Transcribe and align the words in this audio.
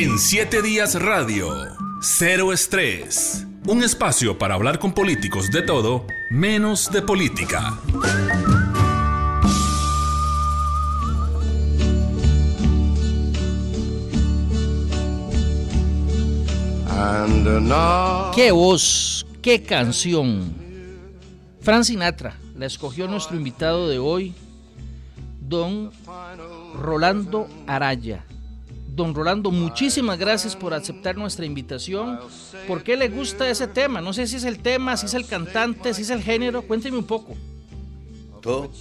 En 0.00 0.16
7 0.16 0.62
días 0.62 0.94
radio, 0.94 1.52
cero 2.00 2.52
estrés. 2.52 3.44
Un 3.66 3.82
espacio 3.82 4.38
para 4.38 4.54
hablar 4.54 4.78
con 4.78 4.92
políticos 4.92 5.50
de 5.50 5.60
todo, 5.60 6.06
menos 6.30 6.88
de 6.92 7.02
política. 7.02 7.76
Qué 18.36 18.52
voz, 18.52 19.26
qué 19.42 19.64
canción. 19.64 20.54
Fran 21.60 21.84
Sinatra 21.84 22.38
la 22.54 22.66
escogió 22.66 23.08
nuestro 23.08 23.36
invitado 23.36 23.88
de 23.88 23.98
hoy, 23.98 24.32
don 25.40 25.90
Rolando 26.76 27.48
Araya. 27.66 28.27
Don 28.98 29.14
Rolando, 29.14 29.52
muchísimas 29.52 30.18
gracias 30.18 30.56
por 30.56 30.74
aceptar 30.74 31.16
nuestra 31.16 31.46
invitación. 31.46 32.18
¿Por 32.66 32.82
qué 32.82 32.96
le 32.96 33.08
gusta 33.08 33.48
ese 33.48 33.68
tema? 33.68 34.00
No 34.00 34.12
sé 34.12 34.26
si 34.26 34.34
es 34.34 34.44
el 34.44 34.58
tema, 34.58 34.96
si 34.96 35.06
es 35.06 35.14
el 35.14 35.24
cantante, 35.24 35.94
si 35.94 36.02
es 36.02 36.10
el 36.10 36.20
género. 36.20 36.62
Cuénteme 36.62 36.98
un 36.98 37.06
poco. 37.06 37.36
Todo. 38.42 38.72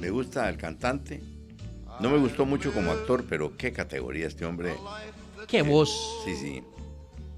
Me 0.00 0.08
gusta 0.08 0.48
el 0.48 0.56
cantante. 0.56 1.20
No 2.00 2.08
me 2.08 2.16
gustó 2.16 2.46
mucho 2.46 2.72
como 2.72 2.90
actor, 2.90 3.26
pero 3.28 3.54
qué 3.58 3.70
categoría 3.70 4.26
este 4.26 4.46
hombre. 4.46 4.74
Qué 5.46 5.60
voz. 5.60 5.94
Sí, 6.24 6.34
sí. 6.34 6.62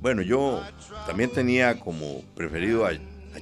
Bueno, 0.00 0.22
yo 0.22 0.62
también 1.08 1.32
tenía 1.32 1.80
como 1.80 2.22
preferido 2.36 2.86
a, 2.86 2.92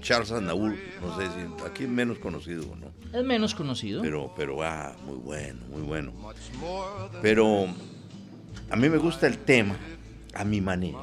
Charles 0.01 0.31
Aznavour, 0.31 0.75
no 1.01 1.17
sé 1.19 1.27
si 1.27 1.65
aquí 1.67 1.85
es 1.85 1.89
menos 1.89 2.19
conocido, 2.19 2.65
¿no? 2.77 2.93
Es 3.19 3.25
menos 3.25 3.55
conocido. 3.55 4.03
Pero, 4.03 4.33
pero, 4.37 4.63
ah, 4.63 4.95
muy 5.05 5.17
bueno, 5.17 5.61
muy 5.71 5.83
bueno. 5.83 6.13
Pero 7.23 7.69
a 8.71 8.77
mí 8.77 8.89
me 8.89 8.99
gusta 8.99 9.27
el 9.27 9.39
tema 9.39 9.77
a 10.35 10.45
mi 10.45 10.61
manera. 10.61 10.99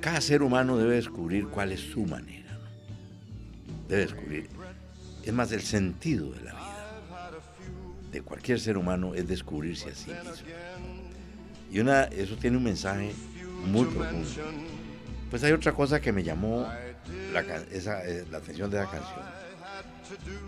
Cada 0.00 0.20
ser 0.20 0.42
humano 0.42 0.76
debe 0.76 0.96
descubrir 0.96 1.48
cuál 1.48 1.72
es 1.72 1.80
su 1.80 2.04
manera. 2.04 2.52
¿no? 2.52 3.88
Debe 3.88 4.02
descubrir. 4.02 4.48
Es 5.24 5.32
más, 5.32 5.50
el 5.52 5.62
sentido 5.62 6.30
de 6.30 6.40
la 6.42 6.52
vida 6.52 6.76
de 8.12 8.22
cualquier 8.22 8.60
ser 8.60 8.78
humano 8.78 9.14
es 9.14 9.26
descubrirse 9.26 9.90
a 9.90 9.94
sí 9.94 10.10
mismo. 10.10 10.30
Y 11.70 11.80
una, 11.80 12.04
eso 12.04 12.36
tiene 12.36 12.56
un 12.56 12.64
mensaje 12.64 13.12
muy 13.66 13.84
profundo. 13.86 14.28
Pues 15.30 15.42
hay 15.42 15.52
otra 15.52 15.72
cosa 15.72 16.00
que 16.00 16.12
me 16.12 16.22
llamó 16.22 16.68
la, 17.32 17.40
eh, 17.42 18.24
la 18.30 18.38
atención 18.38 18.70
de 18.70 18.78
la 18.78 18.84
canción. 18.86 19.20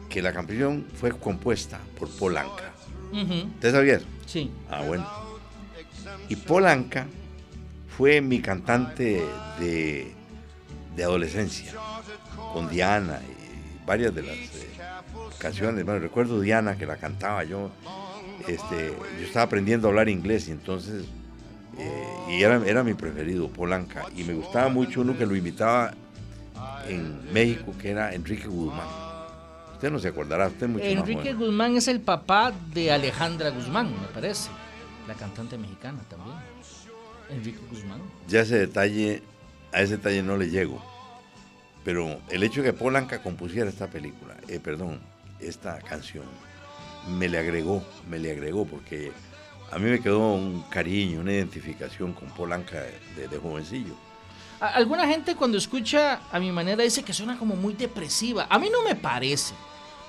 Que 0.08 0.22
la 0.22 0.32
canción 0.32 0.86
fue 0.94 1.10
compuesta 1.10 1.80
por 1.98 2.08
Polanca. 2.08 2.72
¿Usted 3.12 3.72
sabía 3.72 3.96
eso? 3.96 4.06
Sí. 4.26 4.50
Ah, 4.70 4.82
bueno. 4.86 5.27
Y 6.28 6.36
Polanca 6.36 7.06
fue 7.96 8.20
mi 8.20 8.40
cantante 8.40 9.22
de, 9.58 10.12
de 10.96 11.04
adolescencia, 11.04 11.72
con 12.52 12.68
Diana 12.68 13.20
y 13.22 13.86
varias 13.86 14.14
de 14.14 14.22
las 14.22 14.36
eh, 14.36 14.68
canciones. 15.38 15.84
Bueno, 15.84 16.00
recuerdo 16.00 16.40
Diana 16.40 16.76
que 16.76 16.86
la 16.86 16.96
cantaba 16.96 17.44
yo. 17.44 17.70
Este, 18.46 18.94
yo 19.18 19.26
estaba 19.26 19.44
aprendiendo 19.46 19.88
a 19.88 19.90
hablar 19.90 20.08
inglés 20.08 20.48
y 20.48 20.52
entonces 20.52 21.04
eh, 21.78 22.02
y 22.28 22.42
era, 22.42 22.60
era 22.66 22.82
mi 22.82 22.94
preferido, 22.94 23.48
Polanca. 23.48 24.06
Y 24.16 24.24
me 24.24 24.34
gustaba 24.34 24.68
mucho 24.68 25.00
uno 25.00 25.16
que 25.16 25.24
lo 25.26 25.36
imitaba 25.36 25.92
en 26.88 27.32
México, 27.32 27.72
que 27.80 27.90
era 27.90 28.12
Enrique 28.14 28.48
Guzmán. 28.48 28.88
Usted 29.74 29.92
no 29.92 29.98
se 30.00 30.08
acordará, 30.08 30.48
usted 30.48 30.66
mucho 30.66 30.84
Enrique 30.84 31.34
Guzmán 31.34 31.76
es 31.76 31.86
el 31.86 32.00
papá 32.00 32.52
de 32.74 32.90
Alejandra 32.90 33.50
Guzmán, 33.50 33.92
me 33.92 34.08
parece. 34.08 34.50
La 35.08 35.14
cantante 35.14 35.56
mexicana 35.56 36.00
también. 36.10 36.36
Enrique 37.30 37.58
Guzmán. 37.70 38.02
Ya 38.28 38.42
ese 38.42 38.58
detalle, 38.58 39.22
a 39.72 39.80
ese 39.80 39.96
detalle 39.96 40.22
no 40.22 40.36
le 40.36 40.50
llego. 40.50 40.84
Pero 41.82 42.20
el 42.28 42.42
hecho 42.42 42.62
de 42.62 42.72
que 42.72 42.78
Polanca 42.78 43.22
compusiera 43.22 43.70
esta 43.70 43.88
película, 43.88 44.36
eh, 44.48 44.60
perdón, 44.60 45.00
esta 45.40 45.78
canción, 45.78 46.26
me 47.08 47.26
le 47.26 47.38
agregó, 47.38 47.82
me 48.10 48.18
le 48.18 48.32
agregó, 48.32 48.66
porque 48.66 49.10
a 49.70 49.78
mí 49.78 49.90
me 49.90 49.98
quedó 50.00 50.34
un 50.34 50.62
cariño, 50.68 51.20
una 51.20 51.32
identificación 51.32 52.12
con 52.12 52.28
Polanca 52.28 52.84
de, 53.16 53.38
jovencillo. 53.38 53.94
Alguna 54.60 55.06
gente 55.06 55.36
cuando 55.36 55.56
escucha 55.56 56.20
a 56.30 56.38
mi 56.38 56.52
manera 56.52 56.82
dice 56.82 57.02
que 57.02 57.14
suena 57.14 57.38
como 57.38 57.56
muy 57.56 57.72
depresiva. 57.72 58.46
A 58.50 58.58
mí 58.58 58.68
no 58.70 58.82
me 58.82 58.94
parece. 58.94 59.54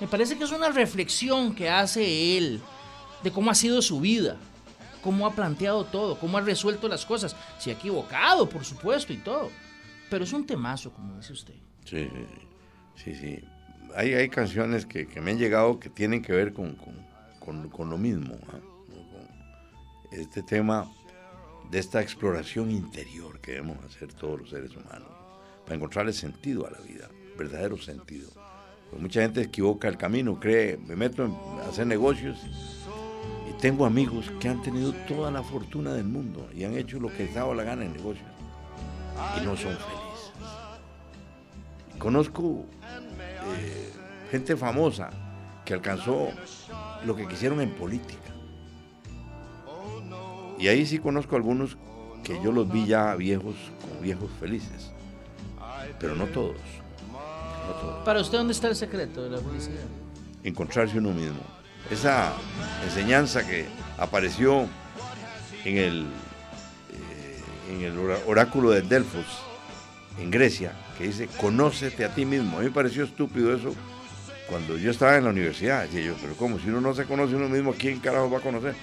Me 0.01 0.07
parece 0.07 0.37
que 0.37 0.43
es 0.43 0.51
una 0.51 0.69
reflexión 0.69 1.55
que 1.55 1.69
hace 1.69 2.37
él 2.37 2.61
de 3.23 3.31
cómo 3.31 3.51
ha 3.51 3.55
sido 3.55 3.81
su 3.81 4.01
vida, 4.01 4.37
cómo 5.01 5.25
ha 5.25 5.33
planteado 5.33 5.85
todo, 5.85 6.19
cómo 6.19 6.37
ha 6.37 6.41
resuelto 6.41 6.87
las 6.87 7.05
cosas. 7.05 7.35
Se 7.57 7.71
ha 7.71 7.73
equivocado, 7.73 8.47
por 8.49 8.63
supuesto, 8.63 9.13
y 9.13 9.17
todo. 9.17 9.49
Pero 10.09 10.23
es 10.23 10.33
un 10.33 10.45
temazo, 10.45 10.91
como 10.91 11.15
dice 11.17 11.33
usted. 11.33 11.53
Sí, 11.85 12.09
sí, 12.95 13.15
sí. 13.15 13.43
Hay, 13.95 14.13
hay 14.13 14.29
canciones 14.29 14.85
que, 14.85 15.07
me 15.21 15.31
han 15.31 15.37
llegado 15.37 15.79
que 15.79 15.89
tienen 15.89 16.21
que 16.21 16.33
ver 16.33 16.53
con, 16.53 16.75
con, 17.39 17.89
lo 17.89 17.97
mismo. 17.97 18.35
¿ah? 18.49 18.59
este 20.11 20.41
tema 20.41 20.89
de 21.69 21.79
esta 21.79 22.01
exploración 22.01 22.71
interior 22.71 23.39
que 23.41 23.53
debemos 23.53 23.77
hacer 23.85 24.13
todos 24.13 24.39
los 24.39 24.49
seres 24.49 24.71
humanos 24.75 25.09
para 25.63 25.75
encontrarle 25.75 26.13
sentido 26.13 26.65
a 26.65 26.71
la 26.71 26.79
vida, 26.79 27.09
verdadero 27.37 27.77
sentido. 27.77 28.29
Pues 28.89 29.01
mucha 29.01 29.21
gente 29.21 29.41
equivoca 29.41 29.87
el 29.87 29.97
camino, 29.97 30.39
cree, 30.39 30.77
me 30.77 30.95
meto 30.95 31.25
en 31.25 31.35
hacer 31.69 31.85
negocios 31.85 32.39
tengo 33.59 33.85
amigos 33.85 34.31
que 34.39 34.47
han 34.47 34.61
tenido 34.61 34.93
toda 35.07 35.31
la 35.31 35.43
fortuna 35.43 35.93
del 35.93 36.05
mundo 36.05 36.47
y 36.55 36.63
han 36.63 36.77
hecho 36.77 36.99
lo 36.99 37.09
que 37.09 37.25
les 37.25 37.33
daba 37.33 37.53
la 37.53 37.63
gana 37.63 37.83
en 37.85 37.93
negocios 37.93 38.27
y 39.37 39.45
no 39.45 39.57
son 39.57 39.77
felices. 39.77 40.31
Conozco 41.97 42.65
eh, 43.57 43.93
gente 44.31 44.55
famosa 44.55 45.09
que 45.65 45.73
alcanzó 45.73 46.29
lo 47.05 47.15
que 47.15 47.27
quisieron 47.27 47.59
en 47.61 47.71
política 47.71 48.29
y 50.57 50.67
ahí 50.67 50.85
sí 50.85 50.99
conozco 50.99 51.35
algunos 51.35 51.77
que 52.23 52.41
yo 52.43 52.51
los 52.51 52.69
vi 52.69 52.85
ya 52.85 53.15
viejos, 53.15 53.55
como 53.81 54.01
viejos 54.01 54.29
felices. 54.39 54.91
Pero 55.99 56.15
no 56.15 56.25
todos. 56.27 56.57
¿Para 58.03 58.19
usted 58.19 58.37
dónde 58.37 58.53
está 58.53 58.67
el 58.67 58.75
secreto 58.75 59.23
de 59.23 59.29
la 59.29 59.37
felicidad? 59.37 59.85
Encontrarse 60.43 60.97
uno 60.97 61.11
mismo. 61.11 61.58
Esa 61.89 62.33
enseñanza 62.85 63.45
que 63.45 63.65
apareció 63.97 64.67
en 65.65 65.77
el, 65.77 66.05
eh, 66.93 67.39
en 67.71 67.81
el 67.81 67.97
oráculo 68.27 68.71
de 68.71 68.81
Delfos, 68.81 69.25
en 70.19 70.29
Grecia, 70.31 70.73
que 70.97 71.05
dice, 71.05 71.27
conócete 71.37 72.05
a 72.05 72.13
ti 72.13 72.25
mismo. 72.25 72.57
A 72.57 72.59
mí 72.59 72.67
me 72.67 72.71
pareció 72.71 73.03
estúpido 73.03 73.55
eso 73.55 73.73
cuando 74.47 74.77
yo 74.77 74.91
estaba 74.91 75.17
en 75.17 75.23
la 75.23 75.29
universidad. 75.29 75.83
Decía 75.83 76.01
yo, 76.01 76.15
pero 76.21 76.35
¿cómo? 76.35 76.59
Si 76.59 76.67
uno 76.67 76.81
no 76.81 76.93
se 76.93 77.05
conoce 77.05 77.33
a 77.33 77.37
uno 77.37 77.49
mismo, 77.49 77.73
¿quién 77.73 77.99
carajo 77.99 78.29
va 78.29 78.39
a 78.39 78.41
conocer? 78.41 78.75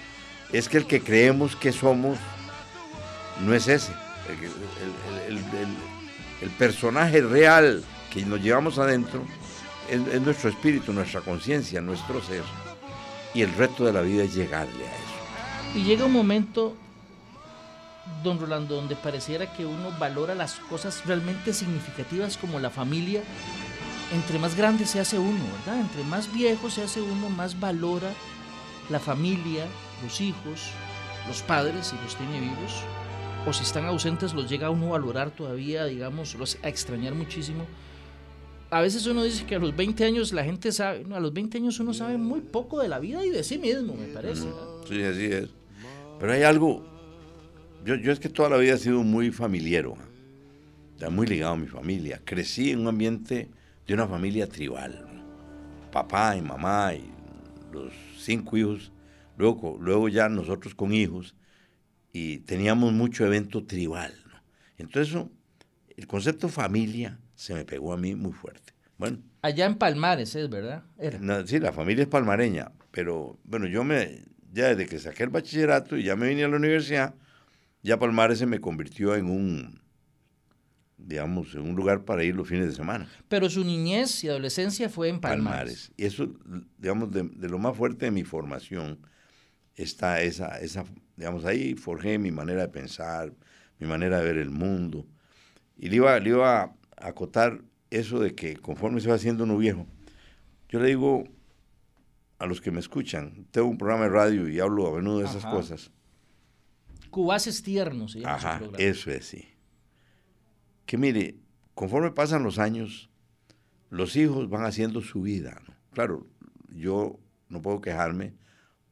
es 0.51 0.69
que 0.69 0.77
el 0.77 0.85
que 0.85 1.01
creemos 1.01 1.55
que 1.55 1.71
somos 1.71 2.17
no 3.45 3.53
es 3.53 3.67
ese. 3.67 3.91
El, 5.27 6.49
personaje 6.57 7.21
real 7.21 7.83
que 8.11 8.25
nos 8.25 8.41
llevamos 8.41 8.77
adentro 8.77 9.23
es, 9.89 10.21
nuestro 10.21 10.49
espíritu, 10.49 10.93
nuestra 10.93 11.21
conciencia, 11.21 11.81
nuestro 11.81 12.21
ser. 12.21 12.43
Y 13.37 13.43
el 13.43 13.53
reto 13.53 13.85
de 13.85 13.93
la 13.93 14.01
vida 14.01 14.23
es 14.23 14.33
llegarle 14.33 14.83
a 14.83 14.95
eso. 14.95 15.77
Y 15.79 15.83
llega 15.83 16.05
un 16.05 16.11
momento, 16.11 16.75
don 18.23 18.39
Rolando, 18.39 18.73
donde 18.73 18.95
pareciera 18.95 19.53
que 19.53 19.63
uno 19.63 19.91
valora 19.99 20.33
las 20.33 20.55
cosas 20.55 21.05
realmente 21.05 21.53
significativas 21.53 22.35
como 22.35 22.59
la 22.59 22.71
familia. 22.71 23.21
Entre 24.11 24.39
más 24.39 24.55
grande 24.55 24.87
se 24.87 24.99
hace 24.99 25.19
uno, 25.19 25.43
¿verdad? 25.59 25.79
Entre 25.81 26.03
más 26.03 26.33
viejo 26.33 26.71
se 26.71 26.81
hace 26.81 26.99
uno, 26.99 27.29
más 27.29 27.59
valora 27.59 28.09
la 28.89 28.99
familia, 28.99 29.67
los 30.03 30.19
hijos, 30.19 30.71
los 31.27 31.43
padres, 31.43 31.85
si 31.85 31.95
los 31.97 32.15
tiene 32.15 32.39
vivos, 32.39 32.81
o 33.45 33.53
si 33.53 33.61
están 33.61 33.85
ausentes, 33.85 34.33
los 34.33 34.49
llega 34.49 34.71
uno 34.71 34.87
a 34.87 34.91
valorar 34.93 35.29
todavía, 35.29 35.85
digamos, 35.85 36.33
los 36.33 36.57
a 36.63 36.69
extrañar 36.69 37.13
muchísimo. 37.13 37.67
A 38.69 38.81
veces 38.81 39.05
uno 39.07 39.23
dice 39.23 39.45
que 39.45 39.55
a 39.55 39.59
los 39.59 39.75
20 39.75 40.03
años 40.03 40.33
la 40.33 40.43
gente 40.43 40.71
sabe, 40.71 41.05
a 41.13 41.19
los 41.19 41.33
20 41.33 41.57
años 41.57 41.79
uno 41.79 41.93
sabe 41.93 42.17
muy 42.17 42.41
poco 42.41 42.81
de 42.81 42.89
la 42.89 42.99
vida 42.99 43.25
y 43.25 43.29
de 43.29 43.43
sí 43.43 43.57
mismo, 43.57 43.95
me 43.95 44.07
parece. 44.07 44.47
Sí, 44.87 45.01
así 45.03 45.25
es. 45.25 45.49
Pero 46.19 46.33
hay 46.33 46.43
algo, 46.43 46.85
yo, 47.85 47.95
es 47.95 48.19
que 48.19 48.29
toda 48.29 48.49
la 48.49 48.57
vida 48.57 48.73
he 48.73 48.77
sido 48.77 49.03
muy 49.03 49.31
familiero, 49.31 49.95
ya 50.97 51.09
muy 51.09 51.27
ligado 51.27 51.53
a 51.53 51.57
mi 51.57 51.67
familia. 51.67 52.21
Crecí 52.25 52.71
en 52.71 52.79
un 52.79 52.87
ambiente 52.87 53.49
de 53.85 53.93
una 53.93 54.07
familia 54.07 54.47
tribal, 54.47 55.07
papá 55.91 56.35
y 56.35 56.41
mamá 56.41 56.93
y 56.93 57.09
los 57.71 57.93
cinco 58.17 58.57
hijos 58.57 58.91
Luego, 59.37 59.77
luego 59.79 60.09
ya 60.09 60.29
nosotros 60.29 60.73
con 60.73 60.93
hijos 60.93 61.35
y 62.11 62.39
teníamos 62.39 62.91
mucho 62.91 63.25
evento 63.25 63.63
tribal. 63.63 64.13
Entonces, 64.77 65.15
el 65.95 66.07
concepto 66.07 66.49
familia 66.49 67.19
se 67.37 67.53
me 67.53 67.63
pegó 67.63 67.93
a 67.93 67.97
mí 67.97 68.15
muy 68.15 68.33
fuerte. 68.33 68.73
Bueno. 68.97 69.19
Allá 69.43 69.67
en 69.67 69.75
Palmares 69.75 70.35
es, 70.35 70.49
¿verdad? 70.49 70.83
sí, 71.45 71.59
la 71.59 71.71
familia 71.71 72.01
es 72.01 72.09
palmareña, 72.09 72.71
pero 72.91 73.39
bueno, 73.43 73.67
yo 73.67 73.83
me, 73.83 74.23
ya 74.51 74.69
desde 74.69 74.87
que 74.87 74.97
saqué 74.97 75.23
el 75.23 75.29
bachillerato 75.29 75.95
y 75.95 76.03
ya 76.03 76.15
me 76.15 76.27
vine 76.27 76.43
a 76.43 76.47
la 76.47 76.57
universidad, 76.57 77.13
ya 77.83 77.99
Palmares 77.99 78.39
se 78.39 78.47
me 78.47 78.59
convirtió 78.59 79.15
en 79.15 79.29
un, 79.29 79.79
digamos, 80.97 81.53
en 81.53 81.61
un 81.61 81.75
lugar 81.75 82.05
para 82.05 82.23
ir 82.23 82.35
los 82.35 82.47
fines 82.47 82.65
de 82.65 82.73
semana. 82.73 83.07
Pero 83.27 83.51
su 83.51 83.63
niñez 83.63 84.23
y 84.23 84.29
adolescencia 84.29 84.89
fue 84.89 85.09
en 85.09 85.21
Palmares. 85.21 85.91
Y 85.95 86.05
eso, 86.05 86.33
digamos, 86.79 87.11
de, 87.11 87.23
lo 87.47 87.59
más 87.59 87.77
fuerte 87.77 88.05
de 88.05 88.11
mi 88.11 88.23
formación 88.23 88.99
está 89.75 90.21
esa, 90.23 90.59
esa, 90.59 90.85
digamos, 91.15 91.45
ahí 91.45 91.75
forjé 91.75 92.17
mi 92.17 92.31
manera 92.31 92.61
de 92.61 92.69
pensar, 92.69 93.31
mi 93.77 93.85
manera 93.85 94.17
de 94.17 94.25
ver 94.25 94.37
el 94.37 94.49
mundo. 94.49 95.05
Y 95.77 95.89
le 95.89 95.97
iba, 95.97 96.19
le 96.19 96.29
iba 96.29 96.73
acotar 96.97 97.61
eso 97.89 98.19
de 98.19 98.35
que 98.35 98.57
conforme 98.57 98.99
se 98.99 99.09
va 99.09 99.15
haciendo 99.15 99.43
uno 99.43 99.57
viejo, 99.57 99.85
yo 100.69 100.79
le 100.79 100.89
digo 100.89 101.23
a 102.39 102.45
los 102.45 102.61
que 102.61 102.71
me 102.71 102.79
escuchan, 102.79 103.47
tengo 103.51 103.67
un 103.67 103.77
programa 103.77 104.03
de 104.03 104.09
radio 104.09 104.49
y 104.49 104.59
hablo 104.59 104.87
a 104.87 104.95
menudo 104.95 105.19
de 105.19 105.25
esas 105.25 105.45
cosas. 105.45 105.91
Cubaces 107.09 107.63
tiernos. 107.63 108.17
Ajá, 108.25 108.61
eso 108.77 109.11
es, 109.11 109.25
sí. 109.25 109.47
Que 110.85 110.97
mire, 110.97 111.39
conforme 111.73 112.11
pasan 112.11 112.43
los 112.43 112.59
años, 112.59 113.09
los 113.89 114.15
hijos 114.15 114.49
van 114.49 114.65
haciendo 114.65 115.01
su 115.01 115.21
vida. 115.21 115.61
Claro, 115.93 116.27
yo 116.69 117.19
no 117.49 117.61
puedo 117.61 117.81
quejarme 117.81 118.33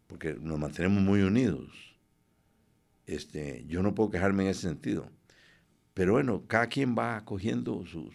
porque 0.08 0.36
nos 0.40 0.58
mantenemos 0.58 1.04
muy 1.04 1.22
unidos. 1.22 1.98
Este, 3.06 3.66
yo 3.68 3.84
no 3.84 3.94
puedo 3.94 4.10
quejarme 4.10 4.44
en 4.44 4.50
ese 4.50 4.62
sentido. 4.62 5.12
Pero 5.96 6.12
bueno, 6.12 6.44
cada 6.46 6.68
quien 6.68 6.94
va 6.94 7.24
cogiendo 7.24 7.86
su, 7.86 8.12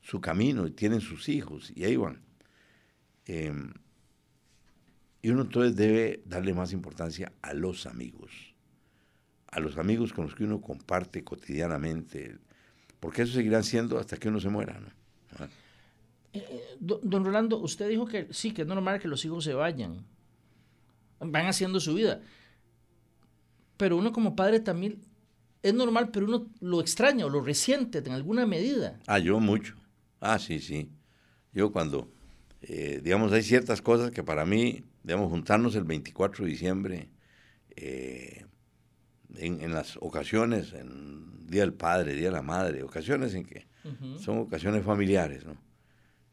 su, 0.00 0.20
camino 0.20 0.64
y 0.64 0.70
tienen 0.70 1.00
sus 1.00 1.28
hijos 1.28 1.72
y 1.74 1.82
ahí 1.82 1.96
van. 1.96 2.20
Em, 3.26 3.74
y 5.20 5.30
uno 5.30 5.42
entonces 5.42 5.74
debe 5.74 6.22
darle 6.24 6.54
más 6.54 6.72
importancia 6.72 7.32
a 7.42 7.52
los 7.52 7.86
amigos, 7.86 8.30
a 9.48 9.58
los 9.58 9.76
amigos 9.76 10.12
con 10.12 10.26
los 10.26 10.36
que 10.36 10.44
uno 10.44 10.60
comparte 10.60 11.24
cotidianamente, 11.24 12.38
porque 13.00 13.22
eso 13.22 13.32
seguirán 13.32 13.64
siendo 13.64 13.98
hasta 13.98 14.16
que 14.18 14.28
uno 14.28 14.38
se 14.38 14.48
muera. 14.48 14.78
¿no? 14.78 14.88
Ah. 15.40 15.48
Eh, 16.32 16.46
eh, 16.48 16.76
don 16.78 17.24
Rolando, 17.24 17.58
usted 17.58 17.88
dijo 17.88 18.06
que 18.06 18.28
sí, 18.30 18.52
que 18.52 18.62
es 18.62 18.68
normal 18.68 19.00
que 19.00 19.08
los 19.08 19.24
hijos 19.24 19.42
se 19.42 19.52
vayan, 19.52 20.06
van 21.18 21.46
haciendo 21.46 21.80
su 21.80 21.92
vida, 21.94 22.22
pero 23.76 23.96
uno 23.96 24.12
como 24.12 24.36
padre 24.36 24.60
también 24.60 25.00
es 25.62 25.74
normal, 25.74 26.10
pero 26.12 26.26
uno 26.26 26.46
lo 26.60 26.80
extraña 26.80 27.26
o 27.26 27.28
lo 27.28 27.40
resiente 27.40 27.98
en 27.98 28.12
alguna 28.12 28.46
medida. 28.46 29.00
Ah, 29.06 29.18
yo 29.18 29.40
mucho. 29.40 29.74
Ah, 30.20 30.38
sí, 30.38 30.60
sí. 30.60 30.90
Yo 31.52 31.72
cuando, 31.72 32.10
eh, 32.62 33.00
digamos, 33.02 33.32
hay 33.32 33.42
ciertas 33.42 33.82
cosas 33.82 34.10
que 34.10 34.22
para 34.22 34.44
mí 34.44 34.84
digamos, 35.06 35.30
juntarnos 35.30 35.76
el 35.76 35.84
24 35.84 36.44
de 36.44 36.50
diciembre, 36.50 37.08
eh, 37.76 38.44
en, 39.36 39.72
las 39.72 39.96
ocasiones, 40.00 40.72
en 40.72 41.46
Día 41.46 41.60
del 41.60 41.74
Padre, 41.74 42.14
Día 42.14 42.26
de 42.26 42.32
la 42.32 42.42
Madre, 42.42 42.82
ocasiones 42.82 43.34
en 43.34 43.44
que 43.44 43.68
son 44.18 44.38
ocasiones 44.38 44.84
familiares, 44.84 45.44
¿no? 45.44 45.56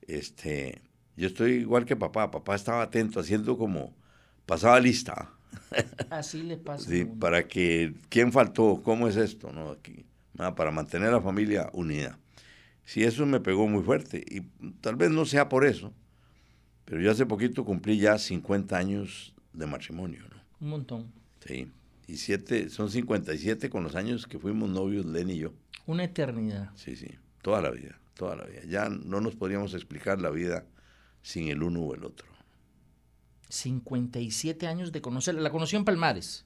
Este, 0.01 0.81
yo 1.15 1.27
estoy 1.27 1.51
igual 1.51 1.85
que 1.85 1.95
papá, 1.95 2.31
papá 2.31 2.55
estaba 2.55 2.81
atento, 2.81 3.19
haciendo 3.19 3.59
como, 3.59 3.95
pasaba 4.47 4.79
lista. 4.79 5.29
Así 6.09 6.43
le 6.43 6.57
pasa. 6.57 6.89
Sí, 6.89 7.05
para 7.05 7.47
que, 7.47 7.93
¿quién 8.09 8.31
faltó? 8.31 8.81
¿Cómo 8.83 9.07
es 9.07 9.15
esto? 9.15 9.51
¿no? 9.51 9.71
Aquí, 9.71 10.05
para 10.55 10.71
mantener 10.71 11.09
a 11.09 11.13
la 11.13 11.21
familia 11.21 11.69
unida. 11.73 12.17
Sí, 12.85 13.03
eso 13.03 13.25
me 13.25 13.39
pegó 13.39 13.67
muy 13.67 13.83
fuerte 13.83 14.23
y 14.27 14.41
tal 14.81 14.95
vez 14.95 15.09
no 15.09 15.25
sea 15.25 15.47
por 15.47 15.65
eso, 15.65 15.93
pero 16.85 16.99
yo 16.99 17.11
hace 17.11 17.25
poquito 17.25 17.63
cumplí 17.63 17.97
ya 17.97 18.17
50 18.17 18.77
años 18.77 19.33
de 19.53 19.65
matrimonio, 19.65 20.21
¿no? 20.29 20.41
Un 20.59 20.69
montón. 20.69 21.11
Sí. 21.47 21.71
Y 22.07 22.17
siete, 22.17 22.69
son 22.69 22.89
57 22.89 23.69
con 23.69 23.83
los 23.83 23.95
años 23.95 24.27
que 24.27 24.37
fuimos 24.37 24.69
novios, 24.69 25.05
Len 25.05 25.29
y 25.29 25.37
yo. 25.37 25.53
Una 25.85 26.03
eternidad. 26.03 26.71
Sí, 26.75 26.95
sí. 26.95 27.07
Toda 27.41 27.61
la 27.61 27.69
vida, 27.69 27.97
toda 28.15 28.35
la 28.35 28.43
vida. 28.45 28.61
Ya 28.67 28.89
no 28.89 29.21
nos 29.21 29.35
podríamos 29.35 29.73
explicar 29.73 30.19
la 30.19 30.29
vida 30.29 30.65
sin 31.21 31.47
el 31.47 31.63
uno 31.63 31.81
o 31.81 31.95
el 31.95 32.03
otro. 32.03 32.27
57 33.49 34.67
años 34.67 34.91
de 34.91 35.01
conocerla. 35.01 35.41
¿La 35.41 35.51
conoció 35.51 35.77
en 35.77 35.85
Palmares? 35.85 36.45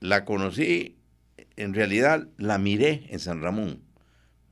La 0.00 0.24
conocí, 0.24 0.98
en 1.56 1.74
realidad 1.74 2.28
la 2.38 2.58
miré 2.58 3.06
en 3.10 3.18
San 3.18 3.42
Ramón. 3.42 3.82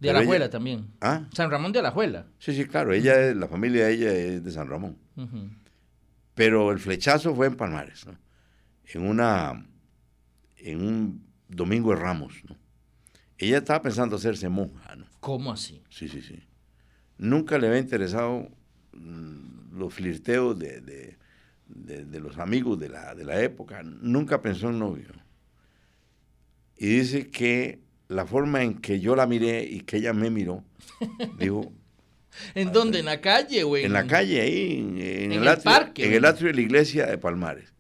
De 0.01 0.11
Alajuela 0.11 0.51
también. 0.51 0.89
¿Ah? 1.01 1.29
San 1.33 1.51
Ramón 1.51 1.73
de 1.73 1.79
Alajuela. 1.79 2.27
Sí, 2.39 2.55
sí, 2.55 2.67
claro. 2.67 2.93
Ella, 2.93 3.35
la 3.35 3.49
familia 3.49 3.87
de 3.87 3.95
ella 3.95 4.13
es 4.13 4.45
de 4.45 4.51
San 4.51 4.69
Ramón. 4.69 4.99
Pero 6.35 6.73
el 6.73 6.79
flechazo 6.79 7.35
fue 7.35 7.47
en 7.47 7.57
Palmares, 7.57 8.07
¿no? 8.07 8.19
En 8.87 9.07
una, 9.07 9.67
en 10.57 10.83
un 10.83 11.27
domingo 11.49 11.91
de 11.91 11.97
Ramos, 11.97 12.43
¿no? 12.49 12.57
Ella 13.39 13.59
estaba 13.59 13.83
pensando 13.83 14.17
hacerse 14.17 14.49
monja, 14.49 14.95
¿no? 14.97 15.07
¿Cómo 15.21 15.53
así? 15.53 15.83
Sí, 15.89 16.09
sí, 16.09 16.23
sí. 16.23 16.43
Nunca 17.19 17.59
le 17.59 17.69
había 17.69 17.81
interesado 17.81 18.49
mm, 18.93 19.79
los 19.79 19.95
flirteos 19.95 20.59
de, 20.59 20.81
de, 20.81 21.19
los 21.69 22.39
amigos 22.39 22.79
de 22.79 22.89
la, 22.89 23.15
de 23.15 23.25
la 23.25 23.41
época. 23.41 23.83
Nunca 23.83 24.41
pensó 24.43 24.71
en 24.71 24.79
novio. 24.79 25.09
Y 26.77 26.87
dice 26.87 27.31
que 27.31 27.81
la 28.09 28.27
forma 28.27 28.63
en 28.63 28.75
que 28.75 29.01
yo 29.01 29.17
la 29.17 29.27
miré 29.27 29.65
y 29.65 29.81
que 29.81 29.99
ella 29.99 30.13
me 30.13 30.31
miró, 30.31 30.65
dijo, 31.39 31.73
¿En 32.55 32.73
dónde? 32.73 33.01
¿En 33.01 33.05
la 33.05 33.21
calle, 33.21 33.63
güey? 33.63 33.85
En 33.85 33.93
la 33.93 34.07
calle, 34.07 34.41
ahí, 34.41 34.79
en, 34.79 35.33
el, 35.33 35.47
atrio, 35.47 35.65
parque. 35.65 36.07
En 36.07 36.13
el 36.13 36.25
atrio 36.25 36.49
de 36.49 36.55
la 36.55 36.61
iglesia 36.61 37.07
de 37.07 37.19
Palmares. 37.19 37.73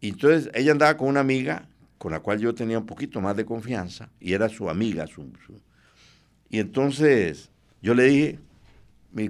Y 0.00 0.10
entonces 0.10 0.50
ella 0.54 0.72
andaba 0.72 0.96
con 0.96 1.08
una 1.08 1.20
amiga 1.20 1.68
con 1.98 2.12
la 2.12 2.20
cual 2.20 2.38
yo 2.38 2.54
tenía 2.54 2.78
un 2.78 2.86
poquito 2.86 3.20
más 3.20 3.36
de 3.36 3.44
confianza 3.44 4.10
y 4.20 4.32
era 4.32 4.48
su 4.48 4.68
amiga. 4.68 5.06
Su, 5.06 5.28
y 6.50 6.60
entonces 6.60 7.50
yo 7.82 7.94
le 7.94 8.04
dije, 8.04 8.38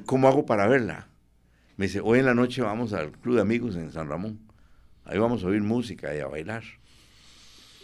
¿cómo 0.05 0.29
hago 0.29 0.45
para 0.45 0.67
verla? 0.67 1.09
Me 1.77 1.87
dice, 1.87 2.01
hoy 2.01 2.21
en 2.21 2.27
la 2.27 2.35
noche 2.35 2.63
vamos 2.63 2.93
al 2.93 3.13
Club 3.13 3.37
de 3.37 3.43
Amigos 3.43 3.77
en 3.77 3.93
San 3.93 4.09
Ramón. 4.09 4.41
Ahí 5.05 5.19
vamos 5.19 5.45
a 5.45 5.47
oír 5.47 5.63
música 5.63 6.15
y 6.17 6.21
a 6.21 6.27
bailar. 6.27 6.65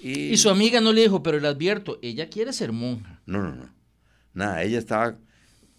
Y, 0.02 0.30
y 0.30 0.36
su 0.36 0.50
amiga 0.50 0.80
no 0.80 0.92
le 0.92 1.02
dijo, 1.02 1.22
pero 1.22 1.38
le 1.38 1.48
advierto, 1.48 1.98
ella 2.02 2.28
quiere 2.28 2.52
ser 2.52 2.72
monja. 2.72 3.20
No, 3.26 3.42
no, 3.42 3.54
no. 3.54 3.70
Nada, 4.34 4.62
ella 4.62 4.78
estaba 4.78 5.16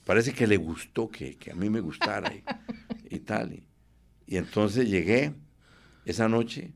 parece 0.05 0.33
que 0.33 0.47
le 0.47 0.57
gustó 0.57 1.09
que, 1.09 1.37
a 1.51 1.55
mí 1.55 1.69
me 1.69 1.79
gustara 1.79 2.31
y, 3.09 3.19
tal. 3.19 3.53
Y, 4.25 4.37
entonces 4.37 4.89
llegué 4.89 5.33
esa 6.05 6.27
noche, 6.27 6.73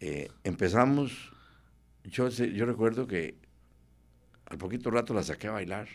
eh, 0.00 0.30
empezamos, 0.42 1.32
yo, 2.04 2.28
yo 2.28 2.66
recuerdo 2.66 3.06
que 3.06 3.38
al 4.46 4.58
poquito 4.58 4.90
rato 4.90 5.14
la 5.14 5.22
saqué 5.22 5.48
a 5.48 5.52
bailar, 5.52 5.88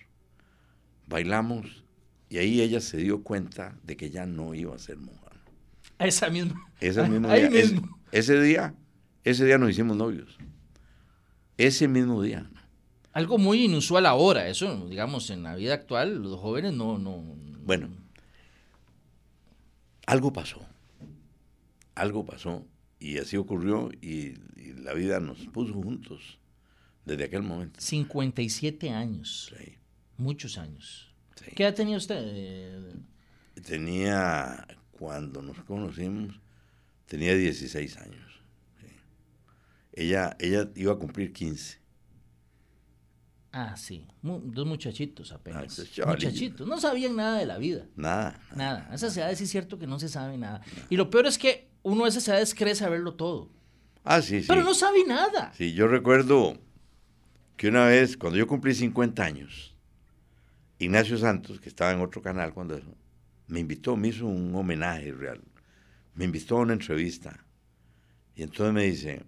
bailamos 1.08 1.84
y 2.30 2.38
ahí 2.38 2.62
ella 2.62 2.82
se 2.82 2.98
dio 2.98 3.24
cuenta 3.24 3.78
de 3.84 3.98
que 3.98 4.10
ya 4.10 4.26
no 4.26 4.54
iba 4.54 4.76
a 4.76 4.80
ser 4.80 4.98
monja. 4.98 5.32
Esa 5.98 6.30
misma. 6.30 6.72
Ese 6.80 7.08
mismo 7.08 7.28
día. 7.34 7.50
ese 8.12 8.42
día, 8.42 8.76
ese 9.24 9.46
día 9.46 9.58
nos 9.58 9.72
hicimos 9.72 9.98
novios. 9.98 10.38
Ese 11.58 11.88
mismo 11.88 12.22
día 12.22 12.50
algo 13.20 13.38
muy 13.38 13.66
inusual 13.66 14.06
ahora, 14.06 14.48
eso, 14.48 14.88
digamos, 14.88 15.30
en 15.30 15.44
la 15.44 15.56
vida 15.56 15.74
actual, 15.74 16.22
los 16.22 16.40
jóvenes 16.40 16.74
no, 16.74 16.98
no. 16.98 17.18
Bueno, 17.66 17.90
algo 20.06 20.32
pasó, 20.32 20.66
algo 21.96 22.26
pasó, 22.26 22.66
y 23.00 23.18
así 23.18 23.38
ocurrió, 23.38 23.92
y, 24.02 24.36
la 24.82 24.94
vida 24.94 25.20
nos 25.20 25.40
puso 25.48 25.74
juntos 25.74 26.40
desde 27.04 27.26
aquel 27.26 27.44
momento. 27.44 27.82
57 27.82 28.92
años. 28.92 29.52
Sí. 29.58 29.76
Muchos 30.18 30.58
años. 30.58 31.09
¿Qué 31.56 31.64
edad 31.64 31.76
tenía 31.76 31.98
usted? 31.98 32.96
Tenía, 33.66 34.66
cuando 34.92 35.42
nos 35.42 35.62
conocimos, 35.64 36.40
tenía 37.06 37.36
16 37.36 37.98
años. 37.98 38.42
Ella, 39.94 40.36
ella 40.40 40.70
iba 40.76 40.94
a 40.94 40.96
cumplir 40.96 41.34
15. 41.34 41.80
Ah, 43.52 43.76
sí. 43.76 44.08
dos 44.22 44.68
muchachitos 44.68 45.32
apenas. 45.32 45.80
muchachitos. 46.06 46.68
No 46.68 46.80
sabían 46.80 47.16
nada 47.16 47.40
de 47.40 47.46
la 47.46 47.58
vida. 47.58 47.88
Nada. 47.96 48.40
Nada. 48.56 48.88
A 48.92 48.96
esas 48.96 49.16
edades 49.18 49.42
es 49.42 49.50
cierto 49.50 49.80
que 49.80 49.88
no 49.88 50.00
se 50.00 50.08
sabe 50.08 50.38
nada. 50.38 50.62
Y 50.90 50.98
lo 50.98 51.10
peor 51.10 51.26
es 51.26 51.38
que 51.38 51.68
uno 51.82 52.06
a 52.06 52.10
esas 52.10 52.28
edades 52.28 52.54
cree 52.54 52.76
saberlo 52.76 53.16
todo. 53.16 53.50
Ah, 54.04 54.22
sí, 54.22 54.42
sí. 54.42 54.48
Pero 54.48 54.64
no 54.64 54.74
sabe 54.74 55.04
nada. 55.06 55.52
Sí, 55.56 55.74
yo 55.74 55.88
recuerdo 55.88 56.60
que 57.58 57.68
una 57.68 57.86
vez, 57.86 58.18
cuando 58.18 58.38
yo 58.38 58.48
cumplí 58.48 58.74
50 58.74 59.24
años, 59.24 59.76
Ignacio 60.80 61.18
Santos, 61.18 61.60
que 61.60 61.68
estaba 61.68 61.92
en 61.92 62.00
otro 62.00 62.22
canal 62.22 62.54
cuando 62.54 62.76
eso, 62.76 62.96
me 63.48 63.60
invitó, 63.60 63.98
me 63.98 64.08
hizo 64.08 64.26
un 64.26 64.56
homenaje 64.56 65.12
real. 65.12 65.42
Me 66.16 66.26
invitó 66.26 66.58
a 66.58 66.62
una 66.62 66.74
entrevista. 66.74 67.46
Y 68.34 68.44
entonces 68.44 68.74
me 68.74 68.86
dice, 68.86 69.24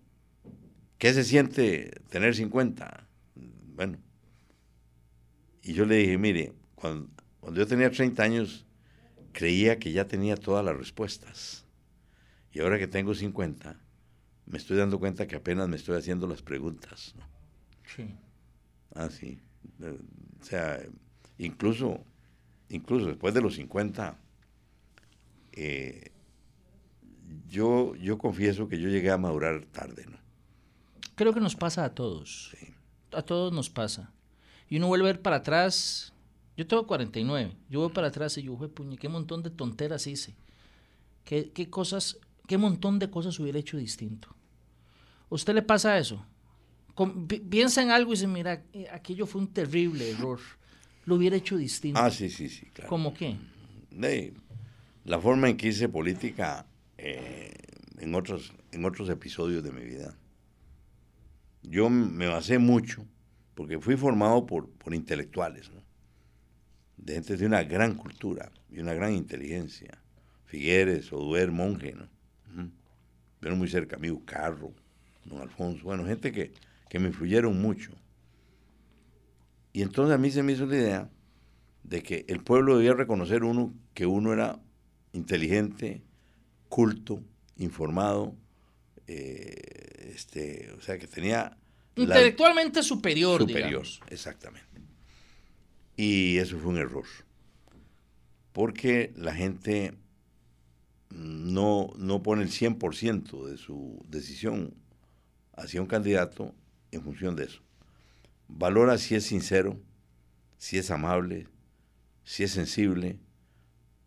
¿qué 0.97 1.13
se 1.13 1.25
siente 1.25 2.01
tener 2.09 2.35
50? 2.35 3.07
Bueno, 3.75 3.97
y 5.61 5.73
yo 5.73 5.85
le 5.85 5.97
dije, 5.97 6.17
mire, 6.17 6.53
cuando, 6.75 7.09
yo 7.53 7.67
tenía 7.67 7.91
30 7.91 8.23
años, 8.23 8.65
creía 9.33 9.77
que 9.77 9.91
ya 9.91 10.07
tenía 10.07 10.37
todas 10.37 10.63
las 10.63 10.77
respuestas. 10.77 11.65
Y 12.53 12.61
ahora 12.61 12.79
que 12.79 12.87
tengo 12.87 13.13
50, 13.13 13.77
me 14.45 14.57
estoy 14.57 14.77
dando 14.77 14.99
cuenta 14.99 15.27
que 15.27 15.35
apenas 15.35 15.67
me 15.67 15.75
estoy 15.75 15.97
haciendo 15.97 16.27
las 16.27 16.41
preguntas. 16.41 17.13
¿no? 17.17 17.25
Sí. 17.95 18.15
Ah, 18.95 19.09
sí. 19.09 19.39
Eh, 19.81 19.97
O 20.39 20.43
sea, 20.43 20.81
incluso, 21.45 22.03
incluso 22.69 23.07
después 23.07 23.33
de 23.33 23.41
los 23.41 23.55
50, 23.55 24.17
eh, 25.53 26.11
yo, 27.47 27.95
yo 27.95 28.17
confieso 28.17 28.67
que 28.67 28.79
yo 28.79 28.89
llegué 28.89 29.11
a 29.11 29.17
madurar 29.17 29.65
tarde, 29.65 30.05
¿no? 30.09 30.17
Creo 31.15 31.33
que 31.33 31.39
nos 31.39 31.55
pasa 31.55 31.83
a 31.83 31.93
todos. 31.93 32.51
Sí. 32.57 32.73
A 33.13 33.21
todos 33.21 33.51
nos 33.53 33.69
pasa. 33.69 34.11
Y 34.69 34.77
uno 34.77 34.87
vuelve 34.87 35.09
a 35.09 35.13
ver 35.13 35.21
para 35.21 35.37
atrás. 35.37 36.13
Yo 36.55 36.65
tengo 36.65 36.87
49. 36.87 37.55
Yo 37.69 37.81
voy 37.81 37.91
para 37.91 38.07
atrás 38.07 38.37
y 38.37 38.43
yo, 38.43 38.55
"Jue 38.55 38.69
puñe, 38.69 38.97
qué 38.97 39.09
montón 39.09 39.43
de 39.43 39.49
tonteras 39.49 40.07
hice. 40.07 40.35
Qué, 41.25 41.51
qué 41.51 41.69
cosas, 41.69 42.17
qué 42.47 42.57
montón 42.57 42.99
de 42.99 43.09
cosas 43.09 43.39
hubiera 43.39 43.59
hecho 43.59 43.77
distinto. 43.77 44.29
¿A 45.29 45.35
usted 45.35 45.53
le 45.53 45.61
pasa 45.61 45.97
eso? 45.97 46.25
Piensa 47.49 47.81
en 47.81 47.91
algo 47.91 48.11
y 48.11 48.15
dice, 48.15 48.27
mira, 48.27 48.63
eh, 48.73 48.87
aquello 48.91 49.25
fue 49.25 49.41
un 49.41 49.47
terrible 49.47 50.09
error. 50.09 50.39
Lo 51.05 51.15
hubiera 51.15 51.35
hecho 51.35 51.57
distinto. 51.57 51.99
Ah, 51.99 52.11
sí, 52.11 52.29
sí, 52.29 52.49
sí, 52.49 52.67
claro. 52.73 52.89
¿Cómo 52.89 53.13
qué? 53.13 53.37
de 53.91 54.33
la 55.03 55.19
forma 55.19 55.49
en 55.49 55.57
que 55.57 55.67
hice 55.67 55.89
política 55.89 56.65
eh, 56.97 57.53
en, 57.99 58.15
otros, 58.15 58.53
en 58.71 58.85
otros 58.85 59.09
episodios 59.09 59.63
de 59.63 59.71
mi 59.71 59.83
vida. 59.83 60.15
Yo 61.63 61.89
me 61.89 62.27
basé 62.27 62.57
mucho, 62.57 63.05
porque 63.53 63.79
fui 63.79 63.97
formado 63.97 64.45
por, 64.45 64.69
por 64.69 64.93
intelectuales, 64.93 65.69
¿no? 65.69 65.81
de 67.01 67.15
gente 67.15 67.35
de 67.35 67.45
una 67.45 67.63
gran 67.63 67.95
cultura 67.95 68.51
y 68.69 68.79
una 68.79 68.93
gran 68.93 69.13
inteligencia. 69.13 69.97
Figueres, 70.45 71.11
Oduer, 71.11 71.51
Monge, 71.51 71.93
¿no? 71.93 72.09
Pero 73.39 73.55
muy 73.55 73.67
cerca, 73.67 73.95
amigo 73.95 74.21
Carro, 74.23 74.71
don 75.25 75.41
Alfonso, 75.41 75.83
bueno, 75.83 76.05
gente 76.05 76.31
que, 76.31 76.53
que 76.89 76.99
me 76.99 77.07
influyeron 77.07 77.59
mucho. 77.59 77.91
Y 79.73 79.81
entonces 79.81 80.13
a 80.15 80.17
mí 80.17 80.29
se 80.31 80.43
me 80.43 80.51
hizo 80.53 80.65
la 80.65 80.75
idea 80.75 81.09
de 81.83 82.03
que 82.03 82.25
el 82.27 82.41
pueblo 82.43 82.77
debía 82.77 82.93
reconocer 82.93 83.43
uno 83.43 83.73
que 83.93 84.05
uno 84.05 84.33
era 84.33 84.59
inteligente, 85.13 86.01
culto, 86.69 87.23
informado, 87.57 88.35
eh, 89.07 90.11
este, 90.15 90.71
o 90.77 90.81
sea 90.81 90.97
que 90.97 91.07
tenía 91.07 91.57
la- 91.95 92.03
Intelectualmente 92.03 92.83
superior, 92.83 93.41
superior, 93.41 93.67
digamos. 93.67 94.01
exactamente. 94.09 94.67
Y 95.97 96.37
eso 96.37 96.57
fue 96.57 96.69
un 96.71 96.77
error, 96.77 97.05
porque 98.53 99.13
la 99.15 99.33
gente 99.35 99.93
no, 101.09 101.91
no 101.97 102.23
pone 102.23 102.43
el 102.43 102.49
100% 102.49 103.45
de 103.47 103.57
su 103.57 104.03
decisión 104.07 104.73
hacia 105.53 105.81
un 105.81 105.87
candidato 105.87 106.55
en 106.91 107.03
función 107.03 107.35
de 107.35 107.45
eso. 107.45 107.61
Valora 108.53 108.97
si 108.97 109.15
es 109.15 109.25
sincero, 109.25 109.79
si 110.57 110.77
es 110.77 110.91
amable, 110.91 111.47
si 112.23 112.43
es 112.43 112.51
sensible, 112.51 113.17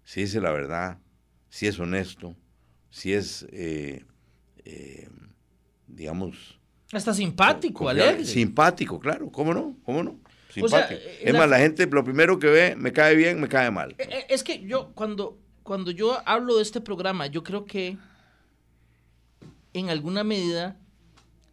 si 0.04 0.20
dice 0.20 0.40
la 0.40 0.50
verdad, 0.52 0.98
si 1.48 1.66
es 1.66 1.78
honesto, 1.80 2.36
si 2.90 3.14
es, 3.14 3.46
eh, 3.50 4.04
eh, 4.64 5.08
digamos, 5.86 6.58
Hasta 6.92 7.14
simpático, 7.14 7.88
alegre. 7.88 8.24
Simpático, 8.24 9.00
claro, 9.00 9.30
¿cómo 9.32 9.52
no? 9.54 9.76
¿Cómo 9.84 10.02
no? 10.02 10.10
O 10.60 10.68
sea, 10.68 10.86
Simpático. 10.86 11.00
eh, 11.00 11.18
es 11.24 11.32
la- 11.32 11.38
más, 11.40 11.48
la 11.50 11.58
gente 11.58 11.86
lo 11.86 12.04
primero 12.04 12.38
que 12.38 12.46
ve, 12.48 12.76
me 12.76 12.92
cae 12.92 13.16
bien, 13.16 13.40
me 13.40 13.48
cae 13.48 13.70
mal. 13.70 13.96
Es 14.28 14.44
que 14.44 14.62
yo, 14.64 14.92
cuando, 14.94 15.38
cuando 15.64 15.90
yo 15.90 16.20
hablo 16.28 16.56
de 16.56 16.62
este 16.62 16.80
programa, 16.80 17.26
yo 17.26 17.42
creo 17.42 17.64
que 17.64 17.96
en 19.72 19.90
alguna 19.90 20.22
medida 20.22 20.76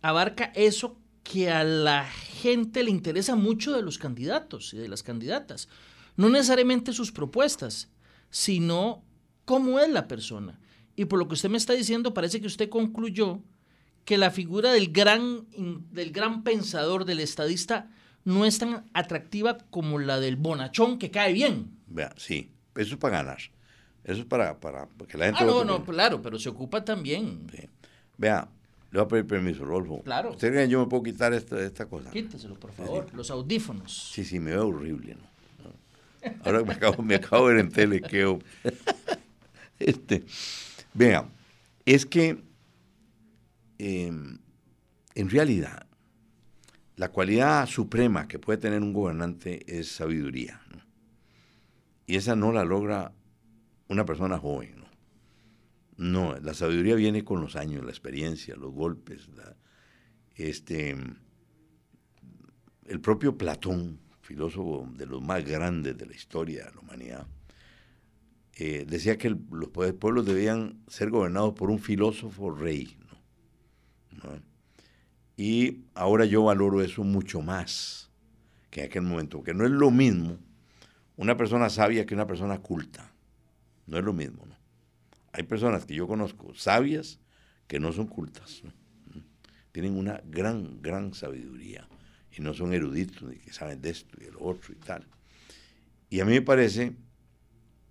abarca 0.03 0.51
eso 0.55 0.97
que 1.23 1.49
a 1.49 1.63
la 1.63 2.05
gente 2.05 2.30
le 2.43 2.89
interesa 2.89 3.35
mucho 3.35 3.73
de 3.73 3.81
los 3.81 3.97
candidatos 3.97 4.73
y 4.73 4.77
de 4.77 4.87
las 4.87 5.03
candidatas. 5.03 5.67
No 6.15 6.29
necesariamente 6.29 6.93
sus 6.93 7.11
propuestas, 7.11 7.89
sino 8.29 9.03
cómo 9.45 9.79
es 9.79 9.89
la 9.89 10.07
persona. 10.07 10.59
Y 10.95 11.05
por 11.05 11.19
lo 11.19 11.27
que 11.27 11.35
usted 11.35 11.49
me 11.49 11.57
está 11.57 11.73
diciendo, 11.73 12.13
parece 12.13 12.41
que 12.41 12.47
usted 12.47 12.69
concluyó 12.69 13.41
que 14.05 14.17
la 14.17 14.31
figura 14.31 14.71
del 14.71 14.91
gran, 14.91 15.47
del 15.91 16.11
gran 16.11 16.43
pensador, 16.43 17.05
del 17.05 17.19
estadista, 17.19 17.89
no 18.23 18.45
es 18.45 18.59
tan 18.59 18.85
atractiva 18.93 19.57
como 19.69 19.99
la 19.99 20.19
del 20.19 20.35
bonachón 20.35 20.99
que 20.99 21.11
cae 21.11 21.33
bien. 21.33 21.77
Vea, 21.87 22.13
sí, 22.17 22.51
eso 22.75 22.93
es 22.95 22.99
para 22.99 23.17
ganar. 23.17 23.39
Eso 24.03 24.21
es 24.21 24.25
para, 24.25 24.59
para 24.59 24.87
que 25.07 25.17
la 25.17 25.25
gente... 25.25 25.43
Ah, 25.43 25.45
no, 25.45 25.63
no, 25.63 25.85
claro, 25.85 26.21
pero 26.21 26.39
se 26.39 26.49
ocupa 26.49 26.83
también. 26.83 27.47
Sí. 27.51 27.67
Vea, 28.17 28.49
le 28.91 28.99
voy 28.99 29.05
a 29.05 29.07
pedir 29.07 29.25
permiso, 29.27 29.63
Rolfo. 29.65 30.01
Claro. 30.03 30.31
¿Usted 30.31 30.49
cree 30.51 30.65
que 30.65 30.71
yo 30.71 30.79
me 30.81 30.87
puedo 30.87 31.03
quitar 31.03 31.33
esta, 31.33 31.59
esta 31.61 31.85
cosa? 31.85 32.11
Quíteselo, 32.11 32.55
por 32.55 32.71
favor. 32.73 33.07
Los 33.13 33.31
audífonos. 33.31 34.11
Sí, 34.13 34.23
sí, 34.25 34.39
me 34.39 34.51
veo 34.51 34.67
horrible, 34.67 35.15
¿no? 35.15 36.31
Ahora 36.43 36.63
me 36.63 36.73
acabo, 36.73 37.01
me 37.01 37.15
acabo 37.15 37.47
de 37.47 37.55
ver 37.55 37.65
en 37.65 37.71
tele 37.71 38.01
que... 38.01 38.19
yo- 38.21 38.39
este, 39.79 40.23
vea, 40.93 41.27
es 41.85 42.05
que 42.05 42.43
eh, 43.79 44.11
en 45.15 45.29
realidad 45.29 45.87
la 46.97 47.09
cualidad 47.09 47.65
suprema 47.65 48.27
que 48.27 48.37
puede 48.37 48.59
tener 48.59 48.81
un 48.81 48.93
gobernante 48.93 49.63
es 49.79 49.91
sabiduría, 49.91 50.61
¿no? 50.75 50.81
Y 52.05 52.17
esa 52.17 52.35
no 52.35 52.51
la 52.51 52.63
logra 52.65 53.13
una 53.87 54.05
persona 54.05 54.37
joven, 54.37 54.80
¿no? 56.01 56.35
La 56.39 56.55
sabiduría 56.55 56.95
viene 56.95 57.23
con 57.23 57.41
los 57.41 57.55
años, 57.55 57.85
la 57.85 57.91
experiencia, 57.91 58.55
los 58.55 58.73
golpes, 58.73 59.29
este, 60.35 60.97
el 62.87 62.99
propio 63.01 63.37
Platón, 63.37 63.99
filósofo 64.21 64.89
de 64.97 65.05
los 65.05 65.21
más 65.21 65.45
grandes 65.45 65.95
de 65.97 66.05
la 66.07 66.15
historia 66.15 66.65
de 66.65 66.71
la 66.71 66.79
humanidad, 66.79 67.27
eh, 68.55 68.85
decía 68.89 69.17
que 69.17 69.29
los 69.29 69.69
pue- 69.71 69.93
pueblos 69.93 70.25
debían 70.25 70.81
ser 70.87 71.11
gobernados 71.11 71.53
por 71.53 71.69
un 71.69 71.77
filósofo 71.79 72.49
rey. 72.49 72.97
Y 75.37 75.85
ahora 75.93 76.25
yo 76.25 76.43
valoro 76.43 76.81
eso 76.81 77.03
mucho 77.03 77.41
más 77.41 78.09
que 78.71 78.81
en 78.81 78.85
aquel 78.87 79.03
momento, 79.03 79.37
porque 79.37 79.53
no 79.53 79.65
es 79.65 79.71
lo 79.71 79.91
mismo 79.91 80.37
una 81.15 81.37
persona 81.37 81.69
sabia 81.69 82.05
que 82.05 82.15
una 82.15 82.25
persona 82.25 82.59
culta. 82.59 83.11
No 83.85 83.97
es 83.97 84.03
lo 84.03 84.13
mismo, 84.13 84.45
¿no? 84.47 84.60
Hay 85.33 85.43
personas 85.43 85.85
que 85.85 85.95
yo 85.95 86.07
conozco 86.07 86.53
sabias 86.53 87.19
que 87.67 87.79
no 87.79 87.91
son 87.93 88.07
cultas. 88.07 88.63
Tienen 89.71 89.95
una 89.95 90.21
gran, 90.25 90.81
gran 90.81 91.13
sabiduría 91.13 91.87
y 92.35 92.41
no 92.41 92.53
son 92.53 92.73
eruditos 92.73 93.23
ni 93.23 93.37
que 93.37 93.53
saben 93.53 93.81
de 93.81 93.91
esto 93.91 94.17
y 94.19 94.25
de 94.25 94.31
lo 94.31 94.43
otro 94.43 94.73
y 94.73 94.77
tal. 94.77 95.07
Y 96.09 96.19
a 96.19 96.25
mí 96.25 96.33
me 96.33 96.41
parece 96.41 96.93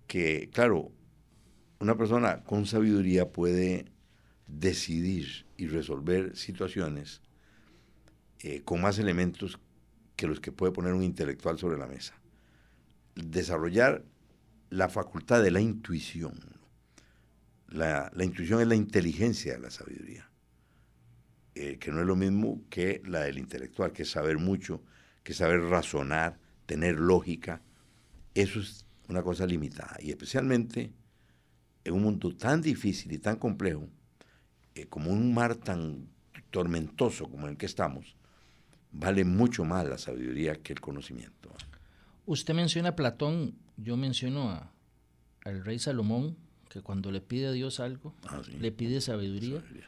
que, 0.05 0.49
claro, 0.53 0.91
una 1.79 1.97
persona 1.97 2.43
con 2.43 2.67
sabiduría 2.67 3.31
puede 3.31 3.85
decidir 4.45 5.47
y 5.57 5.67
resolver 5.67 6.37
situaciones 6.37 7.21
eh, 8.41 8.61
con 8.63 8.81
más 8.81 8.99
elementos 8.99 9.59
que 10.15 10.27
los 10.27 10.39
que 10.39 10.51
puede 10.51 10.71
poner 10.71 10.93
un 10.93 11.03
intelectual 11.03 11.57
sobre 11.57 11.79
la 11.79 11.87
mesa. 11.87 12.13
Desarrollar 13.15 14.03
la 14.69 14.89
facultad 14.89 15.41
de 15.41 15.51
la 15.51 15.61
intuición. 15.61 16.60
La, 17.71 18.11
la 18.13 18.23
intuición 18.23 18.61
es 18.61 18.67
la 18.67 18.75
inteligencia 18.75 19.53
de 19.53 19.59
la 19.59 19.71
sabiduría, 19.71 20.29
eh, 21.55 21.77
que 21.79 21.91
no 21.91 22.01
es 22.01 22.05
lo 22.05 22.15
mismo 22.15 22.61
que 22.69 23.01
la 23.05 23.21
del 23.21 23.37
intelectual, 23.37 23.91
que 23.91 24.03
es 24.03 24.11
saber 24.11 24.37
mucho, 24.37 24.83
que 25.23 25.31
es 25.31 25.37
saber 25.37 25.61
razonar, 25.61 26.37
tener 26.65 26.99
lógica. 26.99 27.61
Eso 28.35 28.59
es 28.59 28.85
una 29.07 29.23
cosa 29.23 29.45
limitada. 29.45 29.97
Y 29.99 30.09
especialmente 30.09 30.93
en 31.83 31.93
un 31.93 32.03
mundo 32.03 32.35
tan 32.35 32.61
difícil 32.61 33.11
y 33.11 33.17
tan 33.17 33.37
complejo, 33.37 33.87
eh, 34.75 34.87
como 34.87 35.11
un 35.11 35.33
mar 35.33 35.55
tan 35.55 36.07
tormentoso 36.49 37.29
como 37.29 37.47
el 37.47 37.57
que 37.57 37.65
estamos, 37.65 38.15
vale 38.91 39.23
mucho 39.23 39.65
más 39.65 39.87
la 39.87 39.97
sabiduría 39.97 40.55
que 40.55 40.73
el 40.73 40.81
conocimiento. 40.81 41.49
Usted 42.25 42.53
menciona 42.53 42.89
a 42.89 42.95
Platón, 42.95 43.55
yo 43.77 43.97
menciono 43.97 44.49
a, 44.51 44.71
al 45.43 45.65
rey 45.65 45.79
Salomón, 45.79 46.37
que 46.71 46.81
cuando 46.81 47.11
le 47.11 47.19
pide 47.21 47.47
a 47.47 47.51
Dios 47.51 47.79
algo, 47.79 48.15
Ah, 48.27 48.41
sí. 48.45 48.53
le 48.59 48.71
pide 48.71 49.01
sabiduría. 49.01 49.59
Sabiduría. 49.59 49.85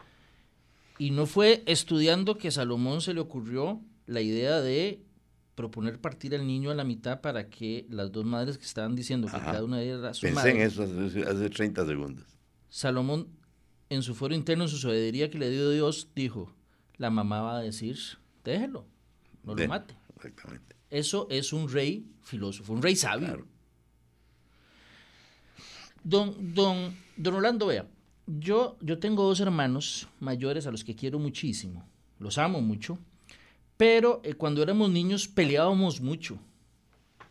Y 0.99 1.11
no 1.11 1.25
fue 1.25 1.63
estudiando 1.65 2.37
que 2.37 2.49
a 2.49 2.51
Salomón 2.51 3.01
se 3.01 3.13
le 3.13 3.21
ocurrió 3.21 3.81
la 4.05 4.21
idea 4.21 4.59
de 4.61 5.01
proponer 5.55 5.99
partir 6.01 6.35
al 6.35 6.45
niño 6.45 6.71
a 6.71 6.75
la 6.75 6.83
mitad 6.83 7.21
para 7.21 7.49
que 7.49 7.85
las 7.89 8.11
dos 8.11 8.25
madres 8.25 8.57
que 8.57 8.65
estaban 8.65 8.95
diciendo 8.95 9.27
que 9.27 9.33
cada 9.37 9.63
una 9.63 9.81
era 9.81 10.13
su 10.13 10.21
Pensé 10.21 10.35
madre. 10.35 10.51
en 10.51 10.61
eso 10.61 10.83
hace, 10.83 11.23
hace 11.23 11.49
30 11.49 11.85
segundos. 11.85 12.25
Salomón, 12.69 13.27
en 13.89 14.01
su 14.03 14.13
foro 14.15 14.35
interno, 14.35 14.65
en 14.65 14.69
su 14.69 14.77
sabiduría 14.77 15.29
que 15.29 15.37
le 15.37 15.49
dio 15.49 15.69
Dios, 15.69 16.09
dijo, 16.15 16.53
la 16.97 17.09
mamá 17.09 17.41
va 17.41 17.57
a 17.59 17.61
decir, 17.61 17.97
déjelo, 18.43 18.85
no 19.43 19.55
De- 19.55 19.63
lo 19.63 19.69
mate. 19.69 19.95
Exactamente. 20.15 20.75
Eso 20.89 21.27
es 21.29 21.53
un 21.53 21.69
rey 21.71 22.07
filósofo, 22.23 22.73
un 22.73 22.81
rey 22.81 22.95
sabio. 22.95 23.27
Claro. 23.27 23.47
Don, 26.03 26.53
don, 26.53 26.95
don 27.15 27.35
Orlando, 27.35 27.67
vea, 27.67 27.87
yo, 28.27 28.77
yo 28.81 28.99
tengo 28.99 29.23
dos 29.23 29.39
hermanos 29.39 30.07
mayores 30.19 30.65
a 30.67 30.71
los 30.71 30.83
que 30.83 30.95
quiero 30.95 31.19
muchísimo. 31.19 31.87
Los 32.19 32.37
amo 32.37 32.61
mucho. 32.61 32.97
Pero 33.77 34.21
eh, 34.23 34.33
cuando 34.35 34.61
éramos 34.61 34.89
niños 34.89 35.27
peleábamos 35.27 35.99
mucho. 35.99 36.39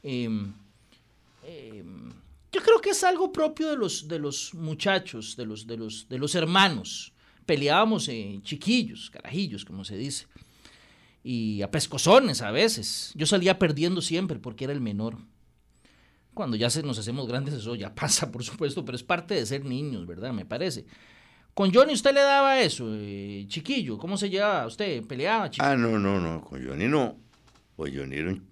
Em, 0.03 0.53
em, 1.45 2.11
yo 2.51 2.61
creo 2.63 2.81
que 2.81 2.91
es 2.91 3.05
algo 3.05 3.33
propio 3.33 3.71
de 3.71 3.77
los, 3.77 4.09
de 4.09 4.19
los 4.19 4.53
muchachos, 4.53 5.37
de 5.37 5.47
los, 5.47 5.67
de, 5.67 5.77
los, 5.77 6.09
de 6.09 6.19
los 6.19 6.35
hermanos. 6.35 7.13
Peleábamos 7.47 8.09
en 8.09 8.43
chiquillos, 8.43 9.11
carajillos, 9.11 9.65
como 9.65 9.85
se 9.85 9.97
dice. 9.97 10.27
Y 11.25 11.63
a 11.63 11.71
pescozones 11.71 12.43
a 12.43 12.51
veces. 12.51 13.13
Yo 13.15 13.27
salía 13.27 13.59
perdiendo 13.59 14.03
siempre 14.03 14.39
porque 14.39 14.65
era 14.65 14.73
el 14.73 14.81
menor. 14.81 15.17
Cuando 16.35 16.57
ya 16.57 16.71
se 16.71 16.83
nos 16.83 16.99
hacemos 16.99 17.27
grandes 17.29 17.55
eso 17.55 17.75
ya 17.75 17.95
pasa, 17.95 18.31
por 18.31 18.43
supuesto, 18.45 18.85
pero 18.85 18.97
es 18.97 19.03
parte 19.03 19.35
de 19.35 19.47
ser 19.47 19.65
niños, 19.65 20.07
¿verdad? 20.07 20.33
Me 20.33 20.45
parece. 20.45 20.85
Con 21.55 21.73
Johnny 21.73 21.93
usted 21.93 22.15
le 22.15 22.21
daba 22.21 22.61
eso, 22.61 22.87
eh, 22.95 23.45
chiquillo, 23.47 23.99
¿cómo 23.99 24.17
se 24.17 24.31
llevaba 24.31 24.67
usted? 24.67 25.05
¿Peleaba, 25.05 25.51
chiquillo? 25.51 25.71
Ah, 25.71 25.77
no, 25.77 25.99
no, 25.99 26.19
no, 26.19 26.43
con 26.43 26.67
Johnny 26.67 26.89
no. 26.89 27.19
Pues 27.77 27.93
Johnny 27.95 28.17
era 28.17 28.31
un, 28.31 28.49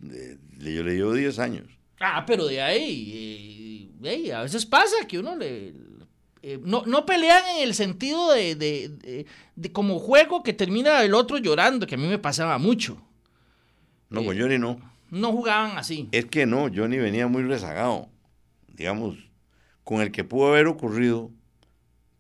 yo 0.59 0.83
le 0.83 0.95
llevo 0.95 1.15
10 1.15 1.39
años. 1.39 1.67
Ah, 1.99 2.25
pero 2.27 2.47
de 2.47 2.61
ahí, 2.61 3.91
eh, 4.03 4.33
a 4.35 4.43
veces 4.43 4.67
pasa 4.67 5.07
que 5.09 5.19
uno 5.19 5.37
le... 5.37 5.75
Eh, 6.43 6.59
no, 6.63 6.85
no 6.87 7.05
pelean 7.05 7.43
en 7.57 7.63
el 7.65 7.75
sentido 7.75 8.33
de, 8.33 8.55
de, 8.55 9.27
de, 9.57 9.73
como 9.73 9.99
juego 9.99 10.43
que 10.43 10.55
termina 10.55 11.03
el 11.03 11.13
otro 11.13 11.37
llorando, 11.37 11.87
que 11.87 11.97
a 11.97 11.99
mí 11.99 12.07
me 12.07 12.19
pasaba 12.19 12.57
mucho. 12.57 13.01
No, 14.09 14.25
con 14.25 14.39
Johnny 14.39 14.59
no 14.59 14.91
no 15.11 15.33
jugaban 15.33 15.77
así. 15.77 16.09
Es 16.13 16.27
que 16.27 16.47
no, 16.47 16.71
Johnny 16.75 16.99
venía 16.99 17.27
muy 17.27 17.43
rezagado, 17.43 18.09
digamos, 18.69 19.17
con 19.85 20.01
el 20.01 20.13
que 20.13 20.25
pudo 20.25 20.49
haber 20.49 20.67
ocurrido, 20.67 21.31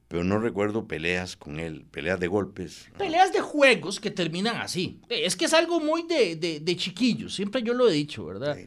pero 0.09 0.25
no 0.25 0.38
recuerdo 0.38 0.88
peleas 0.88 1.37
con 1.37 1.61
él, 1.61 1.87
peleas 1.90 2.18
de 2.18 2.26
golpes. 2.26 2.90
Peleas 2.99 3.32
de 3.32 3.40
juegos 3.40 4.00
que 4.00 4.11
terminan 4.11 4.56
así. 4.56 5.00
Es 5.09 5.37
que 5.37 5.44
es 5.44 5.54
algo 5.54 5.78
muy 5.78 6.02
de, 6.02 6.35
de, 6.37 6.76
chiquillos, 6.76 7.35
siempre 7.35 7.62
yo 7.62 7.75
lo 7.75 7.88
he 7.88 7.92
dicho, 7.92 8.26
¿verdad? 8.26 8.59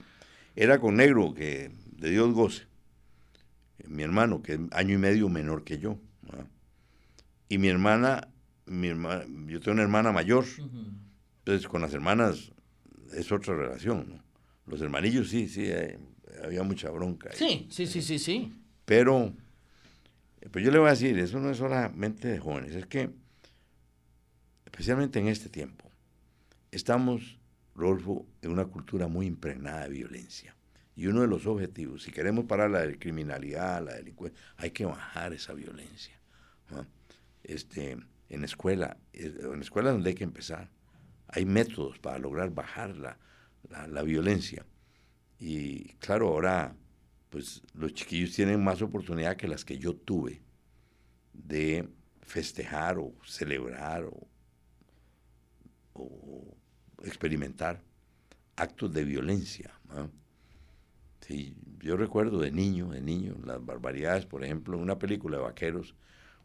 Era 0.56 0.80
con 0.80 0.96
Negro, 0.96 1.34
que 1.34 1.72
de 1.98 2.10
Dios 2.10 2.34
goce, 2.34 2.64
mi 3.86 4.04
hermano, 4.04 4.42
que 4.42 4.54
es 4.54 4.60
año 4.72 4.96
y 4.96 4.98
medio 4.98 5.28
menor 5.28 5.66
que 5.66 5.80
yo. 5.80 5.98
Y 7.50 7.58
mi 7.58 7.68
hermana, 7.68 8.30
mi 8.66 8.88
hermana, 8.88 9.26
yo 9.48 9.60
tengo 9.60 9.74
una 9.74 9.84
hermana 9.84 10.14
mayor, 10.14 10.46
entonces 11.40 11.68
con 11.68 11.82
las 11.82 11.94
hermanas 11.94 12.53
es 13.16 13.32
otra 13.32 13.56
relación, 13.56 14.08
¿no? 14.10 14.24
Los 14.66 14.82
hermanillos 14.82 15.30
sí, 15.30 15.48
sí, 15.50 15.66
eh, 15.66 16.00
había 16.44 16.64
mucha 16.64 16.90
bronca. 16.90 17.32
Sí, 17.34 17.68
sí, 17.70 17.86
sí, 17.86 18.02
sí, 18.02 18.20
sí. 18.20 18.54
Pero, 18.86 19.34
pues 20.52 20.64
yo 20.64 20.72
le 20.72 20.80
voy 20.80 20.88
a 20.88 20.92
decir, 20.92 21.18
eso 21.20 21.40
no 21.40 21.50
es 21.50 21.58
solamente 21.58 22.28
de 22.28 22.40
jóvenes, 22.40 22.76
es 22.76 22.86
que, 22.86 23.10
especialmente 24.66 25.20
en 25.20 25.28
este 25.28 25.50
tiempo, 25.50 25.90
estamos, 26.72 27.40
Rodolfo, 27.76 28.26
en 28.42 28.52
una 28.52 28.66
cultura 28.66 29.08
muy 29.08 29.26
impregnada 29.26 29.84
de 29.84 29.90
violencia. 29.90 30.56
Y 30.96 31.08
uno 31.08 31.22
de 31.22 31.28
los 31.28 31.48
objetivos, 31.48 32.04
si 32.04 32.12
queremos 32.12 32.46
parar 32.46 32.70
la 32.70 32.92
criminalidad, 33.00 33.84
la 33.84 33.96
delincuencia, 33.96 34.40
hay 34.58 34.72
que 34.72 34.86
bajar 34.86 35.34
esa 35.34 35.54
violencia. 35.54 36.20
Este, 37.44 37.98
en 38.30 38.44
escuela, 38.44 38.98
en 39.12 39.62
escuela 39.62 39.92
donde 39.92 40.10
hay 40.10 40.16
que 40.16 40.24
empezar 40.24 40.70
hay 41.34 41.46
métodos 41.46 41.98
para 42.00 42.20
lograr 42.20 42.52
bajar 42.52 42.96
la, 42.96 44.04
violencia. 44.04 44.66
Y 45.40 45.86
claro, 45.96 46.28
ahora 46.28 46.76
pues 47.30 47.64
los 47.74 47.94
chiquillos 47.94 48.36
tienen 48.36 48.64
más 48.64 48.84
oportunidad 48.84 49.36
que 49.36 49.48
las 49.48 49.66
que 49.66 49.80
yo 49.80 49.96
tuve 49.96 50.44
de 51.34 51.90
festejar 52.22 53.00
o 53.00 53.14
celebrar 53.26 54.06
o, 54.06 54.28
experimentar 57.04 57.82
actos 58.56 58.94
de 58.94 59.04
violencia. 59.04 59.72
yo 61.80 61.98
recuerdo 61.98 62.40
de 62.40 62.52
niño, 62.52 62.90
de 62.90 63.02
niño, 63.02 63.36
las 63.44 63.64
barbaridades, 63.66 64.26
por 64.26 64.44
ejemplo, 64.44 64.78
una 64.78 64.98
película 65.00 65.38
de 65.38 65.44
vaqueros, 65.44 65.96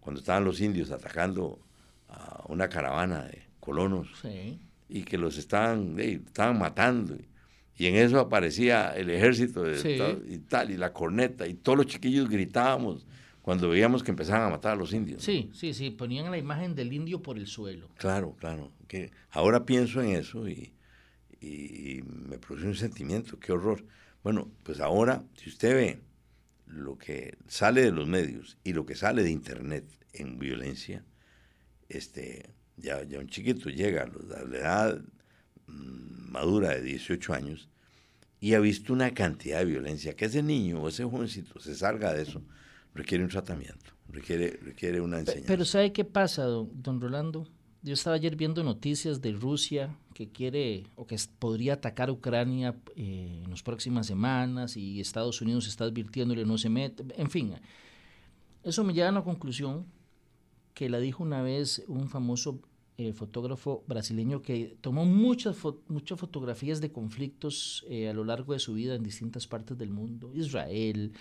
cuando 0.01 0.21
estaban 0.21 0.45
los 0.45 0.61
indios 0.61 0.91
atacando 0.91 1.61
a 2.09 2.45
una 2.49 2.69
caravana 2.69 3.25
de 3.25 3.47
colonos. 3.61 4.09
Sí 4.21 4.59
y 4.89 5.03
que 5.03 5.19
los 5.19 5.37
estaban, 5.39 5.99
estaban 5.99 6.59
matando. 6.59 7.17
Y 7.77 7.87
en 7.87 7.97
eso 7.97 8.19
aparecía 8.19 8.91
el 8.97 9.11
ejército 9.11 9.65
y 9.71 10.39
tal, 10.39 10.71
y 10.71 10.77
la 10.77 10.93
corneta, 10.93 11.47
y 11.47 11.55
todos 11.55 11.79
los 11.79 11.87
chiquillos 11.87 12.29
gritábamos 12.29 13.07
cuando 13.43 13.69
veíamos 13.69 14.03
que 14.03 14.11
empezaban 14.11 14.49
a 14.49 14.51
matar 14.51 14.73
a 14.73 14.77
los 14.77 14.93
indios. 14.93 15.23
Sí, 15.23 15.51
sí, 15.55 15.73
sí, 15.73 15.91
ponían 15.91 16.31
la 16.31 16.39
imagen 16.39 16.75
del 16.75 16.93
indio 16.93 17.23
por 17.23 17.39
el 17.39 17.47
suelo. 17.47 17.89
Claro, 17.97 18.35
claro. 18.39 18.73
Que 18.89 19.11
ahora 19.31 19.65
pienso 19.65 20.03
en 20.03 20.11
eso 20.11 20.49
y, 20.49 20.75
y 21.41 22.03
me 22.03 22.39
produce 22.39 22.67
un 22.67 22.75
sentimiento, 22.75 23.39
qué 23.39 23.53
horror. 23.53 23.85
Bueno, 24.23 24.51
pues 24.65 24.81
ahora, 24.81 25.25
si 25.37 25.49
usted 25.49 25.75
ve 25.75 26.01
lo 26.67 26.99
que 26.99 27.39
sale 27.47 27.83
de 27.83 27.93
los 27.93 28.07
medios 28.07 28.59
y 28.65 28.73
lo 28.73 28.85
que 28.85 28.97
sale 28.97 29.23
de 29.23 29.31
Internet 29.31 29.85
en 30.13 30.39
violencia, 30.39 31.05
este, 31.89 32.51
ya, 32.79 33.03
ya 33.03 33.19
un 33.19 33.29
chiquito 33.29 33.71
llega 33.71 34.05
a 34.05 34.45
la 34.45 34.59
edad 34.59 35.01
mm, 35.67 36.31
madura 36.31 36.71
de 36.71 36.83
18 36.83 37.35
años 37.35 37.69
y 38.41 38.55
ha 38.55 38.61
visto 38.61 38.93
una 38.93 39.13
cantidad 39.13 39.59
de 39.59 39.65
violencia, 39.65 40.15
que 40.15 40.27
ese 40.27 40.43
niño 40.43 40.83
o 40.83 40.89
ese 40.89 41.05
jovencito 41.05 41.59
se 41.61 41.75
salga 41.75 42.13
de 42.13 42.23
eso, 42.23 42.43
requiere 42.95 43.25
un 43.25 43.31
tratamiento, 43.31 43.93
requiere, 44.09 44.59
requiere 44.63 45.01
una 45.01 45.19
enseñanza. 45.19 45.49
Pero 45.49 45.65
¿sabe 45.65 45.93
qué 45.93 46.05
pasa, 46.05 46.45
don, 46.45 47.01
Rolando? 47.01 47.49
Yo 47.83 47.95
estaba 47.95 48.17
ayer 48.17 48.37
viendo 48.37 48.63
noticias 48.65 49.21
de 49.21 49.33
Rusia 49.33 49.97
que 50.15 50.29
quiere 50.31 50.87
o 50.97 51.07
que 51.07 51.17
podría 51.39 51.75
atacar 51.75 52.09
a 52.09 52.13
Ucrania 52.13 52.77
eh, 52.97 53.43
en 53.45 53.51
las 53.51 53.63
próximas 53.63 54.07
semanas 54.07 54.77
y 54.77 55.01
Estados 55.01 55.41
Unidos 55.41 55.69
está 55.69 55.85
advirtiéndole 55.85 56.45
no 56.45 56.59
se 56.59 56.69
mete, 56.69 57.05
en 57.17 57.31
fin. 57.31 57.55
Eso 58.65 58.83
me 58.83 58.93
lleva 58.93 59.09
a 59.09 59.13
la 59.13 59.23
conclusión 59.23 59.87
que 60.79 60.89
la 60.89 61.01
dijo 61.01 61.25
una 61.25 61.43
vez 61.43 61.83
un 61.89 62.09
famoso 62.09 62.61
eh, 62.99 63.13
fotógrafo 63.13 63.83
brasileño 63.89 64.43
que 64.43 64.77
tomó 64.81 65.05
muchas, 65.05 65.57
muchas 65.89 66.21
fotografías 66.21 66.81
de 66.81 66.93
conflictos 66.93 67.85
eh, 67.89 68.09
a 68.09 68.13
lo 68.13 68.25
largo 68.25 68.53
de 68.53 68.61
su 68.61 68.75
vida 68.75 68.95
en 68.95 69.03
distintas 69.03 69.49
partes 69.49 69.77
del 69.77 69.91
mundo, 69.91 70.31
Israel, 70.37 71.15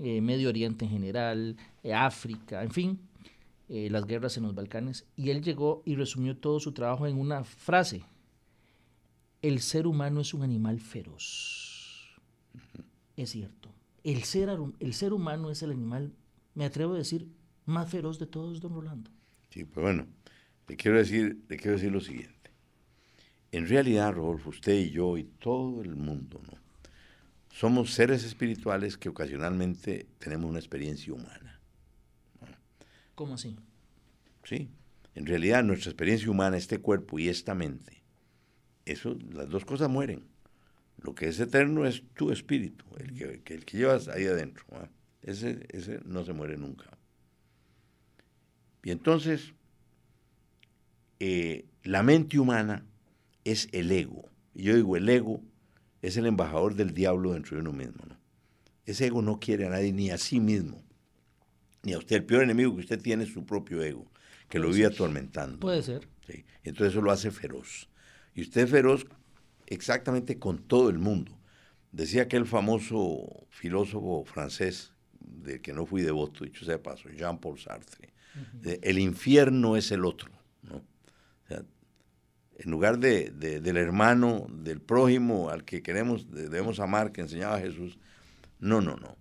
eh, 0.00 0.20
Medio 0.20 0.48
Oriente 0.48 0.86
en 0.86 0.90
general, 0.90 1.56
África, 1.94 2.64
en 2.64 2.72
fin, 2.72 3.00
las 3.68 4.04
guerras 4.06 4.36
en 4.38 4.42
los 4.42 4.56
Balcanes. 4.56 5.06
Y 5.14 5.30
él 5.30 5.40
llegó 5.40 5.84
y 5.86 5.94
resumió 5.94 6.36
todo 6.36 6.58
su 6.58 6.72
trabajo 6.72 7.06
en 7.06 7.16
una 7.16 7.44
frase, 7.44 8.02
el 9.40 9.60
ser 9.60 9.86
humano 9.86 10.20
es 10.20 10.34
un 10.34 10.42
animal 10.42 10.80
feroz. 10.80 12.18
Es 13.16 13.30
cierto, 13.30 13.68
el 14.02 14.24
ser, 14.24 14.50
el 14.80 14.94
ser 14.94 15.12
humano 15.12 15.48
es 15.48 15.62
el 15.62 15.70
animal, 15.70 16.12
me 16.56 16.64
atrevo 16.64 16.94
a 16.94 16.98
decir, 16.98 17.28
más 17.70 17.90
feroz 17.90 18.18
de 18.18 18.26
todos, 18.26 18.60
don 18.60 18.74
Rolando. 18.74 19.10
Sí, 19.50 19.64
pues 19.64 19.82
bueno, 19.82 20.06
le 20.68 20.76
quiero 20.76 20.98
decir, 20.98 21.42
le 21.48 21.56
quiero 21.56 21.76
decir 21.76 21.90
lo 21.90 22.00
siguiente. 22.00 22.50
En 23.52 23.68
realidad, 23.68 24.12
Rodolfo, 24.12 24.50
usted 24.50 24.74
y 24.74 24.90
yo 24.90 25.18
y 25.18 25.24
todo 25.24 25.82
el 25.82 25.96
mundo, 25.96 26.40
¿no? 26.46 26.58
Somos 27.52 27.92
seres 27.92 28.24
espirituales 28.24 28.96
que 28.96 29.08
ocasionalmente 29.08 30.06
tenemos 30.18 30.48
una 30.48 30.60
experiencia 30.60 31.12
humana. 31.12 31.60
¿Cómo 33.16 33.34
así? 33.34 33.56
Sí. 34.44 34.70
En 35.14 35.26
realidad, 35.26 35.64
nuestra 35.64 35.90
experiencia 35.90 36.30
humana, 36.30 36.56
este 36.56 36.78
cuerpo 36.78 37.18
y 37.18 37.28
esta 37.28 37.54
mente, 37.54 38.02
eso, 38.86 39.18
las 39.32 39.48
dos 39.48 39.64
cosas 39.64 39.90
mueren. 39.90 40.22
Lo 41.02 41.14
que 41.14 41.28
es 41.28 41.40
eterno 41.40 41.86
es 41.86 42.02
tu 42.14 42.30
espíritu, 42.30 42.84
el 42.98 43.42
que, 43.42 43.54
el 43.54 43.64
que 43.64 43.78
llevas 43.78 44.08
ahí 44.08 44.26
adentro. 44.26 44.64
Ese, 45.22 45.66
ese 45.70 46.00
no 46.04 46.24
se 46.24 46.32
muere 46.32 46.56
nunca. 46.56 46.86
Y 48.82 48.90
entonces, 48.90 49.52
eh, 51.18 51.66
la 51.84 52.02
mente 52.02 52.38
humana 52.38 52.84
es 53.44 53.68
el 53.72 53.90
ego. 53.90 54.28
Y 54.54 54.64
yo 54.64 54.74
digo, 54.74 54.96
el 54.96 55.08
ego 55.08 55.42
es 56.02 56.16
el 56.16 56.26
embajador 56.26 56.74
del 56.74 56.94
diablo 56.94 57.32
dentro 57.32 57.56
de 57.56 57.62
uno 57.62 57.72
mismo. 57.72 58.04
¿no? 58.06 58.16
Ese 58.86 59.06
ego 59.06 59.22
no 59.22 59.38
quiere 59.38 59.66
a 59.66 59.70
nadie 59.70 59.92
ni 59.92 60.10
a 60.10 60.18
sí 60.18 60.40
mismo. 60.40 60.82
Ni 61.82 61.92
a 61.92 61.98
usted. 61.98 62.16
El 62.16 62.24
peor 62.24 62.42
enemigo 62.42 62.74
que 62.74 62.80
usted 62.80 63.00
tiene 63.00 63.24
es 63.24 63.32
su 63.32 63.44
propio 63.44 63.82
ego, 63.82 64.10
que 64.48 64.58
lo 64.58 64.70
vive 64.70 64.86
atormentando. 64.86 65.60
Puede 65.60 65.82
ser. 65.82 66.08
¿sí? 66.26 66.44
Entonces 66.64 66.94
eso 66.94 67.02
lo 67.02 67.10
hace 67.10 67.30
feroz. 67.30 67.88
Y 68.34 68.42
usted 68.42 68.62
es 68.62 68.70
feroz 68.70 69.06
exactamente 69.66 70.38
con 70.38 70.58
todo 70.58 70.90
el 70.90 70.98
mundo. 70.98 71.38
Decía 71.92 72.22
aquel 72.22 72.46
famoso 72.46 73.46
filósofo 73.48 74.24
francés, 74.24 74.92
del 75.20 75.60
que 75.60 75.72
no 75.72 75.86
fui 75.86 76.02
devoto, 76.02 76.44
dicho 76.44 76.64
sea 76.64 76.74
de 76.74 76.78
paso, 76.78 77.08
Jean-Paul 77.08 77.58
Sartre, 77.58 78.09
el 78.62 78.98
infierno 78.98 79.76
es 79.76 79.90
el 79.92 80.04
otro 80.04 80.30
en 82.62 82.70
lugar 82.70 82.98
de, 82.98 83.30
del 83.30 83.76
hermano, 83.78 84.46
del 84.50 84.80
prójimo 84.80 85.48
al 85.48 85.64
que 85.64 85.82
queremos, 85.82 86.30
debemos 86.30 86.78
amar, 86.78 87.10
que 87.10 87.22
enseñaba 87.22 87.58
Jesús, 87.58 87.98
no, 88.58 88.82
no, 88.82 88.96
no. 88.96 89.16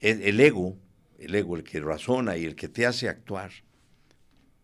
El, 0.00 0.40
ego, 0.40 0.76
el 1.18 1.32
ego, 1.36 1.56
el 1.56 1.62
que 1.62 1.78
razona 1.78 2.36
y 2.36 2.44
el 2.44 2.56
que 2.56 2.66
te 2.66 2.84
hace 2.84 3.08
actuar, 3.08 3.52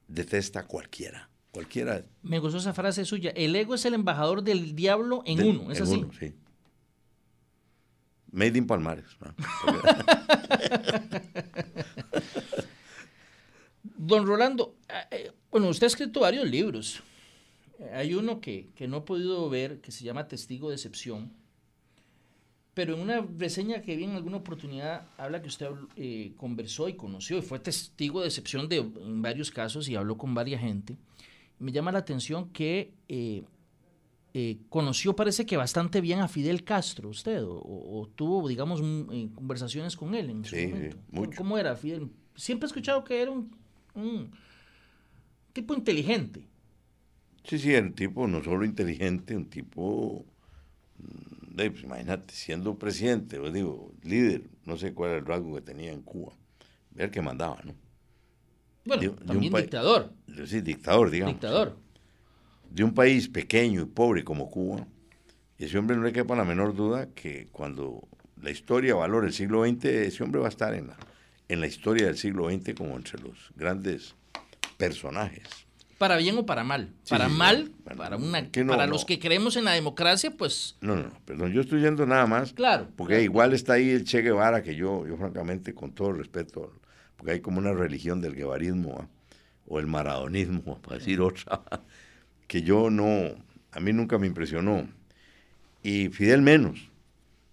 detesta 0.09 0.61
a 0.61 0.67
cualquiera. 0.67 1.31
Cualquiera. 1.53 2.05
Me 2.23 2.41
gustó 2.41 2.59
esa 2.59 2.75
frase 2.75 3.05
suya. 3.05 3.31
El 3.31 3.55
ego 3.55 3.77
es 3.77 3.85
el 3.85 3.95
embajador 3.95 4.43
del 4.43 4.75
diablo 4.75 5.23
en 5.25 5.41
uno. 5.41 5.71
¿Es 5.71 5.79
en 5.79 5.85
así? 5.85 5.95
Uno, 5.95 6.13
sí. 6.19 6.35
Made 8.33 8.59
in 8.59 8.67
Palmares. 8.67 9.07
Don 14.09 14.27
Rolando, 14.27 14.75
eh, 14.89 14.95
eh, 15.11 15.33
bueno, 15.51 15.69
usted 15.69 15.85
ha 15.85 15.89
escrito 15.89 16.21
varios 16.21 16.49
libros. 16.49 17.03
Hay 17.93 18.15
uno 18.15 18.41
que, 18.41 18.71
que, 18.75 18.89
no 18.89 18.99
he 18.99 19.01
podido 19.03 19.49
ver 19.51 19.81
que 19.81 19.93
se 19.93 20.03
llama 20.03 20.27
Testigo 20.27 20.71
de 20.71 20.77
Excepción, 20.77 21.31
pero 22.73 22.95
en 22.95 23.01
una 23.01 23.27
reseña 23.37 23.83
que 23.83 23.97
vi 23.97 24.05
en 24.05 24.13
alguna 24.13 24.39
oportunidad 24.39 25.09
habla 25.19 25.43
que 25.43 25.49
usted 25.49 25.69
eh, 25.97 26.33
conversó 26.37 26.89
y 26.89 26.95
conoció 26.95 27.37
y 27.37 27.43
fue 27.43 27.59
testigo 27.59 28.21
de 28.23 28.29
excepción 28.29 28.69
de, 28.69 28.77
en 28.77 29.21
varios 29.21 29.51
casos 29.51 29.89
y 29.89 29.97
habló 29.97 30.17
con 30.17 30.33
varias 30.33 30.61
gente. 30.61 30.97
Me 31.59 31.71
llama 31.71 31.93
la 31.93 31.99
atención 31.99 32.51
que 32.51 32.95
eh, 33.09 33.43
eh, 34.33 34.59
conoció, 34.71 35.15
parece 35.15 35.45
que 35.45 35.57
bastante 35.57 36.01
bien 36.01 36.21
a 36.21 36.29
Fidel 36.29 36.65
Castro, 36.65 37.11
usted, 37.11 37.43
o, 37.45 37.61
o 37.61 38.09
tuvo, 38.15 38.49
digamos, 38.49 38.81
conversaciones 39.35 39.97
con 39.97 40.15
él 40.15 40.31
en 40.31 40.45
su 40.45 40.55
sí, 40.55 40.69
momento. 40.69 40.97
Mucho. 41.11 41.37
¿Cómo 41.37 41.59
era 41.59 41.77
Fidel? 41.77 42.09
Siempre 42.37 42.67
he 42.67 42.69
escuchado 42.69 43.03
que 43.03 43.21
era 43.21 43.33
un, 43.33 43.51
un 43.99 44.31
tipo 45.53 45.75
inteligente. 45.75 46.47
Sí, 47.45 47.59
sí, 47.59 47.75
un 47.75 47.95
tipo 47.95 48.27
no 48.27 48.43
solo 48.43 48.65
inteligente, 48.65 49.37
un 49.37 49.49
tipo, 49.49 50.25
de, 51.49 51.71
pues, 51.71 51.83
imagínate, 51.83 52.35
siendo 52.35 52.79
presidente, 52.79 53.39
os 53.39 53.53
digo, 53.53 53.93
líder, 54.03 54.43
no 54.65 54.77
sé 54.77 54.93
cuál 54.93 55.11
era 55.11 55.19
el 55.21 55.27
rasgo 55.27 55.55
que 55.55 55.63
tenía 55.63 55.93
en 55.93 56.03
Cuba, 56.03 56.35
ver 56.91 57.11
que 57.11 57.23
mandaba, 57.23 57.61
¿no? 57.65 57.75
Bueno, 58.85 59.03
de, 59.03 59.09
también 59.25 59.53
de 59.53 59.61
dictador. 59.63 60.13
Sí, 60.47 60.61
dictador, 60.61 61.11
digamos. 61.11 61.35
Dictador. 61.35 61.77
De 62.71 62.85
un 62.85 62.93
país 62.93 63.29
pequeño 63.29 63.83
y 63.83 63.87
pobre 63.87 64.25
como 64.25 64.51
Cuba, 64.51 64.87
ese 65.59 65.79
hombre 65.79 65.97
no 65.97 66.03
le 66.03 66.13
quepa 66.13 66.37
la 66.37 66.45
menor 66.45 66.75
duda 66.75 67.09
que 67.15 67.49
cuando 67.51 68.07
la 68.41 68.51
historia 68.51 68.95
valore 68.95 69.27
el 69.27 69.33
siglo 69.33 69.67
XX, 69.67 69.85
ese 69.87 70.23
hombre 70.23 70.41
va 70.41 70.47
a 70.47 70.51
estar 70.51 70.75
en 70.75 70.89
la, 70.89 70.97
en 71.49 71.61
la 71.61 71.67
historia 71.67 72.07
del 72.07 72.17
siglo 72.19 72.51
XX 72.51 72.75
como 72.75 72.97
entre 72.97 73.21
los 73.21 73.53
grandes 73.57 74.15
personajes. 74.77 75.45
Para 75.99 76.17
bien 76.17 76.39
o 76.39 76.47
para 76.47 76.63
mal. 76.63 76.93
Sí, 77.03 77.11
para 77.11 77.29
sí, 77.29 77.35
mal, 77.35 77.73
bueno, 77.85 77.99
para 77.99 78.17
una 78.17 78.51
que 78.51 78.63
no, 78.63 78.73
para 78.73 78.87
no. 78.87 78.93
los 78.93 79.05
que 79.05 79.19
creemos 79.19 79.57
en 79.57 79.65
la 79.65 79.73
democracia, 79.73 80.31
pues 80.31 80.77
No, 80.81 80.95
no, 80.95 81.03
no, 81.05 81.21
perdón, 81.25 81.53
yo 81.53 81.61
estoy 81.61 81.81
yendo 81.81 82.07
nada 82.07 82.27
más. 82.27 82.53
Claro, 82.53 82.87
Porque 82.95 83.15
claro. 83.15 83.25
igual 83.25 83.53
está 83.53 83.73
ahí 83.75 83.91
el 83.91 84.05
Che 84.05 84.23
Guevara, 84.23 84.63
que 84.63 84.77
yo, 84.77 85.07
yo 85.09 85.17
francamente, 85.17 85.75
con 85.75 85.93
todo 85.93 86.11
el 86.11 86.19
respeto, 86.19 86.73
porque 87.17 87.33
hay 87.33 87.41
como 87.41 87.59
una 87.59 87.73
religión 87.73 88.21
del 88.21 88.37
guevarismo, 88.37 89.09
o 89.67 89.81
el 89.81 89.89
maradonismo, 89.89 90.79
para 90.83 90.99
decir 90.99 91.21
otra, 91.21 91.63
que 92.47 92.63
yo 92.63 92.91
no, 92.91 93.35
a 93.73 93.81
mí 93.81 93.93
nunca 93.93 94.19
me 94.19 94.29
impresionó. 94.29 94.89
Y 95.83 96.11
Fidel 96.11 96.43
menos, 96.43 96.91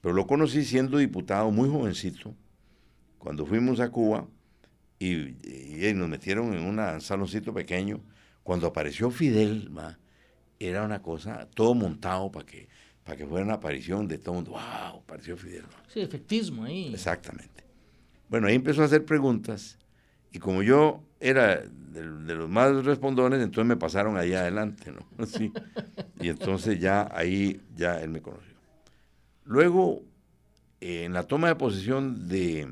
pero 0.02 0.14
lo 0.14 0.28
conocí 0.28 0.64
siendo 0.66 1.00
diputado 1.00 1.50
muy 1.50 1.68
jovencito, 1.68 2.36
cuando 3.18 3.46
fuimos 3.46 3.80
a 3.80 3.90
Cuba, 3.90 4.28
y, 5.00 5.14
y 5.14 5.94
nos 5.94 6.08
metieron 6.08 6.54
en 6.54 6.64
un 6.64 7.02
saloncito 7.02 7.54
pequeño, 7.54 8.02
cuando 8.44 8.68
apareció 8.68 9.10
Fidel, 9.10 9.76
¿va? 9.76 9.98
era 10.60 10.84
una 10.84 11.02
cosa, 11.02 11.48
todo 11.54 11.74
montado 11.74 12.32
para 12.32 12.46
que, 12.46 12.68
para 13.04 13.18
que 13.18 13.26
fuera 13.26 13.46
una 13.46 13.56
aparición 13.56 14.08
de 14.08 14.18
todo 14.18 14.40
el 14.40 14.46
mundo. 14.46 14.52
¡Wow! 14.52 15.02
Apareció 15.02 15.38
Fidel. 15.38 15.64
¿va? 15.64 15.84
sí, 15.88 16.02
efectismo 16.02 16.64
ahí. 16.64 16.94
Exactamente. 16.94 17.64
Bueno, 18.30 18.48
ahí 18.48 18.56
empezó 18.56 18.82
a 18.82 18.86
hacer 18.86 19.06
preguntas 19.06 19.78
y 20.32 20.40
como 20.40 20.64
yo 20.64 21.04
era 21.20 21.62
de, 21.62 22.02
de, 22.02 22.36
los 22.36 22.50
más 22.50 22.84
respondones, 22.84 23.42
entonces 23.42 23.68
me 23.68 23.78
pasaron 23.78 24.18
ahí 24.18 24.34
adelante, 24.34 24.92
¿no? 24.92 25.26
Sí. 25.26 25.52
Y 26.20 26.30
entonces 26.30 26.80
ya 26.80 27.10
ahí, 27.14 27.62
ya 27.76 28.02
él 28.02 28.10
me 28.10 28.22
conoció. 28.22 28.54
Luego, 29.46 30.02
eh, 30.82 31.06
en 31.06 31.14
la 31.14 31.24
toma 31.24 31.48
de 31.48 31.56
posesión 31.56 32.28
de 32.28 32.68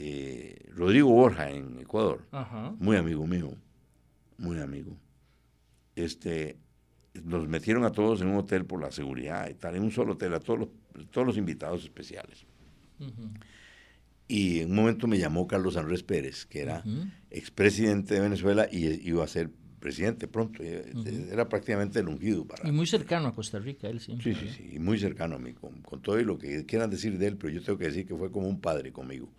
eh, 0.00 0.70
Rodrigo 0.76 1.08
Borja 1.10 1.50
en 1.50 1.80
Ecuador, 1.80 2.24
Ajá. 2.30 2.72
muy 2.78 2.96
amigo 2.96 3.26
mío, 3.26 3.50
muy 4.38 4.58
amigo, 4.60 4.96
este, 5.96 6.56
nos 7.24 7.48
metieron 7.48 7.84
a 7.84 7.90
todos 7.90 8.20
en 8.20 8.28
un 8.28 8.36
hotel 8.36 8.64
por 8.64 8.80
la 8.80 8.92
seguridad 8.92 9.48
y 9.50 9.54
tal, 9.54 9.74
en 9.74 9.82
un 9.82 9.90
solo 9.90 10.12
hotel, 10.12 10.34
a 10.34 10.40
todos 10.40 10.60
los, 10.60 10.68
todos 11.10 11.26
los 11.26 11.36
invitados 11.36 11.82
especiales. 11.82 12.44
Uh 13.00 13.06
-huh. 13.06 13.30
Y 14.28 14.60
en 14.60 14.70
un 14.70 14.76
momento 14.76 15.06
me 15.08 15.18
llamó 15.18 15.46
Carlos 15.48 15.76
Andrés 15.76 16.02
Pérez, 16.02 16.46
que 16.46 16.60
era 16.60 16.82
Uh 16.84 16.88
-huh. 16.88 17.10
expresidente 17.30 18.14
de 18.14 18.20
Venezuela 18.20 18.68
y 18.70 18.86
iba 19.08 19.24
a 19.24 19.26
ser 19.28 19.50
presidente 19.80 20.28
pronto. 20.28 20.62
Uh 20.62 20.66
-huh. 20.66 21.32
Era 21.32 21.48
prácticamente 21.48 21.98
el 22.00 22.08
ungido 22.08 22.44
para... 22.44 22.68
Y 22.68 22.72
muy 22.72 22.86
cercano 22.86 23.28
a 23.28 23.34
Costa 23.34 23.58
Rica, 23.58 23.88
él 23.88 23.98
siempre. 24.00 24.34
Sí, 24.34 24.40
sí, 24.40 24.54
sí, 24.54 24.70
y 24.76 24.78
muy 24.78 24.98
cercano 24.98 25.36
a 25.36 25.38
mí, 25.38 25.54
con, 25.54 25.80
con 25.82 26.00
todo 26.02 26.20
y 26.20 26.24
lo 26.24 26.36
que 26.38 26.64
quieran 26.66 26.90
decir 26.90 27.18
de 27.18 27.26
él, 27.26 27.36
pero 27.36 27.52
yo 27.52 27.62
tengo 27.62 27.78
que 27.78 27.86
decir 27.86 28.06
que 28.06 28.14
fue 28.14 28.30
como 28.30 28.48
un 28.48 28.60
padre 28.60 28.92
conmigo, 28.92 29.32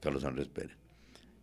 Carlos 0.00 0.24
Andrés 0.24 0.48
Pérez. 0.48 0.76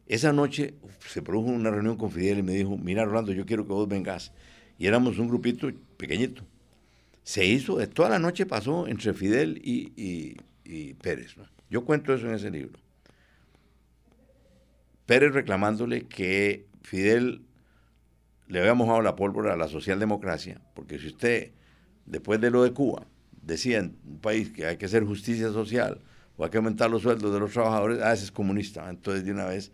Esa 0.07 0.31
noche 0.31 0.75
se 1.07 1.21
produjo 1.21 1.49
una 1.49 1.71
reunión 1.71 1.97
con 1.97 2.11
Fidel 2.11 2.39
y 2.39 2.43
me 2.43 2.53
dijo, 2.53 2.77
mira 2.77 3.05
Rolando, 3.05 3.31
yo 3.31 3.45
quiero 3.45 3.65
que 3.65 3.73
vos 3.73 3.87
vengas. 3.87 4.31
Y 4.77 4.87
éramos 4.87 5.17
un 5.17 5.27
grupito 5.27 5.71
pequeñito. 5.97 6.43
Se 7.23 7.45
hizo, 7.45 7.77
toda 7.89 8.09
la 8.09 8.19
noche 8.19 8.45
pasó 8.45 8.87
entre 8.87 9.13
Fidel 9.13 9.59
y, 9.63 10.37
y, 10.63 10.93
Pérez. 10.95 11.35
Yo 11.69 11.85
cuento 11.85 12.13
eso 12.13 12.27
en 12.27 12.35
ese 12.35 12.51
libro. 12.51 12.79
Pérez 15.07 15.33
reclamándole 15.33 16.03
que 16.03 16.67
Fidel 16.83 17.41
le 18.47 18.59
había 18.59 18.75
mojado 18.75 19.01
la 19.01 19.15
pólvora 19.15 19.53
a 19.53 19.57
la 19.57 19.67
socialdemocracia, 19.67 20.61
porque 20.75 20.99
si 20.99 21.07
usted, 21.07 21.51
después 22.05 22.39
de 22.41 22.51
lo 22.51 22.63
de 22.63 22.73
Cuba, 22.73 23.07
decía 23.41 23.79
en 23.79 23.97
un 24.05 24.19
país 24.19 24.51
que 24.51 24.67
hay 24.67 24.77
que 24.77 24.85
hacer 24.85 25.03
justicia 25.03 25.49
social 25.51 26.01
o 26.37 26.43
hay 26.43 26.49
que 26.49 26.57
aumentar 26.57 26.89
los 26.89 27.01
sueldos 27.01 27.33
de 27.33 27.39
los 27.39 27.51
trabajadores, 27.51 28.01
ah, 28.01 28.13
ese 28.13 28.25
es 28.25 28.31
comunista. 28.31 28.89
Entonces, 28.89 29.23
de 29.23 29.31
una 29.31 29.45
vez 29.45 29.71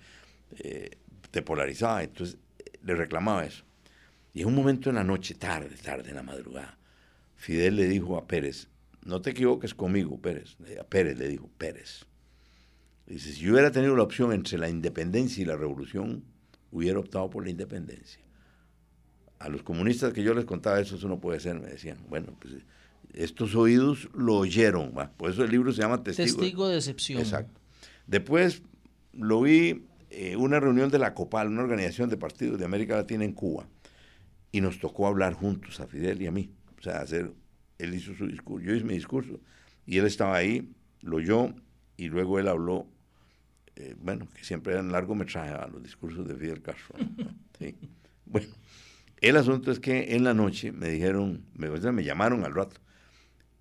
eh, 0.60 0.98
te 1.32 1.42
polarizaba, 1.42 2.04
entonces 2.04 2.38
le 2.84 2.96
reclamaba 2.96 3.46
eso. 3.46 3.64
Y 4.34 4.42
en 4.42 4.48
un 4.48 4.56
momento 4.56 4.90
en 4.90 4.96
la 4.96 5.04
noche, 5.04 5.36
tarde, 5.36 5.76
tarde, 5.84 6.10
en 6.10 6.16
la 6.16 6.24
madrugada, 6.24 6.78
Fidel 7.36 7.76
le 7.76 7.88
dijo 7.88 8.18
a 8.18 8.28
Pérez, 8.28 8.68
no 9.04 9.22
te 9.22 9.32
equivoques 9.32 9.74
conmigo, 9.74 10.20
Pérez. 10.22 10.58
A 10.80 10.84
Pérez 10.84 11.18
le 11.18 11.28
dijo, 11.28 11.50
Pérez. 11.58 12.06
Dice, 13.08 13.34
si 13.34 13.42
yo 13.42 13.54
hubiera 13.54 13.72
tenido 13.72 13.96
la 13.96 14.04
opción 14.04 14.32
entre 14.32 14.58
la 14.58 14.70
independencia 14.70 15.42
y 15.42 15.46
la 15.46 15.58
revolución, 15.58 16.24
hubiera 16.72 17.00
optado 17.00 17.30
por 17.30 17.44
la 17.44 17.50
independencia. 17.50 18.22
A 19.40 19.50
los 19.50 19.64
comunistas 19.64 20.14
que 20.14 20.24
yo 20.24 20.34
les 20.34 20.46
contaba 20.46 20.80
eso, 20.80 20.96
eso 20.96 21.08
no 21.08 21.20
puede 21.20 21.40
ser, 21.40 21.60
me 21.60 21.68
decían. 21.68 21.98
Bueno, 22.08 22.38
pues 22.40 22.54
estos 23.14 23.56
oídos 23.56 24.10
lo 24.14 24.36
oyeron, 24.36 24.94
¿va? 24.98 25.12
por 25.12 25.30
eso 25.32 25.44
el 25.44 25.52
libro 25.52 25.72
se 25.72 25.82
llama 25.82 26.04
Testigo, 26.04 26.28
Testigo 26.28 26.68
de 26.70 26.78
Excepción. 26.78 27.20
Exacto. 27.20 27.60
Después 28.08 28.62
lo 29.14 29.42
vi 29.42 29.70
en 29.70 30.34
eh, 30.34 30.36
una 30.36 30.60
reunión 30.60 30.90
de 30.90 31.00
la 31.00 31.14
COPAL, 31.14 31.48
una 31.48 31.62
organización 31.62 32.10
de 32.10 32.18
partidos 32.18 32.60
de 32.60 32.66
América 32.66 32.96
Latina 32.96 33.24
en 33.24 33.34
Cuba, 33.34 33.68
y 34.52 34.62
nos 34.62 34.80
tocó 34.80 35.08
hablar 35.08 35.34
juntos 35.34 35.80
a 35.80 35.88
Fidel 35.88 36.22
y 36.22 36.28
a 36.28 36.32
mí. 36.32 36.52
O 36.78 36.82
sea, 36.82 37.02
hacer, 37.02 37.32
él 37.78 37.94
hizo 37.94 38.14
su 38.16 38.28
discurso, 38.28 38.66
yo 38.66 38.76
hice 38.76 38.86
mi 38.86 38.96
discurso, 38.96 39.40
y 39.86 39.98
él 39.98 40.06
estaba 40.06 40.36
ahí, 40.36 40.70
lo 41.02 41.18
oyó, 41.18 41.54
y 41.98 42.10
luego 42.10 42.40
él 42.40 42.48
habló, 42.48 42.88
eh, 43.76 43.96
bueno, 44.00 44.28
que 44.36 44.44
siempre 44.44 44.74
eran 44.74 44.92
largometraje 44.92 45.52
a 45.52 45.68
los 45.68 45.82
discursos 45.82 46.28
de 46.28 46.36
Fidel 46.36 46.62
Castro. 46.62 46.98
¿no? 47.00 47.28
Sí. 47.60 47.76
Bueno, 48.26 48.48
el 49.18 49.38
asunto 49.38 49.72
es 49.72 49.80
que 49.80 50.16
en 50.16 50.24
la 50.24 50.34
noche 50.34 50.72
me 50.72 50.90
dijeron, 50.90 51.46
me, 51.54 51.70
o 51.70 51.80
sea, 51.80 51.92
me 51.92 52.04
llamaron 52.04 52.44
al 52.44 52.56
rato, 52.56 52.82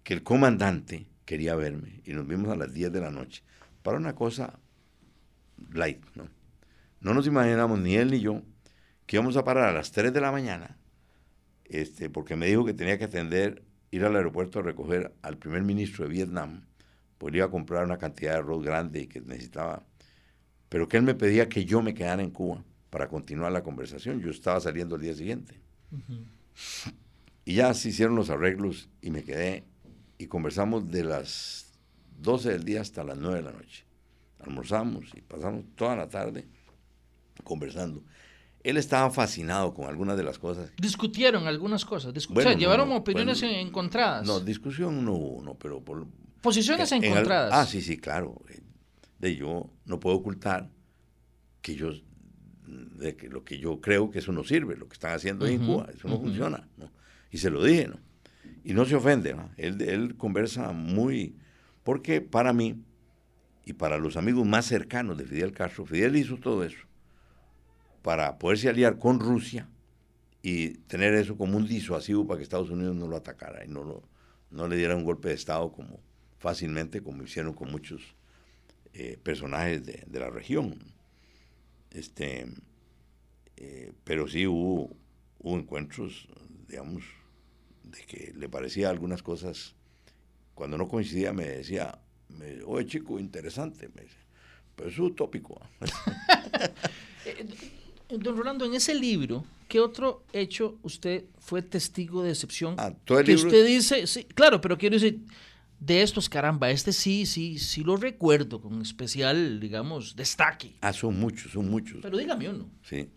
que 0.03 0.15
el 0.15 0.23
comandante 0.23 1.07
quería 1.25 1.55
verme, 1.55 2.01
y 2.05 2.13
nos 2.13 2.27
vimos 2.27 2.51
a 2.51 2.57
las 2.57 2.73
10 2.73 2.93
de 2.93 3.01
la 3.01 3.11
noche, 3.11 3.43
para 3.83 3.97
una 3.97 4.15
cosa 4.15 4.59
light, 5.73 6.05
¿no? 6.15 6.29
No 7.01 7.15
nos 7.15 7.27
imaginamos, 7.27 7.79
ni 7.79 7.97
él 7.97 8.11
ni 8.11 8.21
yo, 8.21 8.43
que 9.07 9.17
íbamos 9.17 9.37
a 9.37 9.45
parar 9.45 9.69
a 9.69 9.73
las 9.73 9.93
3 9.93 10.13
de 10.13 10.21
la 10.21 10.33
mañana, 10.33 10.77
este, 11.65 12.11
porque 12.11 12.37
me 12.37 12.47
dijo 12.47 12.65
que 12.65 12.75
tenía 12.75 12.99
que 12.99 13.05
atender, 13.05 13.63
ir 13.91 14.05
al 14.05 14.17
aeropuerto 14.17 14.59
a 14.59 14.63
recoger 14.63 15.15
al 15.23 15.39
primer 15.39 15.63
ministro 15.63 16.05
de 16.05 16.11
Vietnam, 16.11 16.63
pues 17.19 17.35
iba 17.35 17.47
a 17.47 17.51
comprar 17.51 17.85
una 17.85 17.99
cantidad 17.99 18.33
de 18.33 18.39
arroz 18.39 18.65
grande 18.65 19.03
y 19.03 19.07
que 19.07 19.21
necesitaba, 19.21 19.85
pero 20.69 20.89
que 20.89 20.97
él 20.97 21.03
me 21.03 21.15
pedía 21.15 21.49
que 21.49 21.65
yo 21.65 21.83
me 21.83 21.95
quedara 21.95 22.23
en 22.23 22.31
Cuba 22.31 22.65
para 22.91 23.09
continuar 23.09 23.53
la 23.53 23.63
conversación. 23.63 24.21
Yo 24.21 24.31
estaba 24.31 24.61
saliendo 24.61 24.97
el 24.97 25.03
día 25.03 25.15
siguiente. 25.15 25.61
Uh 25.91 25.97
-huh. 25.97 26.93
Y 27.45 27.55
ya 27.55 27.75
se 27.75 27.89
hicieron 27.89 28.17
los 28.17 28.31
arreglos 28.31 28.89
y 29.01 29.11
me 29.11 29.23
quedé 29.23 29.65
y 30.21 30.27
conversamos 30.27 30.91
de 30.91 31.03
las 31.03 31.73
12 32.19 32.51
del 32.51 32.65
día 32.65 32.83
hasta 32.83 33.03
las 33.03 33.17
9 33.17 33.37
de 33.37 33.43
la 33.43 33.53
noche. 33.53 33.87
Almorzamos 34.41 35.07
y 35.17 35.23
pasamos 35.23 35.65
toda 35.75 35.97
la 35.97 36.11
tarde 36.11 36.47
conversando. 37.43 38.05
Él 38.63 38.77
estaba 38.77 39.11
fascinado 39.11 39.73
con 39.73 39.87
algunas 39.89 40.19
de 40.19 40.23
las 40.23 40.39
cosas. 40.39 40.71
Discutieron 40.77 41.47
algunas 41.47 41.87
cosas. 41.87 42.13
Discu 42.13 42.35
bueno, 42.35 42.51
o 42.51 42.53
sea, 42.53 42.59
llevaron 42.59 42.91
no, 42.91 42.97
opiniones 42.97 43.41
bueno, 43.41 43.57
encontradas. 43.57 44.27
No, 44.27 44.41
discusión 44.41 45.03
no 45.03 45.15
hubo, 45.15 45.43
no, 45.43 45.55
pero 45.55 45.83
por, 45.83 46.07
Posiciones 46.43 46.93
en, 46.93 47.03
encontradas. 47.03 47.55
En, 47.55 47.59
ah, 47.59 47.65
sí, 47.65 47.81
sí, 47.81 47.97
claro. 47.97 48.43
de 49.19 49.37
yo 49.37 49.71
no 49.87 50.01
puedo 50.01 50.17
ocultar 50.17 50.69
que 51.63 51.77
yo 51.77 51.93
de 52.67 53.17
que 53.17 53.29
lo 53.29 53.43
que 53.43 53.59
yo 53.59 53.81
creo 53.81 54.11
que 54.11 54.19
eso 54.19 54.33
no 54.33 54.45
sirve, 54.45 54.77
lo 54.77 54.87
que 54.87 54.95
están 54.95 55.15
haciendo 55.15 55.47
en 55.47 55.65
Cuba, 55.65 55.89
eso 55.95 56.09
no 56.09 56.21
funciona. 56.21 56.69
Y 57.31 57.39
se 57.39 57.49
lo 57.49 57.65
dije, 57.65 57.89
¿no? 57.89 58.10
Y 58.65 58.75
no 58.75 58.85
se 58.85 58.97
ofende, 58.97 59.37
Él, 59.57 59.81
él 59.83 60.17
conversa 60.17 60.73
muy, 60.73 61.35
porque 61.83 62.21
para 62.21 62.53
mí 62.53 62.83
y 63.65 63.73
para 63.73 63.99
los 63.99 64.17
amigos 64.17 64.47
más 64.47 64.67
cercanos 64.67 65.17
de 65.17 65.25
Fidel 65.25 65.53
Castro, 65.53 65.87
Fidel 65.87 66.17
hizo 66.17 66.37
todo 66.37 66.65
eso 66.65 66.87
para 68.03 68.39
poderse 68.39 68.69
aliar 68.69 68.99
con 68.99 69.21
Rusia 69.21 69.69
y 70.43 70.71
tener 70.89 71.15
eso 71.15 71.37
como 71.37 71.57
un 71.57 71.67
disuasivo 71.67 72.27
para 72.27 72.39
que 72.39 72.45
Estados 72.45 72.71
Unidos 72.71 72.97
no 72.97 73.07
lo 73.07 73.17
atacara 73.17 73.65
y 73.65 73.69
no, 73.69 73.85
lo, 73.85 74.03
no 74.51 74.69
le 74.69 74.77
diera 74.77 74.97
un 74.97 75.05
golpe 75.05 75.29
de 75.29 75.35
Estado 75.35 75.71
como 75.71 76.01
fácilmente, 76.39 77.03
como 77.03 77.23
hicieron 77.23 77.53
con 77.53 77.71
muchos 77.71 78.15
eh, 78.95 79.19
personajes 79.23 79.85
de, 79.85 80.05
de, 80.07 80.19
la 80.19 80.31
región. 80.31 80.79
Este, 81.91 82.47
eh, 83.57 83.93
pero 84.05 84.27
sí 84.27 84.47
hubo 84.47 84.97
encuentros, 85.43 86.29
digamos, 86.67 87.05
de 87.91 88.03
que 88.05 88.33
le 88.37 88.49
parecía 88.49 88.89
algunas 88.91 89.23
cosas, 89.23 89.75
cuando 90.55 90.77
no 90.79 90.89
coincidía 90.89 91.33
me 91.33 91.45
decía, 91.47 91.99
me, 92.29 92.63
oye 92.63 92.87
chico, 92.87 93.19
interesante, 93.19 93.89
me 93.95 94.03
dice, 94.03 94.17
pero 94.77 94.89
es 94.91 94.99
utópico. 94.99 95.61
Eh, 97.27 97.47
don 98.19 98.37
Rolando, 98.37 98.65
en 98.65 98.75
ese 98.75 98.95
libro, 98.95 99.45
¿qué 99.69 99.79
otro 99.79 100.25
hecho 100.33 100.79
usted 100.83 101.25
fue 101.39 101.61
testigo 101.63 102.23
de 102.23 102.31
excepción? 102.31 102.75
Ah, 102.79 102.93
todo 103.05 103.21
el 103.21 103.27
que 103.27 103.33
libro- 103.35 103.49
usted 103.49 103.67
dice, 103.67 104.07
sí, 104.07 104.25
claro, 104.25 104.61
pero 104.61 104.79
quiero 104.79 104.97
decir, 104.97 105.21
de 105.79 106.03
estos, 106.03 106.29
caramba, 106.29 106.71
este 106.71 106.93
sí, 106.93 107.27
sí, 107.27 107.59
sí 107.59 107.85
lo 107.85 107.97
recuerdo 107.97 108.61
con 108.61 108.81
especial, 108.83 109.61
digamos, 109.61 110.17
destaque. 110.17 110.73
Ah, 110.81 110.93
son 110.95 111.21
muchos, 111.21 111.53
son 111.53 111.71
muchos. 111.71 111.99
Pero 112.03 112.17
dígame 112.19 112.49
uno. 112.49 112.71
Sí. 112.83 113.09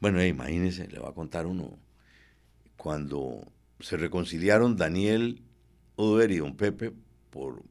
Bueno, 0.00 0.24
imagínese, 0.24 0.88
le 0.88 0.98
va 0.98 1.10
a 1.10 1.14
contar 1.14 1.46
uno. 1.46 1.78
Cuando 2.76 3.46
se 3.80 3.96
reconciliaron 3.96 4.76
Daniel 4.76 5.42
Oduber 5.96 6.30
y 6.30 6.38
don 6.38 6.56
Pepe 6.56 6.92
por 7.30 7.62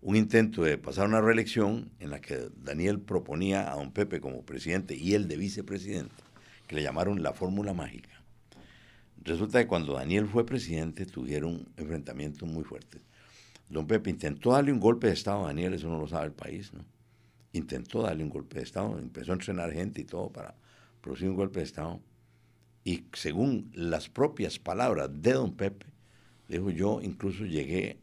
un 0.00 0.16
intento 0.16 0.62
de 0.62 0.76
pasar 0.76 1.08
una 1.08 1.20
reelección 1.20 1.90
en 1.98 2.10
la 2.10 2.20
que 2.20 2.50
Daniel 2.56 3.00
proponía 3.00 3.72
a 3.72 3.76
don 3.76 3.92
Pepe 3.92 4.20
como 4.20 4.44
presidente 4.44 4.94
y 4.94 5.14
él 5.14 5.28
de 5.28 5.36
vicepresidente, 5.36 6.14
que 6.66 6.76
le 6.76 6.82
llamaron 6.82 7.22
la 7.22 7.32
fórmula 7.32 7.72
mágica. 7.72 8.10
Resulta 9.22 9.60
que 9.60 9.66
cuando 9.66 9.94
Daniel 9.94 10.26
fue 10.26 10.44
presidente 10.44 11.06
tuvieron 11.06 11.66
enfrentamientos 11.78 12.46
muy 12.46 12.64
fuertes. 12.64 13.00
Don 13.70 13.86
Pepe 13.86 14.10
intentó 14.10 14.52
darle 14.52 14.72
un 14.72 14.80
golpe 14.80 15.06
de 15.06 15.14
Estado 15.14 15.44
a 15.44 15.46
Daniel, 15.46 15.72
eso 15.72 15.88
no 15.88 15.98
lo 15.98 16.06
sabe 16.06 16.26
el 16.26 16.32
país, 16.32 16.72
¿no? 16.74 16.84
Intentó 17.52 18.02
darle 18.02 18.24
un 18.24 18.30
golpe 18.30 18.58
de 18.58 18.64
Estado, 18.64 18.98
empezó 18.98 19.32
a 19.32 19.36
entrenar 19.36 19.72
gente 19.72 20.02
y 20.02 20.04
todo 20.04 20.30
para 20.30 20.54
producir 21.00 21.30
un 21.30 21.36
golpe 21.36 21.60
de 21.60 21.64
Estado. 21.64 22.00
Y 22.84 23.06
según 23.14 23.70
las 23.74 24.08
propias 24.08 24.58
palabras 24.58 25.10
de 25.12 25.32
don 25.32 25.56
Pepe, 25.56 25.86
dijo 26.48 26.70
yo 26.70 27.00
incluso 27.02 27.46
llegué 27.46 27.98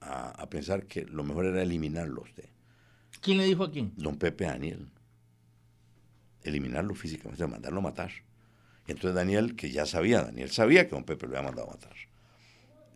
a, 0.00 0.30
a 0.30 0.50
pensar 0.50 0.86
que 0.86 1.04
lo 1.06 1.24
mejor 1.24 1.46
era 1.46 1.62
eliminarlo 1.62 2.20
a 2.20 2.24
usted. 2.24 2.50
¿Quién 3.20 3.38
le 3.38 3.44
dijo 3.44 3.64
a 3.64 3.70
quién? 3.70 3.92
Don 3.96 4.16
Pepe 4.16 4.46
a 4.46 4.52
Daniel. 4.52 4.88
Eliminarlo 6.42 6.94
físicamente, 6.94 7.46
mandarlo 7.46 7.80
a 7.80 7.82
matar. 7.82 8.10
Y 8.86 8.92
entonces 8.92 9.14
Daniel, 9.14 9.56
que 9.56 9.70
ya 9.70 9.86
sabía, 9.86 10.22
Daniel 10.22 10.50
sabía 10.50 10.84
que 10.84 10.94
don 10.94 11.04
Pepe 11.04 11.26
lo 11.26 11.36
había 11.36 11.48
mandado 11.48 11.68
a 11.68 11.72
matar. 11.72 11.94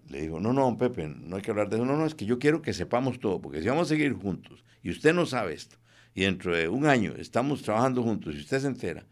Le 0.09 0.23
dijo, 0.23 0.41
no, 0.41 0.53
no, 0.53 0.63
don 0.63 0.79
Pepe, 0.79 1.09
no 1.09 1.37
hay 1.37 1.43
que 1.43 1.51
hablar 1.51 1.69
de 1.69 1.77
eso. 1.77 1.85
No, 1.85 1.97
no, 1.97 2.07
es 2.07 2.15
que 2.15 2.27
yo 2.27 2.39
quiero 2.39 2.63
que 2.63 2.73
sepamos 2.73 3.21
todo, 3.21 3.41
porque 3.41 3.61
si 3.61 3.69
vamos 3.69 3.89
a 3.89 3.95
seguir 3.95 4.13
juntos 4.15 4.65
y 4.83 4.91
usted 4.91 5.15
no 5.15 5.25
sabe 5.27 5.55
esto, 5.55 5.77
y 6.15 6.23
dentro 6.23 6.55
de 6.55 6.69
un 6.69 6.87
año 6.87 7.15
estamos 7.17 7.63
trabajando 7.63 8.03
juntos 8.03 8.35
y 8.35 8.39
usted 8.39 8.61
se 8.61 8.67
entera, 8.67 9.07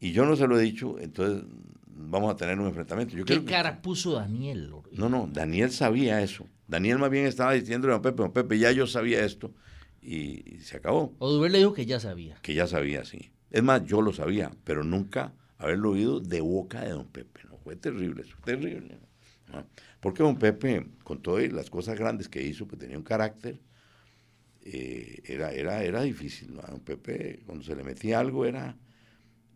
y 0.00 0.12
yo 0.12 0.24
no 0.26 0.36
se 0.36 0.46
lo 0.46 0.58
he 0.58 0.62
dicho, 0.62 0.98
entonces 0.98 1.44
vamos 1.86 2.32
a 2.32 2.36
tener 2.36 2.58
un 2.58 2.66
enfrentamiento. 2.66 3.16
Yo 3.16 3.24
¿Qué 3.24 3.40
que- 3.40 3.44
cara 3.44 3.80
puso 3.82 4.12
Daniel? 4.12 4.70
no, 4.92 5.08
no, 5.08 5.28
Daniel 5.32 5.70
sabía 5.70 6.20
eso. 6.22 6.46
Daniel 6.68 6.98
más 6.98 7.10
bien 7.10 7.26
estaba 7.26 7.52
diciendo 7.52 7.88
a 7.88 7.92
don 7.92 8.02
Pepe, 8.02 8.22
don 8.22 8.32
Pepe, 8.32 8.58
ya 8.58 8.72
yo 8.72 8.86
sabía 8.86 9.24
esto, 9.24 9.54
y, 10.02 10.56
y 10.56 10.60
se 10.60 10.76
acabó. 10.76 11.14
Oduber 11.18 11.50
le 11.50 11.58
dijo 11.58 11.72
que 11.72 11.86
ya 11.86 12.00
sabía. 12.00 12.36
que 12.42 12.54
ya 12.54 12.66
sabía, 12.66 13.04
sí. 13.04 13.30
Es 13.50 13.62
más, 13.62 13.84
yo 13.84 14.02
lo 14.02 14.12
sabía, 14.12 14.50
pero 14.64 14.82
nunca 14.84 15.32
haberlo 15.58 15.90
oído 15.92 16.20
de 16.20 16.40
boca 16.40 16.80
de 16.82 16.90
don 16.90 17.06
Pepe. 17.06 17.40
¿no? 17.48 17.56
Fue 17.58 17.76
terrible, 17.76 18.22
eso, 18.22 18.36
terrible. 18.44 18.98
¿no? 19.52 19.64
Porque 20.00 20.22
don 20.22 20.36
Pepe, 20.38 20.86
con 21.04 21.22
todas 21.22 21.50
las 21.52 21.70
cosas 21.70 21.98
grandes 21.98 22.28
que 22.28 22.42
hizo, 22.42 22.66
pues 22.66 22.78
tenía 22.80 22.98
un 22.98 23.04
carácter, 23.04 23.60
eh, 24.62 25.22
era, 25.24 25.52
era, 25.52 25.82
era 25.84 26.02
difícil. 26.02 26.54
¿no? 26.54 26.60
A 26.62 26.66
don 26.70 26.80
Pepe, 26.80 27.40
cuando 27.46 27.64
se 27.64 27.74
le 27.76 27.84
metía 27.84 28.18
algo, 28.20 28.44
era 28.44 28.76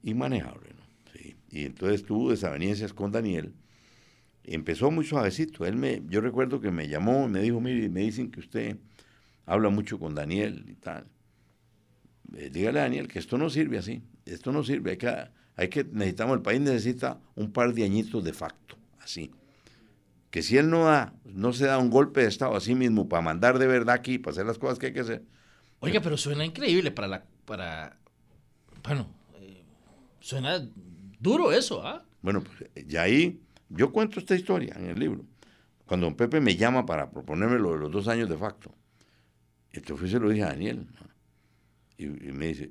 inmanejable. 0.03 0.71
¿no? 0.71 1.13
Sí. 1.13 1.37
Y 1.51 1.65
entonces 1.65 2.05
tuvo 2.05 2.31
desavenencias 2.31 2.93
con 2.93 3.13
Daniel. 3.13 3.55
Empezó 4.45 4.91
muy 4.91 5.05
suavecito. 5.05 5.67
Él 5.67 5.77
me, 5.77 6.03
yo 6.09 6.21
recuerdo 6.21 6.61
que 6.61 6.71
me 6.71 6.89
llamó 6.89 7.27
y 7.27 7.31
me 7.31 7.41
dijo, 7.41 7.61
mire, 7.61 7.89
me 7.89 8.01
dicen 8.01 8.31
que 8.31 8.41
usted 8.41 8.77
habla 9.47 9.69
mucho 9.69 9.99
con 9.99 10.15
Daniel 10.15 10.65
y 10.69 10.75
tal 10.75 11.07
eh, 12.37 12.51
dígale 12.51 12.81
a 12.81 12.83
Daniel 12.83 13.09
que 13.09 13.19
esto 13.19 13.39
no 13.39 13.51
sirve 13.51 13.79
así, 13.79 14.03
esto 14.25 14.53
no 14.53 14.63
sirve, 14.63 14.93
hay 14.93 14.97
que, 14.97 15.29
hay 15.57 15.69
que, 15.69 15.85
necesitamos, 15.85 16.37
el 16.37 16.43
país 16.43 16.61
necesita 16.61 17.19
un 17.35 17.53
par 17.53 17.75
de 17.75 17.85
añitos 17.85 18.23
de 18.23 18.33
facto, 18.33 18.77
así. 19.01 19.33
Que 20.31 20.43
si 20.43 20.57
él 20.57 20.71
no 20.71 20.85
da, 20.85 21.13
no 21.25 21.53
se 21.53 21.67
da 21.67 21.79
un 21.79 21.91
golpe 21.91 22.21
de 22.21 22.29
Estado 22.29 22.55
a 22.55 22.61
sí 22.61 22.77
mismo 22.77 23.09
para 23.09 23.23
mandar 23.23 23.59
de 23.59 23.67
verdad 23.67 23.97
aquí, 23.97 24.19
para 24.19 24.33
hacer 24.33 24.47
las 24.47 24.59
cosas 24.59 24.79
que 24.79 24.87
hay 24.87 24.93
que 24.93 25.01
hacer, 25.01 25.25
Oiga, 25.83 26.03
pero 26.03 26.19
suena 26.19 26.45
increíble 26.45 26.91
para 26.91 27.09
la, 27.09 27.25
para, 27.47 27.97
bueno, 28.85 29.03
eh, 29.03 29.20
suena 30.21 30.67
duro 31.19 31.53
eso, 31.53 31.85
¿ah? 31.87 32.05
bueno, 32.23 32.43
pues 32.43 32.71
eh, 32.75 32.85
ya 32.87 33.03
ahí, 33.03 33.41
yo 33.69 33.93
cuento 33.93 34.21
esta 34.21 34.35
historia 34.35 34.75
en 34.77 34.87
el 34.87 34.99
libro. 34.99 35.25
Cuando 35.87 36.07
don 36.07 36.15
Pepe 36.15 36.41
me 36.41 36.57
llama 36.57 36.87
para 36.87 37.11
proponerme 37.11 37.59
lo 37.59 37.73
de 37.73 37.79
los 37.79 37.91
dos 37.91 38.09
años 38.09 38.29
de 38.29 38.37
facto, 38.37 38.73
entonces 39.73 40.11
se 40.11 40.21
lo 40.21 40.29
dije 40.29 40.45
a 40.45 40.49
Daniel, 40.49 40.87
¿no? 40.87 41.07
y, 41.99 42.29
y 42.29 42.33
me 42.33 42.49
dice, 42.49 42.71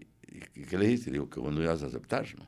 ¿y 0.55 0.63
qué 0.63 0.77
le 0.77 0.87
dijiste? 0.87 1.11
Digo, 1.11 1.29
que 1.29 1.41
no 1.41 1.61
ibas 1.61 1.83
a 1.83 1.87
aceptar, 1.87 2.25
¿no? 2.37 2.47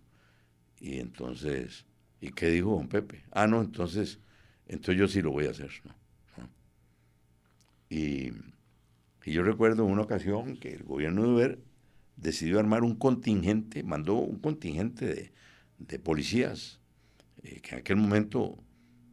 Y 0.79 0.99
entonces, 0.99 1.85
¿y 2.19 2.31
qué 2.31 2.49
dijo 2.49 2.71
don 2.71 2.87
Pepe? 2.87 3.23
Ah, 3.31 3.47
no, 3.47 3.61
entonces, 3.61 4.19
entonces 4.67 4.97
yo 4.97 5.07
sí 5.07 5.21
lo 5.21 5.31
voy 5.31 5.45
a 5.45 5.51
hacer, 5.51 5.71
¿no? 5.83 5.95
¿No? 6.37 6.49
Y, 7.89 8.31
y 9.23 9.31
yo 9.31 9.43
recuerdo 9.43 9.85
una 9.85 10.01
ocasión 10.01 10.57
que 10.57 10.73
el 10.73 10.83
gobierno 10.83 11.23
de 11.23 11.29
Uber 11.29 11.59
decidió 12.15 12.59
armar 12.59 12.83
un 12.83 12.95
contingente, 12.95 13.83
mandó 13.83 14.15
un 14.15 14.39
contingente 14.39 15.05
de, 15.05 15.31
de 15.79 15.99
policías, 15.99 16.79
eh, 17.43 17.59
que 17.61 17.75
en 17.75 17.79
aquel 17.79 17.95
momento 17.97 18.57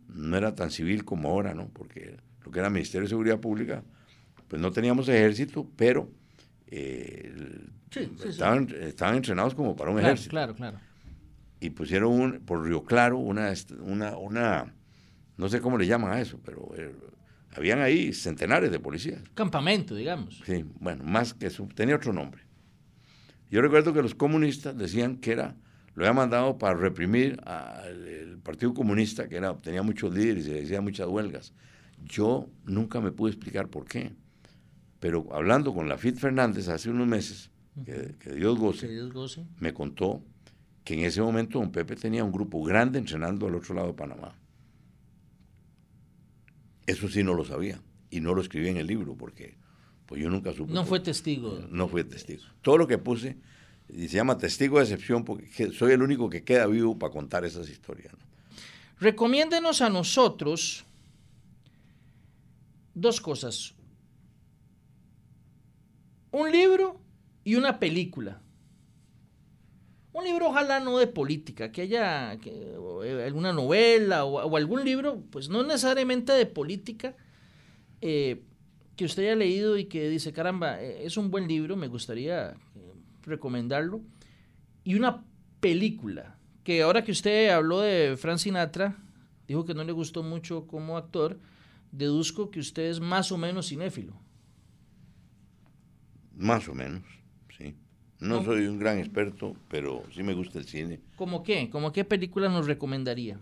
no 0.08 0.36
era 0.36 0.54
tan 0.54 0.70
civil 0.70 1.04
como 1.04 1.28
ahora, 1.30 1.54
¿no? 1.54 1.68
Porque 1.68 2.16
lo 2.44 2.50
que 2.50 2.58
era 2.58 2.70
Ministerio 2.70 3.04
de 3.04 3.08
Seguridad 3.10 3.40
Pública, 3.40 3.82
pues 4.48 4.60
no 4.60 4.70
teníamos 4.72 5.08
ejército, 5.08 5.70
pero 5.76 6.10
eh, 6.66 7.34
Sí, 7.90 8.10
sí. 8.20 8.28
estaban, 8.28 8.68
estaban 8.80 9.16
entrenados 9.16 9.54
como 9.54 9.74
para 9.74 9.90
un 9.90 9.96
Claro, 9.96 10.08
ejército. 10.12 10.30
claro, 10.30 10.54
claro. 10.54 10.78
Y 11.60 11.70
pusieron 11.70 12.12
un, 12.12 12.40
por 12.40 12.62
Río 12.64 12.84
Claro 12.84 13.18
una, 13.18 13.52
una, 13.80 14.74
no 15.36 15.48
sé 15.48 15.60
cómo 15.60 15.76
le 15.78 15.86
llaman 15.86 16.12
a 16.12 16.20
eso, 16.20 16.38
pero 16.44 16.70
eh, 16.76 16.94
habían 17.56 17.80
ahí 17.80 18.12
centenares 18.12 18.70
de 18.70 18.78
policías. 18.78 19.22
Campamento, 19.34 19.94
digamos. 19.94 20.40
Sí, 20.44 20.64
bueno, 20.80 21.02
más 21.04 21.34
que 21.34 21.46
eso, 21.46 21.66
tenía 21.74 21.96
otro 21.96 22.12
nombre. 22.12 22.42
Yo 23.50 23.62
recuerdo 23.62 23.92
que 23.92 24.02
los 24.02 24.14
comunistas 24.14 24.76
decían 24.76 25.16
que 25.16 25.32
era, 25.32 25.56
lo 25.94 26.04
había 26.04 26.12
mandado 26.12 26.58
para 26.58 26.74
reprimir 26.74 27.40
al 27.44 28.38
Partido 28.42 28.74
Comunista, 28.74 29.28
que 29.28 29.36
era, 29.36 29.56
tenía 29.56 29.82
muchos 29.82 30.14
líderes 30.14 30.46
y 30.46 30.50
decía 30.50 30.80
muchas 30.80 31.08
huelgas. 31.08 31.54
Yo 32.04 32.48
nunca 32.64 33.00
me 33.00 33.10
pude 33.10 33.32
explicar 33.32 33.68
por 33.68 33.86
qué. 33.86 34.12
Pero 35.00 35.28
hablando 35.32 35.72
con 35.72 35.88
la 35.88 35.96
FIT 35.96 36.16
Fernández 36.16 36.68
hace 36.68 36.90
unos 36.90 37.06
meses, 37.06 37.50
que, 37.84 38.16
que 38.18 38.34
Dios 38.34 38.56
Que 38.56 38.60
goce, 38.60 38.88
Dios 38.88 39.12
goce. 39.12 39.46
me 39.60 39.72
contó 39.72 40.22
que 40.84 40.94
en 40.94 41.00
ese 41.00 41.20
momento 41.20 41.58
don 41.58 41.70
Pepe 41.70 41.96
tenía 41.96 42.24
un 42.24 42.32
grupo 42.32 42.62
grande 42.62 42.98
entrenando 42.98 43.46
al 43.46 43.54
otro 43.54 43.74
lado 43.74 43.88
de 43.88 43.94
Panamá. 43.94 44.34
Eso 46.86 47.08
sí 47.08 47.22
no 47.22 47.34
lo 47.34 47.44
sabía 47.44 47.80
y 48.10 48.20
no 48.20 48.34
lo 48.34 48.40
escribí 48.40 48.68
en 48.68 48.78
el 48.78 48.86
libro 48.86 49.14
porque 49.14 49.56
pues 50.08 50.22
yo 50.22 50.30
nunca 50.30 50.52
supe. 50.54 50.72
No 50.72 50.84
fue 50.86 51.00
testigo. 51.00 51.60
No 51.70 51.86
fui 51.86 52.02
testigo. 52.02 52.42
Todo 52.62 52.78
lo 52.78 52.86
que 52.88 52.96
puse 52.98 53.36
y 53.90 54.08
se 54.08 54.16
llama 54.16 54.38
testigo 54.38 54.78
de 54.78 54.84
excepción 54.84 55.22
porque 55.24 55.48
que- 55.50 55.70
soy 55.72 55.92
el 55.92 56.02
único 56.02 56.28
que 56.30 56.42
queda 56.42 56.66
vivo 56.66 56.98
para 56.98 57.12
contar 57.12 57.44
esas 57.44 57.68
historias. 57.68 58.12
¿no? 58.14 58.18
Recomiéndenos 59.00 59.82
a 59.82 59.90
nosotros 59.90 60.84
dos 62.94 63.20
cosas. 63.20 63.74
Un 66.30 66.50
libro 66.52 67.00
y 67.44 67.54
una 67.56 67.78
película. 67.78 68.40
Un 70.12 70.24
libro 70.24 70.48
ojalá 70.48 70.80
no 70.80 70.98
de 70.98 71.06
política, 71.06 71.70
que 71.70 71.82
haya 71.82 72.38
que- 72.38 72.74
eh, 73.04 73.24
alguna 73.26 73.52
novela 73.52 74.24
o, 74.24 74.42
o 74.46 74.56
algún 74.56 74.84
libro, 74.84 75.22
pues 75.30 75.48
no 75.48 75.62
necesariamente 75.62 76.32
de 76.32 76.46
política, 76.46 77.14
eh, 78.00 78.42
que 78.98 79.04
usted 79.04 79.22
haya 79.22 79.36
leído 79.36 79.78
y 79.78 79.84
que 79.84 80.08
dice, 80.08 80.32
caramba, 80.32 80.82
eh, 80.82 81.06
es 81.06 81.16
un 81.16 81.30
buen 81.30 81.46
libro, 81.46 81.76
me 81.76 81.86
gustaría 81.86 82.50
eh, 82.50 82.56
recomendarlo. 83.22 84.02
Y 84.82 84.96
una 84.96 85.24
película, 85.60 86.36
que 86.64 86.82
ahora 86.82 87.04
que 87.04 87.12
usted 87.12 87.50
habló 87.50 87.80
de 87.80 88.16
Frank 88.16 88.38
Sinatra, 88.38 88.96
dijo 89.46 89.64
que 89.64 89.72
no 89.72 89.84
le 89.84 89.92
gustó 89.92 90.24
mucho 90.24 90.66
como 90.66 90.96
actor, 90.96 91.38
deduzco 91.92 92.50
que 92.50 92.58
usted 92.58 92.90
es 92.90 92.98
más 92.98 93.30
o 93.30 93.38
menos 93.38 93.68
cinéfilo. 93.68 94.14
Más 96.36 96.68
o 96.68 96.74
menos, 96.74 97.04
sí. 97.56 97.76
No, 98.18 98.44
soy 98.44 98.66
un 98.66 98.80
gran 98.80 98.98
experto, 98.98 99.54
pero 99.68 100.02
sí 100.12 100.24
me 100.24 100.34
gusta 100.34 100.58
el 100.58 100.64
cine. 100.64 100.98
¿Cómo 101.14 101.44
qué? 101.44 101.70
¿Cómo 101.70 101.92
qué 101.92 102.04
película 102.04 102.48
nos 102.48 102.66
recomendaría? 102.66 103.38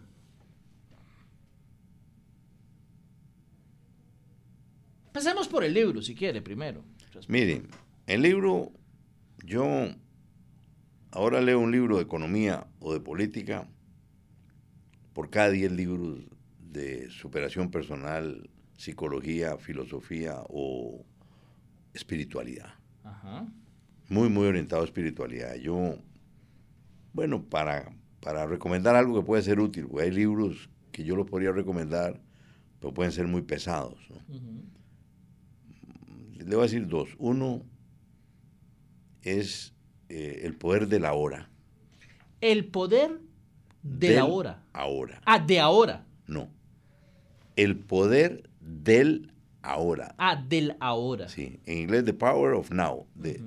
Empecemos 5.16 5.48
por 5.48 5.64
el 5.64 5.72
libro, 5.72 6.02
si 6.02 6.14
quiere, 6.14 6.42
primero. 6.42 6.84
Miren, 7.28 7.68
el 8.06 8.20
libro, 8.20 8.70
yo 9.46 9.64
ahora 11.10 11.40
leo 11.40 11.58
un 11.58 11.72
libro 11.72 11.96
de 11.96 12.02
economía 12.02 12.66
o 12.80 12.92
de 12.92 13.00
política 13.00 13.66
por 15.14 15.30
cada 15.30 15.48
10 15.48 15.72
libros 15.72 16.18
de 16.60 17.08
superación 17.08 17.70
personal, 17.70 18.50
psicología, 18.76 19.56
filosofía 19.56 20.42
o 20.50 21.02
espiritualidad. 21.94 22.74
Muy, 24.10 24.28
muy 24.28 24.46
orientado 24.46 24.82
a 24.82 24.84
espiritualidad. 24.84 25.54
Yo, 25.54 25.94
bueno, 27.14 27.42
para, 27.42 27.90
para 28.20 28.44
recomendar 28.44 28.94
algo 28.94 29.18
que 29.18 29.26
puede 29.26 29.42
ser 29.42 29.60
útil, 29.60 29.88
hay 29.98 30.10
libros 30.10 30.68
que 30.92 31.04
yo 31.04 31.16
los 31.16 31.26
podría 31.26 31.52
recomendar, 31.52 32.20
pero 32.80 32.92
pueden 32.92 33.12
ser 33.12 33.26
muy 33.26 33.40
pesados. 33.40 33.96
Le 36.46 36.54
voy 36.54 36.62
a 36.62 36.68
decir 36.68 36.86
dos. 36.86 37.10
Uno 37.18 37.62
es 39.22 39.74
eh, 40.08 40.42
El 40.44 40.54
poder 40.54 40.86
de 40.86 41.00
la 41.00 41.12
hora. 41.12 41.50
El 42.40 42.66
poder 42.66 43.20
de 43.82 44.14
la 44.14 44.24
hora. 44.26 44.62
Ahora. 44.72 45.20
Ah, 45.26 45.40
de 45.40 45.58
ahora. 45.58 46.06
No. 46.28 46.48
El 47.56 47.76
poder 47.76 48.48
del 48.60 49.32
ahora. 49.62 50.14
Ah, 50.18 50.36
del 50.36 50.76
ahora. 50.78 51.28
Sí, 51.28 51.58
en 51.66 51.78
inglés 51.78 52.04
The 52.04 52.14
Power 52.14 52.54
of 52.54 52.70
Now, 52.70 53.06
de, 53.14 53.42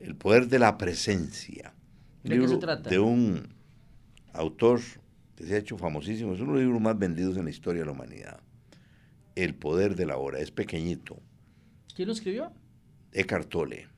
el 0.00 0.14
poder 0.14 0.48
de 0.48 0.58
la 0.58 0.76
presencia. 0.76 1.72
¿De 2.22 2.38
qué 2.38 2.48
se 2.48 2.56
trata? 2.58 2.90
De 2.90 2.98
un 2.98 3.48
autor 4.34 4.80
que 5.36 5.46
se 5.46 5.54
ha 5.54 5.58
hecho 5.58 5.78
famosísimo, 5.78 6.34
es 6.34 6.40
uno 6.40 6.52
de 6.52 6.58
los 6.58 6.64
libros 6.64 6.82
más 6.82 6.98
vendidos 6.98 7.38
en 7.38 7.44
la 7.44 7.50
historia 7.50 7.80
de 7.80 7.86
la 7.86 7.92
humanidad. 7.92 8.40
El 9.36 9.54
poder 9.54 9.96
de 9.96 10.04
la 10.04 10.18
hora, 10.18 10.40
es 10.40 10.50
pequeñito. 10.50 11.22
¿Quién 11.94 12.08
lo 12.08 12.12
escribió? 12.12 12.52
Eckhart 13.12 13.48
Tolle. 13.48 13.88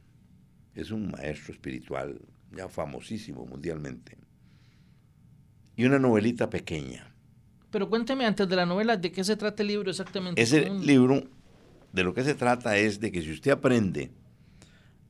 Es 0.74 0.90
un 0.90 1.10
maestro 1.10 1.52
espiritual 1.52 2.20
ya 2.50 2.68
famosísimo 2.68 3.44
mundialmente. 3.46 4.16
Y 5.76 5.84
una 5.84 5.98
novelita 5.98 6.48
pequeña 6.50 7.12
pero 7.72 7.88
cuénteme 7.88 8.26
antes 8.26 8.46
de 8.46 8.54
la 8.54 8.66
novela, 8.66 8.98
¿de 8.98 9.10
qué 9.10 9.24
se 9.24 9.34
trata 9.34 9.62
el 9.62 9.68
libro 9.68 9.90
exactamente? 9.90 10.40
Ese 10.40 10.68
libro, 10.68 11.24
de 11.90 12.04
lo 12.04 12.12
que 12.12 12.22
se 12.22 12.34
trata 12.34 12.76
es 12.76 13.00
de 13.00 13.10
que 13.10 13.22
si 13.22 13.32
usted 13.32 13.50
aprende 13.50 14.10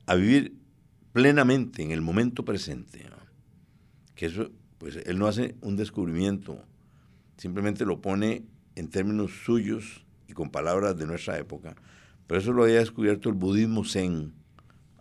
a 0.06 0.14
vivir 0.14 0.56
plenamente 1.12 1.82
en 1.82 1.90
el 1.90 2.00
momento 2.00 2.44
presente, 2.44 3.04
que 4.14 4.26
eso, 4.26 4.48
pues 4.78 4.96
él 5.04 5.18
no 5.18 5.26
hace 5.26 5.56
un 5.60 5.74
descubrimiento, 5.74 6.64
simplemente 7.36 7.84
lo 7.84 8.00
pone 8.00 8.44
en 8.76 8.88
términos 8.88 9.32
suyos 9.44 10.04
y 10.28 10.32
con 10.32 10.48
palabras 10.48 10.96
de 10.96 11.06
nuestra 11.06 11.36
época, 11.38 11.74
pero 12.32 12.40
eso 12.40 12.54
lo 12.54 12.62
había 12.62 12.78
descubierto 12.78 13.28
el 13.28 13.34
budismo 13.34 13.84
zen 13.84 14.32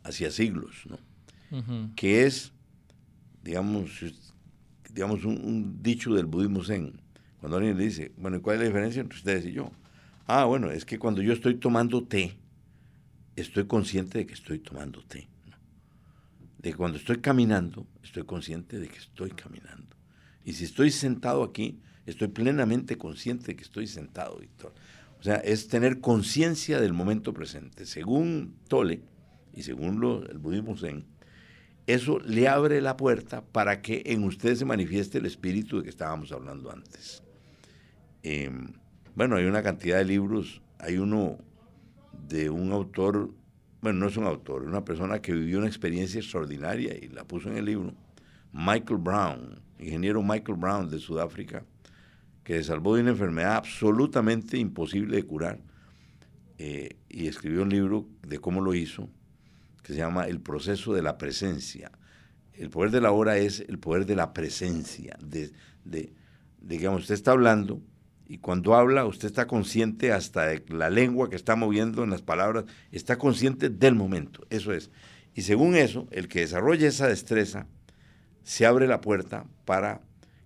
hacia 0.03 0.31
siglos, 0.31 0.83
¿no? 0.85 0.99
que 1.95 2.25
es, 2.25 2.51
digamos, 3.41 3.89
digamos 4.93 5.23
un 5.23 5.81
dicho 5.81 6.13
del 6.13 6.25
budismo 6.25 6.61
zen, 6.61 6.99
cuando 7.39 7.55
alguien 7.55 7.77
le 7.77 7.85
dice, 7.85 8.11
bueno, 8.17 8.41
¿cuál 8.41 8.55
es 8.55 8.63
la 8.63 8.67
diferencia 8.67 9.01
entre 9.01 9.17
ustedes 9.17 9.45
y 9.45 9.53
yo? 9.53 9.71
Ah, 10.27 10.43
bueno, 10.43 10.71
es 10.71 10.83
que 10.83 10.99
cuando 10.99 11.21
yo 11.21 11.31
estoy 11.31 11.55
tomando 11.55 12.03
té, 12.03 12.37
estoy 13.37 13.65
consciente 13.65 14.17
de 14.17 14.25
que 14.25 14.33
estoy 14.33 14.59
tomando 14.59 15.01
té. 15.01 15.29
De 16.57 16.71
que 16.71 16.75
cuando 16.75 16.97
estoy 16.97 17.19
caminando, 17.19 17.87
estoy 18.03 18.25
consciente 18.25 18.77
de 18.77 18.89
que 18.89 18.97
estoy 18.97 19.29
caminando. 19.29 19.95
Y 20.43 20.51
si 20.51 20.65
estoy 20.65 20.91
sentado 20.91 21.43
aquí, 21.43 21.79
estoy 22.05 22.27
plenamente 22.27 22.97
consciente 22.97 23.45
de 23.47 23.55
que 23.55 23.63
estoy 23.63 23.87
sentado, 23.87 24.37
Víctor. 24.37 24.73
O 25.21 25.23
sea, 25.23 25.35
es 25.35 25.67
tener 25.67 26.01
conciencia 26.01 26.81
del 26.81 26.93
momento 26.93 27.31
presente. 27.31 27.85
Según 27.85 28.55
Tole 28.67 29.03
y 29.53 29.61
según 29.61 30.03
el 30.27 30.39
budismo 30.39 30.75
zen, 30.75 31.05
eso 31.85 32.17
le 32.19 32.47
abre 32.47 32.81
la 32.81 32.97
puerta 32.97 33.45
para 33.45 33.83
que 33.83 34.01
en 34.07 34.23
usted 34.23 34.55
se 34.55 34.65
manifieste 34.65 35.19
el 35.19 35.27
espíritu 35.27 35.77
de 35.77 35.83
que 35.83 35.89
estábamos 35.91 36.31
hablando 36.31 36.71
antes. 36.71 37.21
Em, 38.23 38.73
bueno, 39.13 39.35
hay 39.35 39.45
una 39.45 39.61
cantidad 39.61 39.99
de 39.99 40.05
libros, 40.05 40.63
hay 40.79 40.97
uno 40.97 41.37
de 42.27 42.49
un 42.49 42.71
autor, 42.71 43.31
bueno, 43.79 43.99
no 43.99 44.07
es 44.07 44.17
un 44.17 44.25
autor, 44.25 44.63
es 44.63 44.69
una 44.69 44.83
persona 44.83 45.21
que 45.21 45.33
vivió 45.33 45.59
una 45.59 45.67
experiencia 45.67 46.19
extraordinaria 46.19 46.97
y 46.97 47.09
la 47.09 47.25
puso 47.25 47.47
en 47.47 47.57
el 47.57 47.65
libro, 47.65 47.93
Michael 48.53 48.99
Brown, 48.99 49.61
ingeniero 49.77 50.23
Michael 50.23 50.57
Brown 50.57 50.89
de 50.89 50.97
Sudáfrica, 50.97 51.63
que 52.51 52.57
se 52.57 52.65
salvó 52.65 52.95
de 52.95 53.01
una 53.01 53.11
enfermedad 53.11 53.55
absolutamente 53.55 54.57
imposible 54.57 55.15
de 55.15 55.23
curar 55.23 55.61
eh, 56.57 56.97
y 57.07 57.27
escribió 57.27 57.61
un 57.61 57.69
libro 57.69 58.09
de 58.27 58.39
cómo 58.39 58.59
lo 58.59 58.73
hizo, 58.73 59.07
que 59.81 59.93
se 59.93 59.99
llama 59.99 60.27
El 60.27 60.41
proceso 60.41 60.93
de 60.93 61.01
la 61.01 61.17
presencia. 61.17 61.93
El 62.51 62.69
poder 62.69 62.91
de 62.91 62.99
la 62.99 63.13
hora 63.13 63.37
es 63.37 63.61
el 63.61 63.79
poder 63.79 64.05
de 64.05 64.17
la 64.17 64.33
presencia, 64.33 65.17
de, 65.23 65.53
de 65.85 66.11
digamos, 66.59 67.03
usted 67.03 67.13
está 67.13 67.31
hablando 67.31 67.81
y 68.27 68.39
cuando 68.39 68.75
habla, 68.75 69.05
usted 69.05 69.27
está 69.27 69.47
consciente 69.47 70.11
hasta 70.11 70.47
de 70.47 70.61
la 70.67 70.89
lengua 70.89 71.29
que 71.29 71.37
está 71.37 71.55
moviendo 71.55 72.03
en 72.03 72.09
las 72.09 72.21
palabras, 72.21 72.65
está 72.91 73.17
consciente 73.17 73.69
del 73.69 73.95
momento, 73.95 74.45
eso 74.49 74.73
es. 74.73 74.91
Y 75.35 75.43
según 75.43 75.77
eso, 75.77 76.05
el 76.11 76.27
que 76.27 76.41
desarrolla 76.41 76.89
esa 76.89 77.07
destreza, 77.07 77.67
se 78.43 78.65
abre 78.65 78.87
la 78.87 78.99
puerta 78.99 79.45
para 79.63 80.01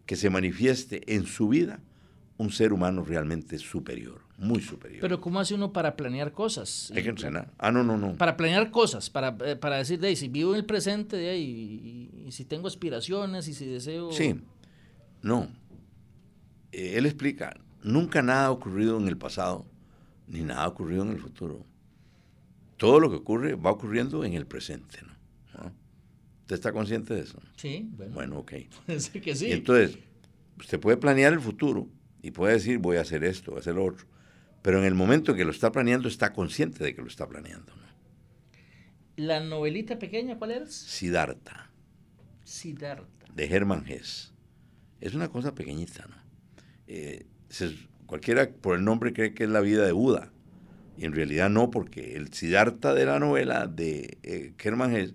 que 0.05 0.15
se 0.15 0.29
manifieste 0.29 1.15
en 1.15 1.25
su 1.25 1.47
vida 1.47 1.79
un 2.37 2.51
ser 2.51 2.73
humano 2.73 3.03
realmente 3.03 3.57
superior, 3.57 4.21
muy 4.37 4.61
superior. 4.61 5.01
Pero 5.01 5.21
¿cómo 5.21 5.39
hace 5.39 5.53
uno 5.53 5.71
para 5.71 5.95
planear 5.95 6.31
cosas? 6.33 6.91
Hay 6.95 7.03
que 7.03 7.09
entrenar. 7.09 7.53
Ah, 7.57 7.71
no, 7.71 7.83
no, 7.83 7.97
no. 7.97 8.15
Para 8.15 8.35
planear 8.35 8.71
cosas, 8.71 9.09
para, 9.09 9.37
eh, 9.45 9.55
para 9.55 9.77
decir, 9.77 9.99
de, 9.99 10.15
si 10.15 10.27
vivo 10.27 10.51
en 10.51 10.57
el 10.57 10.65
presente 10.65 11.15
de, 11.15 11.37
y, 11.37 12.25
y, 12.25 12.31
si 12.31 12.45
tengo 12.45 12.67
aspiraciones 12.67 13.47
y 13.47 13.53
si 13.53 13.65
deseo... 13.65 14.11
Sí, 14.11 14.35
no. 15.21 15.47
Eh, 16.71 16.97
él 16.97 17.05
explica, 17.05 17.57
Nunca 17.85 18.23
nada 18.23 18.47
ha 18.47 18.51
ocurrido 18.51 18.97
en 18.97 19.07
el 19.07 19.15
pasado, 19.15 19.63
ni 20.27 20.41
nada 20.41 20.63
ha 20.63 20.67
ocurrido 20.67 21.03
en 21.03 21.11
el 21.11 21.19
futuro. 21.19 21.63
Todo 22.77 22.99
lo 22.99 23.11
que 23.11 23.17
ocurre 23.17 23.53
va 23.53 23.69
ocurriendo 23.69 24.25
en 24.25 24.33
el 24.33 24.47
presente, 24.47 24.97
¿no? 25.03 25.71
¿Usted 26.41 26.55
está 26.55 26.73
consciente 26.73 27.13
de 27.13 27.21
eso? 27.21 27.39
Sí, 27.57 27.87
bueno. 27.91 28.13
Bueno, 28.15 28.39
ok. 28.39 28.53
Puede 28.87 29.21
que 29.21 29.35
sí. 29.35 29.51
entonces, 29.51 29.99
usted 30.57 30.79
puede 30.79 30.97
planear 30.97 31.31
el 31.33 31.39
futuro 31.39 31.87
y 32.25 32.31
puede 32.31 32.53
decir, 32.53 32.79
voy 32.79 32.97
a 32.97 33.01
hacer 33.01 33.23
esto, 33.23 33.51
voy 33.51 33.59
a 33.59 33.61
hacer 33.61 33.75
lo 33.75 33.85
otro. 33.85 34.07
Pero 34.63 34.79
en 34.79 34.85
el 34.85 34.95
momento 34.95 35.35
que 35.35 35.45
lo 35.45 35.51
está 35.51 35.71
planeando, 35.71 36.07
está 36.07 36.33
consciente 36.33 36.83
de 36.83 36.95
que 36.95 37.01
lo 37.03 37.07
está 37.07 37.27
planeando. 37.27 37.71
¿no? 37.75 37.83
¿La 39.15 39.41
novelita 39.41 39.99
pequeña 39.99 40.39
cuál 40.39 40.51
es? 40.51 40.73
Siddhartha. 40.73 41.69
Siddhartha. 42.43 43.27
De 43.31 43.45
Hermann 43.45 43.85
Hesse. 43.87 44.33
Es 45.01 45.13
una 45.13 45.27
cosa 45.27 45.53
pequeñita, 45.53 46.07
¿no? 46.07 46.15
Eh, 46.87 47.27
cualquiera 48.07 48.49
por 48.49 48.75
el 48.75 48.83
nombre 48.83 49.13
cree 49.13 49.35
que 49.35 49.43
es 49.43 49.49
la 49.51 49.61
vida 49.61 49.85
de 49.85 49.91
Buda. 49.91 50.31
Y 50.97 51.05
en 51.05 51.13
realidad 51.13 51.51
no, 51.51 51.69
porque 51.69 52.15
el 52.15 52.33
Siddhartha 52.33 52.95
de 52.95 53.05
la 53.05 53.19
novela 53.19 53.67
de 53.67 54.17
eh, 54.23 54.55
Hermann 54.57 55.13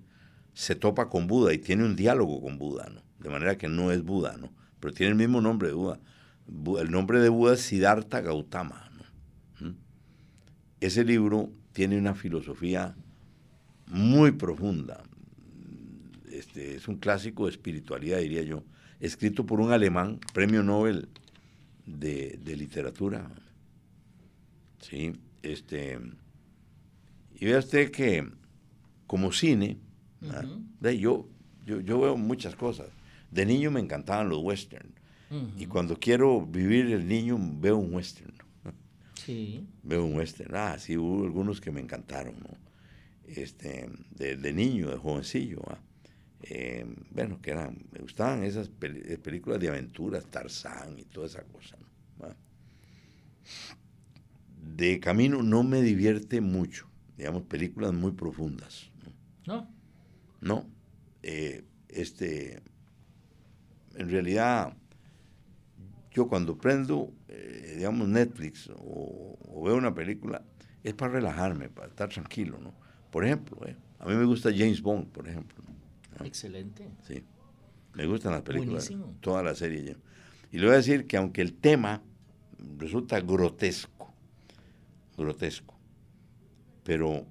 se 0.55 0.77
topa 0.77 1.09
con 1.09 1.27
Buda 1.27 1.53
y 1.53 1.59
tiene 1.59 1.85
un 1.85 1.97
diálogo 1.97 2.41
con 2.41 2.57
Buda, 2.57 2.89
¿no? 2.89 3.03
De 3.19 3.31
manera 3.31 3.59
que 3.59 3.67
no 3.67 3.91
es 3.91 4.05
Buda, 4.05 4.37
¿no? 4.37 4.53
Pero 4.79 4.95
tiene 4.95 5.11
el 5.11 5.19
mismo 5.19 5.41
nombre 5.41 5.67
de 5.67 5.75
Buda. 5.75 5.99
El 6.81 6.91
nombre 6.91 7.21
de 7.21 7.29
Buda 7.29 7.55
es 7.55 7.61
Siddhartha 7.61 8.21
Gautama, 8.21 8.91
¿no? 9.61 9.69
¿Mm? 9.69 9.75
Ese 10.81 11.05
libro 11.05 11.51
tiene 11.73 11.97
una 11.97 12.15
filosofía 12.15 12.95
muy 13.87 14.33
profunda. 14.33 15.03
Este, 16.31 16.77
es 16.77 16.89
un 16.89 16.97
clásico 16.97 17.45
de 17.45 17.53
espiritualidad, 17.53 18.19
diría 18.19 18.43
yo, 18.43 18.65
escrito 19.01 19.47
por 19.47 19.61
un 19.61 19.73
alemán, 19.73 20.19
premio 20.33 20.63
Nobel 20.63 21.09
de, 21.87 22.39
literatura. 22.57 23.31
Sí, 24.81 25.13
este. 25.43 25.99
Y 27.39 27.47
vea 27.47 27.59
usted 27.59 27.91
que 27.91 28.29
como 29.07 29.33
cine, 29.33 29.79
yo, 30.81 31.27
yo, 31.67 32.01
veo 32.01 32.17
muchas 32.17 32.55
cosas. 32.55 32.89
De 33.31 33.47
niño 33.47 33.71
me 33.71 33.81
encantaban 33.81 34.29
los 34.29 34.39
western. 35.31 35.61
Y 35.61 35.67
cuando 35.67 35.99
quiero 35.99 36.45
vivir 36.45 36.87
el 36.87 37.07
niño, 37.07 37.39
veo 37.61 37.77
un 37.77 37.95
western. 37.95 38.35
Sí. 39.15 39.67
Veo 39.83 40.05
un 40.05 40.17
western. 40.17 40.55
Ah, 40.55 40.79
sí, 40.79 40.97
hubo 40.97 41.25
algunos 41.25 41.61
que 41.61 41.71
me 41.71 41.81
encantaron, 41.81 42.35
¿no? 42.41 42.57
Este, 43.27 43.89
de, 44.11 44.53
niño, 44.53 44.91
de 44.91 44.97
jovencillo, 44.97 45.63
eh, 46.43 46.85
bueno, 47.11 47.41
que 47.41 47.53
eran, 47.53 47.79
me 47.93 48.01
gustaban 48.01 48.43
esas 48.43 48.71
eh, 48.81 49.19
películas 49.23 49.61
de 49.61 49.69
aventuras, 49.69 50.27
Tarzán 50.27 50.99
y 50.99 51.05
toda 51.05 51.27
esa 51.27 51.45
cosa, 51.45 51.77
De 54.77 54.99
camino 54.99 55.43
no 55.43 55.63
me 55.63 55.81
divierte 55.81 56.41
mucho, 56.41 56.89
digamos, 57.17 57.43
películas 57.43 57.93
muy 57.93 58.13
profundas. 58.13 58.91
¿No? 59.47 59.69
No. 60.41 60.67
Eh, 61.23 61.65
este, 61.89 62.63
en 63.95 64.11
realidad, 64.11 64.77
yo 66.13 66.29
cuando 66.29 66.59
prendo, 66.59 67.13
eh, 67.29 67.75
digamos, 67.77 68.09
Netflix 68.09 68.71
o, 68.75 69.63
veo 69.65 69.77
una 69.77 69.95
película, 69.95 70.43
es 70.83 70.95
para 70.95 71.13
relajarme, 71.13 71.69
para 71.69 71.89
estar 71.89 72.09
tranquilo, 72.09 72.59
¿no? 72.59 72.75
Por 73.11 73.25
ejemplo, 73.25 73.59
eh, 73.67 73.77
a 73.99 74.07
mí 74.07 74.15
me 74.15 74.25
gusta 74.25 74.51
James 74.51 74.81
Bond, 74.81 75.09
por 75.09 75.29
ejemplo. 75.29 75.63
Excelente. 76.25 76.89
Sí, 77.07 77.23
me 77.95 78.07
gustan 78.07 78.33
las 78.33 78.43
películas, 78.43 78.91
toda 79.21 79.43
la 79.43 79.55
serie. 79.55 79.97
Y 80.53 80.59
le 80.59 80.67
voy 80.67 80.75
a 80.75 80.79
decir 80.79 81.07
que 81.07 81.17
aunque 81.17 81.43
el 81.43 81.55
tema 81.55 82.03
resulta 82.79 83.21
grotesco, 83.21 84.13
grotesco, 85.17 85.79
pero 86.83 87.27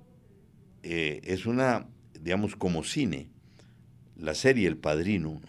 eh, 0.84 1.22
es 1.24 1.46
una, 1.46 1.88
digamos, 2.20 2.56
como 2.56 2.84
cine, 2.84 3.30
la 4.16 4.36
serie 4.36 4.68
El 4.68 4.78
Padrino, 4.78 5.42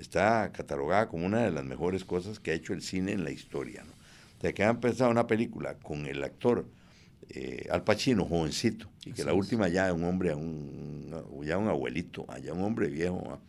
está 0.00 0.50
catalogada 0.52 1.08
como 1.08 1.26
una 1.26 1.42
de 1.42 1.50
las 1.50 1.64
mejores 1.64 2.04
cosas 2.04 2.40
que 2.40 2.50
ha 2.50 2.54
hecho 2.54 2.72
el 2.72 2.82
cine 2.82 3.12
en 3.12 3.24
la 3.24 3.30
historia. 3.30 3.84
¿no? 3.84 3.92
O 4.38 4.40
sea, 4.40 4.52
que 4.52 4.64
han 4.64 4.80
pensado 4.80 5.10
una 5.10 5.26
película 5.26 5.74
con 5.74 6.06
el 6.06 6.22
actor 6.22 6.66
eh, 7.30 7.66
Al 7.70 7.84
Pacino, 7.84 8.24
jovencito, 8.24 8.88
y 9.04 9.12
que 9.12 9.24
la 9.24 9.34
última 9.34 9.68
ya 9.68 9.88
es 9.88 9.92
un 9.92 10.04
hombre, 10.04 10.34
un, 10.34 11.12
ya 11.44 11.58
un 11.58 11.68
abuelito, 11.68 12.26
ya 12.42 12.52
un 12.52 12.62
hombre 12.62 12.88
viejo, 12.88 13.40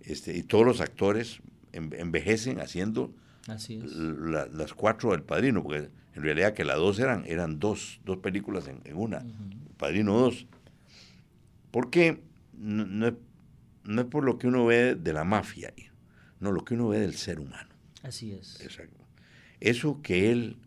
este, 0.00 0.36
y 0.36 0.42
todos 0.42 0.66
los 0.66 0.80
actores 0.80 1.40
envejecen 1.72 2.60
haciendo 2.60 3.12
las 3.46 4.74
cuatro 4.74 5.10
del 5.10 5.22
Padrino, 5.22 5.62
porque 5.62 5.90
en 6.14 6.22
realidad 6.22 6.54
que 6.54 6.64
las 6.64 6.76
dos 6.76 6.98
eran, 6.98 7.24
eran 7.26 7.58
dos, 7.58 8.00
dos 8.04 8.18
películas 8.18 8.68
en, 8.68 8.96
una, 8.96 9.24
Padrino 9.76 10.18
2. 10.18 10.46
Porque 11.70 12.22
no, 12.56 12.86
no 12.86 13.16
no 13.84 14.02
es 14.02 14.06
por 14.06 14.24
lo 14.24 14.38
que 14.38 14.46
uno 14.46 14.66
ve 14.66 14.94
de 14.94 15.12
la 15.12 15.24
mafia, 15.24 15.72
no, 16.40 16.52
lo 16.52 16.64
que 16.64 16.74
uno 16.74 16.88
ve 16.88 17.00
del 17.00 17.14
ser 17.14 17.40
humano. 17.40 17.70
Así 18.02 18.32
es. 18.32 18.60
Exacto. 18.60 19.00
Eso 19.60 20.00
que 20.02 20.30
él 20.30 20.58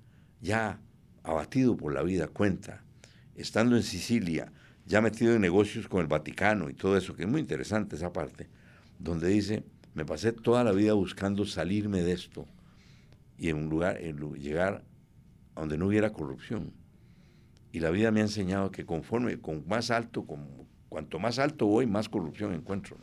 ya 0.41 0.79
abatido 1.23 1.75
por 1.75 1.93
la 1.93 2.03
vida 2.03 2.27
cuenta, 2.27 2.83
estando 3.35 3.75
en 3.75 3.83
Sicilia, 3.83 4.51
ya 4.85 5.01
metido 5.01 5.33
en 5.33 5.41
negocios 5.41 5.87
con 5.87 6.01
el 6.01 6.07
Vaticano 6.07 6.69
y 6.69 6.73
todo 6.73 6.97
eso, 6.97 7.15
que 7.15 7.23
es 7.23 7.29
muy 7.29 7.41
interesante 7.41 7.95
esa 7.95 8.13
parte, 8.13 8.49
donde 8.97 9.27
dice, 9.27 9.63
me 9.93 10.05
pasé 10.05 10.31
toda 10.31 10.63
la 10.63 10.71
vida 10.71 10.93
buscando 10.93 11.45
salirme 11.45 12.01
de 12.01 12.13
esto 12.13 12.47
y 13.37 13.49
en 13.49 13.57
un 13.57 13.69
lugar, 13.69 14.01
en 14.01 14.17
llegar 14.35 14.83
a 15.55 15.59
donde 15.59 15.77
no 15.77 15.87
hubiera 15.87 16.13
corrupción. 16.13 16.73
Y 17.71 17.79
la 17.79 17.91
vida 17.91 18.11
me 18.11 18.21
ha 18.21 18.23
enseñado 18.23 18.71
que 18.71 18.85
conforme, 18.85 19.39
con 19.39 19.67
más 19.67 19.91
alto, 19.91 20.25
con, 20.25 20.66
cuanto 20.89 21.19
más 21.19 21.39
alto 21.39 21.65
voy, 21.65 21.85
más 21.85 22.09
corrupción 22.09 22.53
encuentro. 22.53 22.97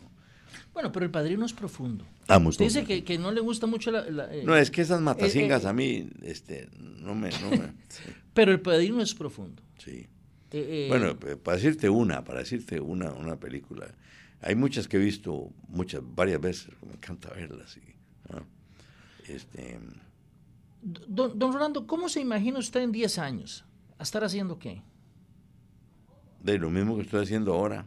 Bueno, 0.73 0.91
pero 0.93 1.05
el 1.05 1.11
padrino 1.11 1.47
es 1.47 1.53
profundo. 1.53 2.05
Ah, 2.29 2.41
dice 2.59 2.85
que, 2.85 3.19
no 3.19 3.31
le 3.33 3.41
gusta 3.41 3.67
mucho 3.67 3.91
la... 3.91 4.07
Eh, 4.33 4.43
no, 4.45 4.57
es 4.57 4.71
que 4.71 4.83
esas 4.83 5.01
matacingas 5.01 5.63
eh, 5.63 5.67
eh, 5.67 5.71
a 5.71 5.73
mí 5.73 6.09
este, 6.23 6.69
no 6.79 7.15
me... 7.15 7.31
Pero 8.35 8.51
el 8.51 8.61
padrino 8.61 9.01
es 9.01 9.15
profundo. 9.15 9.63
Sí. 9.79 10.07
bueno, 10.89 11.17
para 11.43 11.57
decirte 11.57 11.89
una, 11.89 12.25
para 12.25 12.41
decirte 12.41 12.81
una, 12.81 13.13
una 13.13 13.37
película, 13.37 13.95
hay 14.41 14.57
muchas 14.57 14.89
que 14.89 14.97
he 14.97 15.01
visto 15.01 15.51
muchas, 15.69 16.03
varias 16.05 16.41
veces, 16.41 16.71
me 16.85 16.95
encanta 16.95 17.31
verlas. 17.31 17.79
este, 19.29 19.79
don, 20.83 21.39
don 21.39 21.53
Rolando, 21.53 21.87
¿cómo 21.87 22.09
se 22.09 22.21
imagina 22.21 22.59
usted 22.59 22.81
en 22.81 22.91
10 22.91 23.19
años? 23.19 23.65
¿A 23.99 24.03
estar 24.03 24.25
haciendo 24.25 24.59
qué? 24.59 24.83
De 26.45 26.59
lo 26.59 26.71
mismo 26.71 26.95
que 26.95 27.03
estoy 27.03 27.25
haciendo 27.25 27.55
ahora, 27.55 27.87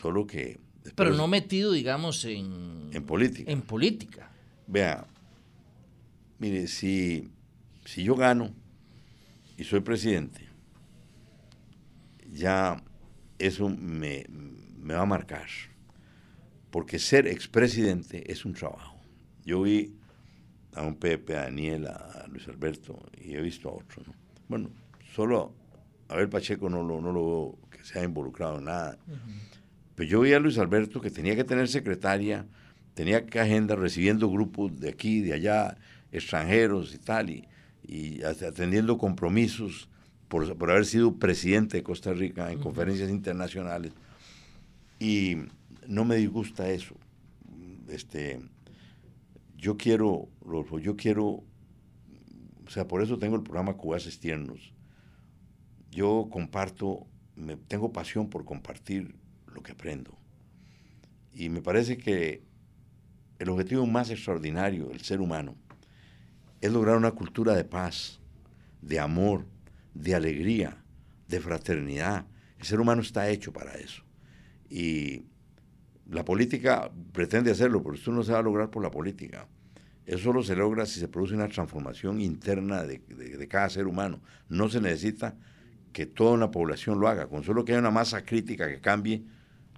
solo 0.00 0.26
que 0.26 0.58
pero 0.94 1.14
no 1.14 1.26
metido, 1.26 1.72
digamos, 1.72 2.24
en... 2.24 2.90
En 2.92 3.04
política. 3.04 3.50
En 3.50 3.62
política. 3.62 4.30
Vea, 4.66 5.06
mire, 6.38 6.66
si, 6.68 7.30
si 7.84 8.04
yo 8.04 8.14
gano 8.14 8.54
y 9.56 9.64
soy 9.64 9.80
presidente, 9.80 10.48
ya 12.30 12.82
eso 13.38 13.68
me, 13.68 14.26
me 14.28 14.94
va 14.94 15.02
a 15.02 15.06
marcar. 15.06 15.46
Porque 16.70 16.98
ser 16.98 17.26
expresidente 17.26 18.30
es 18.30 18.44
un 18.44 18.52
trabajo. 18.52 19.00
Yo 19.44 19.62
vi 19.62 19.94
a 20.74 20.82
un 20.82 20.96
Pepe, 20.96 21.36
a 21.36 21.42
Daniel, 21.42 21.86
a 21.86 22.26
Luis 22.28 22.46
Alberto 22.48 23.00
y 23.18 23.34
he 23.34 23.40
visto 23.40 23.68
a 23.68 23.72
otros. 23.72 24.06
¿no? 24.06 24.14
Bueno, 24.48 24.70
solo 25.14 25.54
a 26.08 26.16
ver 26.16 26.28
Pacheco 26.28 26.68
no 26.68 26.82
lo, 26.82 27.00
no 27.00 27.12
lo 27.12 27.26
veo 27.26 27.58
que 27.70 27.84
se 27.84 27.98
haya 27.98 28.08
involucrado 28.08 28.58
en 28.58 28.64
nada. 28.64 28.98
Pero 29.94 30.08
yo 30.08 30.20
vi 30.20 30.32
a 30.32 30.40
Luis 30.40 30.58
Alberto 30.58 31.00
que 31.00 31.10
tenía 31.10 31.36
que 31.36 31.44
tener 31.44 31.68
secretaria, 31.68 32.46
tenía 32.94 33.24
que 33.26 33.40
agenda 33.40 33.76
recibiendo 33.76 34.30
grupos 34.30 34.78
de 34.80 34.88
aquí, 34.88 35.20
de 35.20 35.34
allá, 35.34 35.76
extranjeros 36.12 36.94
y 36.94 36.98
tal, 36.98 37.30
y, 37.30 38.22
atendiendo 38.22 38.98
compromisos 38.98 39.88
por, 40.28 40.70
haber 40.70 40.86
sido 40.86 41.16
presidente 41.16 41.76
de 41.76 41.82
Costa 41.82 42.12
Rica 42.12 42.50
en 42.50 42.58
conferencias 42.58 43.10
internacionales. 43.10 43.92
Y 44.98 45.36
no 45.86 46.04
me 46.04 46.16
disgusta 46.16 46.70
eso. 46.70 46.96
Este, 47.88 48.40
yo 49.56 49.76
quiero, 49.76 50.28
Rolfo, 50.44 50.78
yo 50.78 50.96
quiero, 50.96 51.24
o 51.24 52.70
sea, 52.70 52.88
por 52.88 53.02
eso 53.02 53.18
tengo 53.18 53.36
el 53.36 53.42
programa 53.42 53.74
Cubas 53.74 54.18
Tiernos. 54.18 54.73
Yo 55.94 56.28
comparto, 56.28 57.06
me, 57.36 57.56
tengo 57.56 57.92
pasión 57.92 58.28
por 58.28 58.44
compartir 58.44 59.14
lo 59.46 59.62
que 59.62 59.70
aprendo. 59.70 60.18
Y 61.32 61.48
me 61.50 61.62
parece 61.62 61.96
que 61.96 62.42
el 63.38 63.48
objetivo 63.48 63.86
más 63.86 64.10
extraordinario 64.10 64.86
del 64.88 65.02
ser 65.02 65.20
humano 65.20 65.54
es 66.60 66.72
lograr 66.72 66.96
una 66.96 67.12
cultura 67.12 67.54
de 67.54 67.62
paz, 67.62 68.18
de 68.82 68.98
amor, 68.98 69.46
de 69.94 70.16
alegría, 70.16 70.82
de 71.28 71.38
fraternidad. 71.38 72.26
El 72.58 72.64
ser 72.64 72.80
humano 72.80 73.00
está 73.00 73.28
hecho 73.28 73.52
para 73.52 73.74
eso. 73.74 74.02
Y 74.68 75.26
la 76.10 76.24
política 76.24 76.90
pretende 77.12 77.52
hacerlo, 77.52 77.84
pero 77.84 77.94
esto 77.94 78.10
no 78.10 78.24
se 78.24 78.32
va 78.32 78.40
a 78.40 78.42
lograr 78.42 78.68
por 78.68 78.82
la 78.82 78.90
política. 78.90 79.46
Eso 80.06 80.24
solo 80.24 80.42
se 80.42 80.56
logra 80.56 80.86
si 80.86 80.98
se 80.98 81.06
produce 81.06 81.34
una 81.34 81.48
transformación 81.48 82.20
interna 82.20 82.82
de, 82.82 82.98
de 82.98 83.48
cada 83.48 83.70
ser 83.70 83.86
humano. 83.86 84.20
No 84.48 84.68
se 84.68 84.80
necesita 84.80 85.36
que 85.94 86.06
toda 86.06 86.32
una 86.32 86.50
población 86.50 87.00
lo 87.00 87.08
haga. 87.08 87.28
Con 87.28 87.44
solo 87.44 87.64
que 87.64 87.72
haya 87.72 87.78
una 87.78 87.92
masa 87.92 88.24
crítica 88.24 88.68
que 88.68 88.80
cambie, 88.80 89.24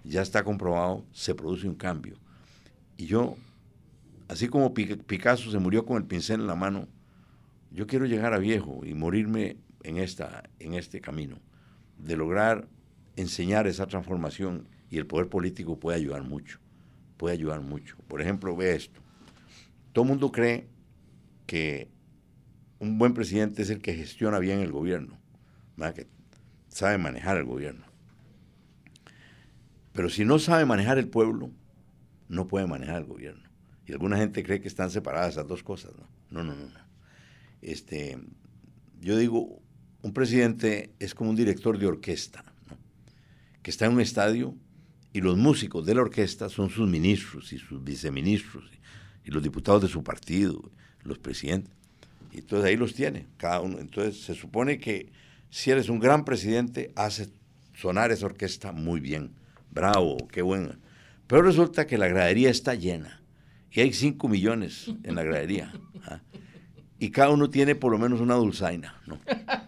ya 0.03 0.21
está 0.21 0.43
comprobado, 0.43 1.05
se 1.13 1.35
produce 1.35 1.67
un 1.69 1.75
cambio. 1.75 2.17
Y 2.97 3.05
yo, 3.05 3.37
así 4.27 4.47
como 4.47 4.73
Picasso 4.73 5.51
se 5.51 5.59
murió 5.59 5.85
con 5.85 5.97
el 5.97 6.05
pincel 6.05 6.41
en 6.41 6.47
la 6.47 6.55
mano, 6.55 6.87
yo 7.71 7.85
quiero 7.85 8.07
llegar 8.07 8.33
a 8.33 8.39
viejo 8.39 8.81
y 8.83 8.95
morirme 8.95 9.57
en, 9.83 9.97
esta, 9.97 10.49
en 10.59 10.73
este 10.73 11.01
camino, 11.01 11.37
de 11.99 12.17
lograr 12.17 12.67
enseñar 13.15 13.67
esa 13.67 13.85
transformación 13.85 14.67
y 14.89 14.97
el 14.97 15.05
poder 15.05 15.29
político 15.29 15.79
puede 15.79 15.97
ayudar 15.97 16.23
mucho, 16.23 16.59
puede 17.17 17.35
ayudar 17.35 17.61
mucho. 17.61 17.95
Por 18.07 18.21
ejemplo, 18.21 18.55
ve 18.55 18.75
esto. 18.75 19.01
Todo 19.93 20.03
el 20.03 20.09
mundo 20.09 20.31
cree 20.31 20.67
que 21.45 21.89
un 22.79 22.97
buen 22.97 23.13
presidente 23.13 23.61
es 23.61 23.69
el 23.69 23.81
que 23.81 23.93
gestiona 23.93 24.39
bien 24.39 24.61
el 24.61 24.71
gobierno, 24.71 25.19
que 25.93 26.07
sabe 26.67 26.97
manejar 26.97 27.37
el 27.37 27.45
gobierno. 27.45 27.85
Pero 29.93 30.09
si 30.09 30.25
no 30.25 30.39
sabe 30.39 30.65
manejar 30.65 30.97
el 30.97 31.07
pueblo, 31.07 31.51
no 32.29 32.47
puede 32.47 32.67
manejar 32.67 32.97
el 32.97 33.05
gobierno. 33.05 33.43
Y 33.85 33.93
alguna 33.93 34.17
gente 34.17 34.43
cree 34.43 34.59
que 34.59 34.67
están 34.67 34.89
separadas 34.89 35.31
esas 35.33 35.47
dos 35.47 35.63
cosas. 35.63 35.93
No, 36.29 36.43
no, 36.43 36.53
no, 36.53 36.67
no. 36.67 36.79
Este, 37.61 38.19
yo 38.99 39.17
digo, 39.17 39.61
un 40.01 40.13
presidente 40.13 40.93
es 40.99 41.15
como 41.15 41.29
un 41.29 41.35
director 41.35 41.77
de 41.77 41.87
orquesta, 41.87 42.43
que 43.63 43.71
está 43.71 43.85
en 43.85 43.93
un 43.93 44.01
estadio 44.01 44.55
y 45.13 45.21
los 45.21 45.37
músicos 45.37 45.85
de 45.85 45.95
la 45.95 46.01
orquesta 46.01 46.49
son 46.49 46.69
sus 46.69 46.87
ministros 46.87 47.53
y 47.53 47.57
sus 47.57 47.83
viceministros 47.83 48.69
y 49.25 49.31
los 49.31 49.41
diputados 49.41 49.81
de 49.81 49.87
su 49.87 50.03
partido, 50.03 50.71
los 51.03 51.17
presidentes. 51.17 51.73
Y 52.31 52.39
entonces 52.39 52.67
ahí 52.67 52.77
los 52.77 52.93
tiene, 52.93 53.25
cada 53.37 53.61
uno. 53.61 53.79
Entonces 53.79 54.21
se 54.21 54.35
supone 54.35 54.79
que 54.79 55.11
si 55.49 55.71
eres 55.71 55.89
un 55.89 55.99
gran 55.99 56.25
presidente, 56.25 56.91
hace 56.95 57.29
sonar 57.73 58.11
esa 58.11 58.25
orquesta 58.25 58.71
muy 58.71 58.99
bien 58.99 59.31
bravo, 59.71 60.17
qué 60.31 60.41
bueno. 60.41 60.73
Pero 61.27 61.41
resulta 61.41 61.85
que 61.85 61.97
la 61.97 62.07
gradería 62.07 62.49
está 62.49 62.73
llena 62.73 63.21
y 63.71 63.81
hay 63.81 63.93
5 63.93 64.27
millones 64.27 64.91
en 65.03 65.15
la 65.15 65.23
gradería. 65.23 65.73
¿ah? 66.05 66.19
y 66.99 67.11
cada 67.11 67.29
uno 67.29 67.49
tiene 67.49 67.75
por 67.75 67.91
lo 67.91 67.97
menos 67.97 68.21
una 68.21 68.35
dulzaina, 68.35 68.99
¿no? 69.05 69.19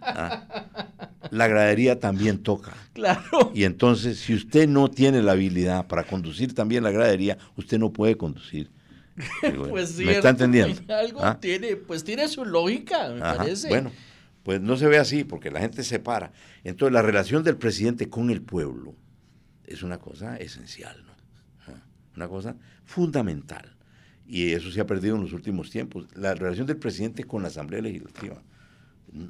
Ah, 0.01 0.45
la 1.31 1.47
gradería 1.47 1.99
también 1.99 2.41
toca. 2.41 2.73
Claro. 2.93 3.51
Y 3.53 3.65
entonces, 3.65 4.19
si 4.19 4.33
usted 4.33 4.67
no 4.67 4.89
tiene 4.89 5.21
la 5.21 5.33
habilidad 5.33 5.87
para 5.87 6.03
conducir 6.03 6.55
también 6.55 6.83
la 6.83 6.91
gradería, 6.91 7.37
usted 7.55 7.77
no 7.77 7.93
puede 7.93 8.17
conducir. 8.17 8.71
pues 9.69 9.91
sí, 9.91 10.05
¿Me 10.05 10.13
está 10.13 10.29
entendiendo? 10.29 10.81
Algo 10.93 11.23
¿Ah? 11.23 11.37
tiene, 11.39 11.75
pues 11.75 12.03
tiene 12.03 12.27
su 12.27 12.45
lógica, 12.45 13.09
me 13.09 13.21
Ajá, 13.21 13.37
parece. 13.37 13.67
Bueno, 13.67 13.91
pues 14.49 14.61
no 14.61 14.77
se 14.77 14.87
ve 14.87 14.97
así 14.97 15.23
porque 15.23 15.51
la 15.51 15.59
gente 15.59 15.83
se 15.83 15.99
para. 15.99 16.31
Entonces, 16.63 16.91
la 16.91 17.03
relación 17.03 17.43
del 17.43 17.55
presidente 17.55 18.09
con 18.09 18.31
el 18.31 18.41
pueblo 18.41 18.95
es 19.67 19.83
una 19.83 19.99
cosa 19.99 20.37
esencial, 20.37 21.05
¿no? 21.05 21.13
Una 22.15 22.27
cosa 22.27 22.55
fundamental. 22.83 23.77
Y 24.25 24.53
eso 24.53 24.71
se 24.71 24.81
ha 24.81 24.87
perdido 24.87 25.17
en 25.17 25.21
los 25.21 25.33
últimos 25.33 25.69
tiempos. 25.69 26.07
La 26.15 26.33
relación 26.33 26.65
del 26.65 26.77
presidente 26.77 27.25
con 27.25 27.43
la 27.43 27.49
Asamblea 27.49 27.79
Legislativa. 27.83 28.41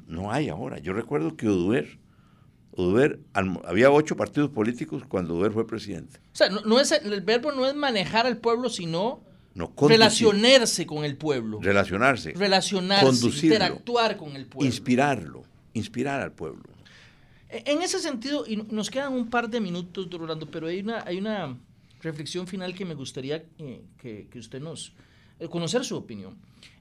No 0.06 0.32
hay 0.32 0.48
ahora. 0.48 0.78
Yo 0.78 0.94
recuerdo 0.94 1.36
que 1.36 1.48
alm- 3.34 3.60
había 3.66 3.90
ocho 3.90 4.16
partidos 4.16 4.48
políticos 4.48 5.02
cuando 5.06 5.34
Oduber 5.34 5.52
fue 5.52 5.66
presidente. 5.66 6.18
O 6.32 6.36
sea, 6.36 6.48
no 6.48 6.80
es, 6.80 6.92
el 6.92 7.20
verbo 7.20 7.52
no 7.52 7.66
es 7.66 7.74
manejar 7.74 8.24
al 8.24 8.38
pueblo, 8.38 8.70
sino 8.70 9.22
No, 9.54 9.72
relacionarse 9.88 10.86
con 10.86 11.04
el 11.04 11.16
pueblo. 11.16 11.58
relacionarse, 11.60 12.32
relacionarse, 12.32 13.04
conducirlo, 13.04 13.54
interactuar 13.56 14.16
con 14.16 14.36
el 14.36 14.46
pueblo. 14.46 14.66
inspirarlo, 14.66 15.42
inspirar 15.74 16.20
al 16.20 16.32
pueblo. 16.32 16.62
E- 17.48 17.64
En 17.66 17.82
ese 17.82 17.98
sentido, 17.98 18.44
y 18.46 18.56
nos 18.56 18.90
quedan 18.90 19.12
un 19.12 19.28
par 19.28 19.48
de 19.50 19.60
minutos, 19.60 20.08
Rolando, 20.10 20.46
pero 20.50 20.68
hay 20.68 20.80
una, 20.80 21.02
hay 21.04 21.18
una 21.18 21.58
reflexión 22.00 22.46
final 22.46 22.74
que 22.74 22.84
me 22.84 22.94
gustaría 22.94 23.44
eh, 23.58 23.82
que, 23.98 24.28
que 24.30 24.38
usted 24.38 24.60
nos... 24.60 24.92
eh, 25.40 25.48
conocer 25.48 25.84
su 25.84 25.96
opinión. 25.96 26.36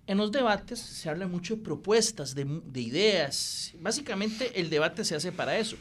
En 0.06 0.18
los 0.18 0.32
debates 0.32 0.80
se 0.80 1.10
habla 1.10 1.28
mucho 1.28 1.56
de 1.56 1.62
propuestas, 1.64 2.34
de, 2.36 2.46
de 2.46 2.82
ideas. 2.82 3.74
Básicamente 3.80 4.60
el 4.60 4.70
debate 4.70 5.04
se 5.06 5.16
hace 5.16 5.32
para 5.32 5.58
eso. 5.58 5.76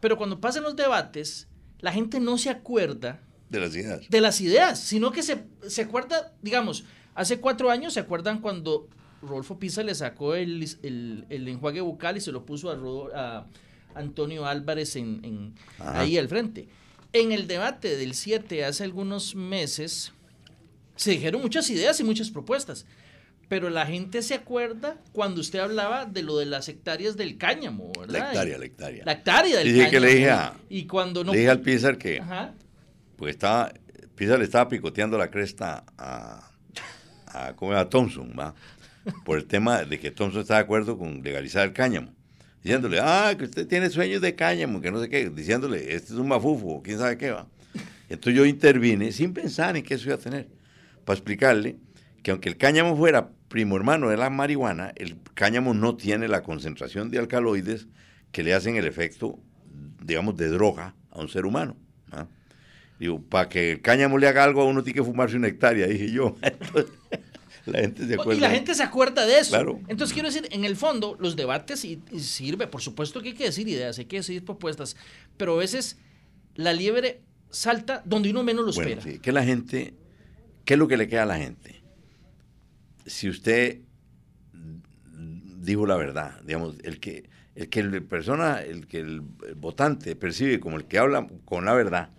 Pero 0.00 0.16
cuando 0.16 0.40
pasan 0.40 0.62
los 0.62 0.76
debates, 0.76 1.46
la 1.80 1.92
gente 1.92 2.20
no 2.20 2.36
se 2.38 2.50
acuerda 2.50 3.20
De 3.48 3.60
las 3.60 3.74
ideas. 3.76 4.00
de 4.08 4.20
las 4.20 4.40
ideas, 4.40 4.80
sino 4.80 5.12
que 5.12 5.22
se, 5.22 5.44
se 5.68 5.82
acuerda, 5.82 6.32
digamos, 6.42 6.84
hace 7.14 7.38
cuatro 7.40 7.70
años 7.70 7.94
se 7.94 8.00
acuerdan 8.00 8.40
cuando 8.40 8.88
Rodolfo 9.22 9.58
Pisa 9.58 9.82
le 9.82 9.94
sacó 9.94 10.34
el, 10.34 10.62
el- 10.82 11.24
el 11.30 11.48
enjuague 11.48 11.80
bucal 11.80 12.16
y 12.16 12.20
se 12.20 12.32
lo 12.32 12.44
puso 12.44 12.70
a, 13.14 13.46
Antonio 13.94 14.44
Álvarez 14.46 14.94
en, 14.96 15.54
ahí 15.78 16.18
al 16.18 16.28
frente. 16.28 16.68
En 17.14 17.32
el 17.32 17.46
debate 17.46 17.96
del 17.96 18.12
7 18.14 18.64
hace 18.66 18.84
algunos 18.84 19.34
meses 19.34 20.12
se 20.96 21.12
dijeron 21.12 21.40
muchas 21.40 21.70
ideas 21.70 21.98
y 22.00 22.04
muchas 22.04 22.30
propuestas, 22.30 22.84
pero 23.48 23.70
la 23.70 23.86
gente 23.86 24.20
se 24.20 24.34
acuerda 24.34 24.98
cuando 25.12 25.40
usted 25.40 25.60
hablaba 25.60 26.04
de 26.04 26.22
lo 26.22 26.36
de 26.36 26.44
las 26.44 26.68
hectáreas 26.68 27.16
del 27.16 27.38
cáñamo, 27.38 27.90
¿verdad? 27.98 28.12
La 28.12 28.28
hectárea, 28.32 28.58
la 28.58 28.64
hectárea. 28.66 29.04
La 29.06 29.12
hectárea 29.12 29.58
del 29.60 29.72
Dije 29.72 29.88
que 29.90 30.00
le 30.00 30.08
dije 30.14 30.30
a- 30.30 30.54
y 30.68 30.86
cuando 30.86 31.24
no... 31.24 31.32
Le 31.32 31.38
dije 31.38 31.50
al 31.50 31.60
Pizar 31.62 31.96
que 31.96 32.18
Ajá. 32.20 32.54
Pues 33.16 33.34
estaba, 33.34 33.72
Pizar 34.14 34.38
le 34.38 34.44
estaba 34.44 34.68
picoteando 34.68 35.18
la 35.18 35.30
cresta 35.30 35.84
a, 35.98 36.50
a, 37.26 37.48
a 37.48 37.88
Thompson, 37.88 38.32
¿va? 38.38 38.54
Por 39.24 39.38
el 39.38 39.44
tema 39.44 39.82
de 39.82 40.00
que 40.00 40.10
Thompson 40.10 40.40
está 40.40 40.54
de 40.54 40.60
acuerdo 40.60 40.96
con 40.98 41.22
legalizar 41.22 41.66
el 41.66 41.72
cáñamo. 41.72 42.12
Diciéndole, 42.62 42.98
ah, 43.00 43.34
que 43.38 43.44
usted 43.44 43.68
tiene 43.68 43.90
sueños 43.90 44.20
de 44.22 44.34
cáñamo, 44.34 44.80
que 44.80 44.90
no 44.90 45.00
sé 45.00 45.08
qué. 45.08 45.30
Diciéndole, 45.30 45.94
este 45.94 46.12
es 46.14 46.18
un 46.18 46.28
mafufo, 46.28 46.82
quién 46.82 46.98
sabe 46.98 47.16
qué 47.18 47.30
va. 47.30 47.46
Entonces 48.08 48.34
yo 48.34 48.46
intervine 48.46 49.12
sin 49.12 49.32
pensar 49.32 49.76
en 49.76 49.84
qué 49.84 49.94
eso 49.94 50.06
iba 50.06 50.16
a 50.16 50.18
tener. 50.18 50.48
Para 51.04 51.16
explicarle 51.16 51.76
que 52.22 52.30
aunque 52.30 52.48
el 52.48 52.56
cáñamo 52.56 52.96
fuera 52.96 53.30
primo 53.48 53.76
hermano 53.76 54.08
de 54.08 54.16
la 54.16 54.30
marihuana, 54.30 54.92
el 54.96 55.16
cáñamo 55.34 55.74
no 55.74 55.96
tiene 55.96 56.26
la 56.26 56.42
concentración 56.42 57.10
de 57.10 57.18
alcaloides 57.18 57.86
que 58.32 58.42
le 58.42 58.54
hacen 58.54 58.76
el 58.76 58.86
efecto, 58.86 59.38
digamos, 60.02 60.36
de 60.36 60.48
droga 60.48 60.94
a 61.10 61.20
un 61.20 61.28
ser 61.28 61.46
humano. 61.46 61.76
¿ah? 62.12 62.26
Digo, 62.98 63.20
para 63.20 63.48
que 63.48 63.72
el 63.72 63.80
cáñamo 63.82 64.18
le 64.18 64.26
haga 64.26 64.44
algo 64.44 64.62
a 64.62 64.64
uno 64.64 64.82
tiene 64.82 64.98
que 64.98 65.04
fumarse 65.04 65.36
una 65.36 65.48
hectárea, 65.48 65.86
dije 65.86 66.10
yo. 66.10 66.36
Entonces, 66.42 66.92
la 67.66 67.80
gente 67.80 68.06
se 68.06 68.14
acuerda. 68.14 68.34
Y 68.34 68.40
la 68.40 68.50
gente 68.50 68.74
se 68.74 68.82
acuerda 68.82 69.26
de 69.26 69.38
eso. 69.38 69.50
Claro. 69.50 69.80
Entonces 69.88 70.14
quiero 70.14 70.28
decir, 70.28 70.48
en 70.50 70.64
el 70.64 70.76
fondo, 70.76 71.16
los 71.18 71.36
debates 71.36 71.84
y, 71.84 72.00
y 72.12 72.20
sirve, 72.20 72.66
por 72.68 72.80
supuesto 72.80 73.20
que 73.20 73.30
hay 73.30 73.34
que 73.34 73.44
decir 73.44 73.68
ideas, 73.68 73.98
hay 73.98 74.04
que 74.04 74.16
decir 74.16 74.44
propuestas, 74.44 74.96
pero 75.36 75.54
a 75.54 75.58
veces 75.58 75.98
la 76.54 76.72
liebre 76.72 77.20
salta 77.50 78.02
donde 78.04 78.30
uno 78.30 78.42
menos 78.42 78.64
lo 78.64 78.72
Bueno, 78.72 78.90
espera. 78.90 79.14
sí, 79.14 79.18
que 79.20 79.32
la 79.32 79.44
gente, 79.44 79.94
¿qué 80.64 80.74
es 80.74 80.78
lo 80.78 80.88
que 80.88 80.96
le 80.96 81.08
queda 81.08 81.24
a 81.24 81.26
la 81.26 81.38
gente? 81.38 81.82
Si 83.04 83.28
usted 83.28 83.80
dijo 85.66 85.86
la 85.86 85.96
verdad, 85.96 86.40
digamos, 86.44 86.76
el 86.82 87.00
que 87.00 87.28
el 87.54 87.70
que 87.70 87.80
el 87.80 88.02
persona, 88.02 88.60
el 88.60 88.86
que 88.86 88.98
el 88.98 89.22
votante 89.56 90.14
percibe 90.14 90.60
como 90.60 90.76
el 90.76 90.84
que 90.84 90.98
habla 90.98 91.26
con 91.46 91.64
la 91.64 91.72
verdad, 91.72 92.10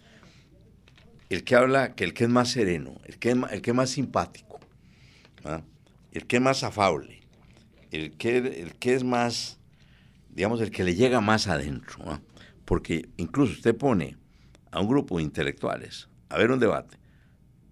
el 1.29 1.43
que 1.43 1.55
habla, 1.55 1.95
que 1.95 2.03
el 2.03 2.13
que 2.13 2.25
es 2.25 2.29
más 2.29 2.49
sereno, 2.49 2.95
el 3.05 3.17
que 3.17 3.31
es 3.31 3.35
más, 3.35 3.51
el 3.51 3.61
que 3.61 3.71
es 3.71 3.75
más 3.75 3.89
simpático, 3.89 4.59
el 6.11 6.25
que 6.25 6.37
es 6.37 6.41
más 6.41 6.63
afable, 6.63 7.21
el 7.91 8.17
que, 8.17 8.37
el 8.37 8.75
que 8.75 8.95
es 8.95 9.03
más, 9.03 9.59
digamos, 10.29 10.61
el 10.61 10.71
que 10.71 10.83
le 10.83 10.95
llega 10.95 11.21
más 11.21 11.47
adentro, 11.47 12.21
porque 12.65 13.09
incluso 13.17 13.53
usted 13.53 13.75
pone 13.75 14.17
a 14.71 14.81
un 14.81 14.87
grupo 14.87 15.17
de 15.17 15.23
intelectuales 15.23 16.09
a 16.29 16.37
ver 16.37 16.51
un 16.51 16.59
debate 16.59 16.97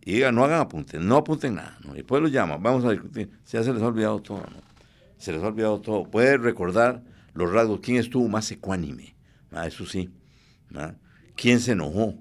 y 0.02 0.14
diga, 0.14 0.32
no 0.32 0.44
hagan 0.44 0.62
apuntes, 0.62 1.02
no 1.02 1.18
apunten 1.18 1.56
nada, 1.56 1.78
¿no? 1.84 1.94
y 1.94 1.98
después 1.98 2.22
los 2.22 2.32
llama, 2.32 2.58
vamos 2.58 2.86
a 2.86 2.92
discutir, 2.92 3.30
ya 3.48 3.64
se 3.64 3.74
les 3.74 3.82
ha 3.82 3.88
olvidado 3.88 4.22
todo, 4.22 4.38
¿no? 4.38 4.62
se 5.18 5.32
les 5.32 5.42
ha 5.42 5.48
olvidado 5.48 5.82
todo, 5.82 6.04
puede 6.04 6.38
recordar 6.38 7.02
los 7.34 7.52
rasgos, 7.52 7.80
quién 7.82 7.98
estuvo 7.98 8.28
más 8.28 8.50
ecuánime, 8.52 9.16
ah, 9.52 9.66
eso 9.66 9.86
sí, 9.86 10.10
quién 11.36 11.60
se 11.60 11.72
enojó, 11.72 12.16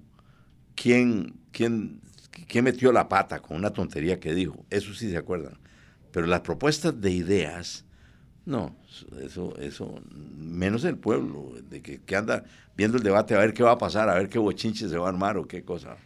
quién, 0.75 1.35
quién, 1.53 2.01
quién 2.49 2.64
metió 2.64 2.93
la 2.93 3.09
pata 3.09 3.41
con 3.41 3.57
una 3.57 3.70
tontería 3.70 4.20
que 4.20 4.35
dijo, 4.35 4.64
eso 4.70 4.95
sí 4.95 5.11
se 5.11 5.16
acuerdan, 5.16 5.59
pero 6.12 6.27
las 6.27 6.41
propuestas 6.41 7.01
de 7.01 7.11
ideas, 7.11 7.85
no, 8.47 8.77
eso, 9.20 9.57
eso, 9.59 10.01
menos 10.37 10.85
el 10.85 10.99
pueblo, 10.99 11.53
de 11.68 11.83
que, 11.83 12.01
que 12.03 12.16
anda 12.16 12.45
viendo 12.77 12.97
el 12.97 13.03
debate 13.03 13.35
a 13.35 13.39
ver 13.39 13.55
qué 13.55 13.62
va 13.62 13.72
a 13.72 13.79
pasar, 13.79 14.09
a 14.09 14.14
ver 14.14 14.29
qué 14.29 14.39
bochinche 14.39 14.89
se 14.89 14.97
va 14.99 15.07
a 15.07 15.11
armar 15.11 15.37
o 15.37 15.47
qué 15.47 15.64
cosa. 15.64 15.97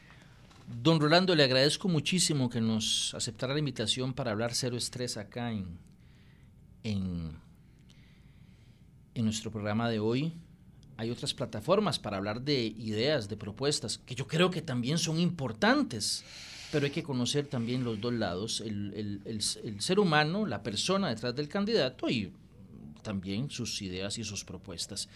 Don 0.83 1.01
Rolando, 1.01 1.35
le 1.35 1.45
agradezco 1.45 1.89
muchísimo 1.89 2.51
que 2.51 2.61
nos 2.61 3.15
aceptara 3.15 3.55
la 3.55 3.59
invitación 3.59 4.13
para 4.13 4.33
hablar 4.33 4.55
cero 4.55 4.77
estrés 4.77 5.17
acá 5.17 5.51
en, 5.51 5.79
en, 6.85 7.33
en 9.15 9.25
nuestro 9.25 9.51
programa 9.51 9.89
de 9.89 9.99
hoy. 9.99 10.35
Hay 10.99 11.13
otras 11.13 11.33
plataformas 11.33 12.01
para 12.01 12.17
hablar 12.17 12.43
de 12.43 12.61
ideas, 12.61 13.29
de 13.29 13.37
propuestas, 13.37 13.99
que 13.99 14.17
yo 14.17 14.27
creo 14.27 14.51
que 14.51 14.63
también 14.63 14.99
son 14.99 15.21
importantes, 15.21 16.25
pero 16.73 16.87
hay 16.87 16.91
que 16.91 17.05
conocer 17.05 17.47
también 17.47 17.85
los 17.85 18.01
dos 18.01 18.13
lados, 18.13 18.61
el, 18.61 19.41
ser 19.79 20.01
humano, 20.01 20.45
la 20.45 20.65
persona 20.65 21.09
detrás 21.09 21.37
del 21.37 21.49
candidato 21.49 22.11
y 22.11 22.33
también 23.03 23.49
sus 23.49 23.81
ideas 23.81 24.19
y 24.19 24.25
sus 24.25 24.45
propuestas. 24.45 25.09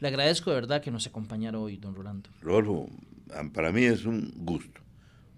Le 0.00 0.08
agradezco 0.08 0.50
de 0.50 0.56
verdad 0.56 0.82
que 0.82 0.90
nos 0.90 1.06
acompañara 1.06 1.58
hoy, 1.58 1.78
don 1.78 1.94
Rolando. 1.94 2.28
Rodolfo, 2.42 2.90
para 3.54 3.72
mí 3.72 3.84
es 3.84 4.04
un 4.04 4.30
gusto. 4.36 4.82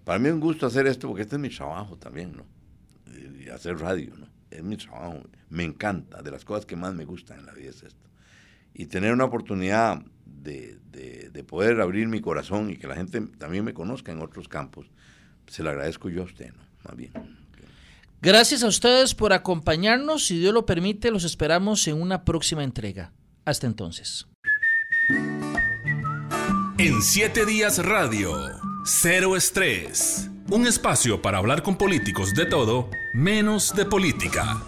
Para 0.03 0.19
mí 0.19 0.27
es 0.27 0.33
un 0.33 0.41
gusto 0.41 0.65
hacer 0.65 0.87
esto 0.87 1.07
porque 1.07 1.21
este 1.21 1.37
es 1.37 1.41
mi 1.41 1.49
trabajo 1.49 1.95
también, 1.95 2.35
¿no? 2.35 2.43
Y 3.41 3.47
hacer 3.47 3.79
radio, 3.79 4.13
¿no? 4.17 4.27
Es 4.51 4.61
mi 4.61 4.75
trabajo. 4.75 5.23
Me 5.49 5.63
encanta. 5.63 6.21
De 6.21 6.31
las 6.31 6.43
cosas 6.43 6.65
que 6.65 6.75
más 6.75 6.93
me 6.93 7.05
gustan 7.05 7.39
en 7.39 7.45
la 7.45 7.53
vida 7.53 7.69
es 7.69 7.81
esto. 7.81 8.08
Y 8.73 8.85
tener 8.85 9.13
una 9.13 9.25
oportunidad 9.25 10.01
de, 10.25 10.77
de- 10.91 11.29
de 11.31 11.43
poder 11.43 11.79
abrir 11.81 12.07
mi 12.07 12.21
corazón 12.21 12.69
y 12.69 12.77
que 12.77 12.87
la 12.87 12.95
gente 12.95 13.21
también 13.37 13.63
me 13.63 13.73
conozca 13.73 14.11
en 14.11 14.21
otros 14.21 14.47
campos, 14.47 14.87
se 15.47 15.63
lo 15.63 15.69
agradezco 15.69 16.09
yo 16.09 16.21
a 16.21 16.25
usted, 16.25 16.51
¿no? 16.53 16.63
Más 16.83 16.95
bien. 16.95 17.11
Gracias 18.21 18.63
a 18.63 18.67
ustedes 18.67 19.15
por 19.15 19.31
acompañarnos. 19.31 20.25
Si 20.25 20.37
Dios 20.39 20.53
lo 20.53 20.65
permite, 20.65 21.09
los 21.11 21.23
esperamos 21.23 21.87
en 21.87 22.01
una 22.01 22.25
próxima 22.25 22.63
entrega. 22.63 23.13
Hasta 23.45 23.65
entonces. 23.67 24.27
En 26.77 27.01
siete 27.01 27.45
días 27.45 27.83
radio, 27.83 28.33
cero 28.85 29.35
estrés. 29.35 30.29
Un 30.49 30.65
espacio 30.67 31.21
para 31.21 31.37
hablar 31.37 31.61
con 31.63 31.77
políticos 31.77 32.33
de 32.33 32.45
todo, 32.45 32.89
menos 33.13 33.73
de 33.75 33.85
política. 33.85 34.61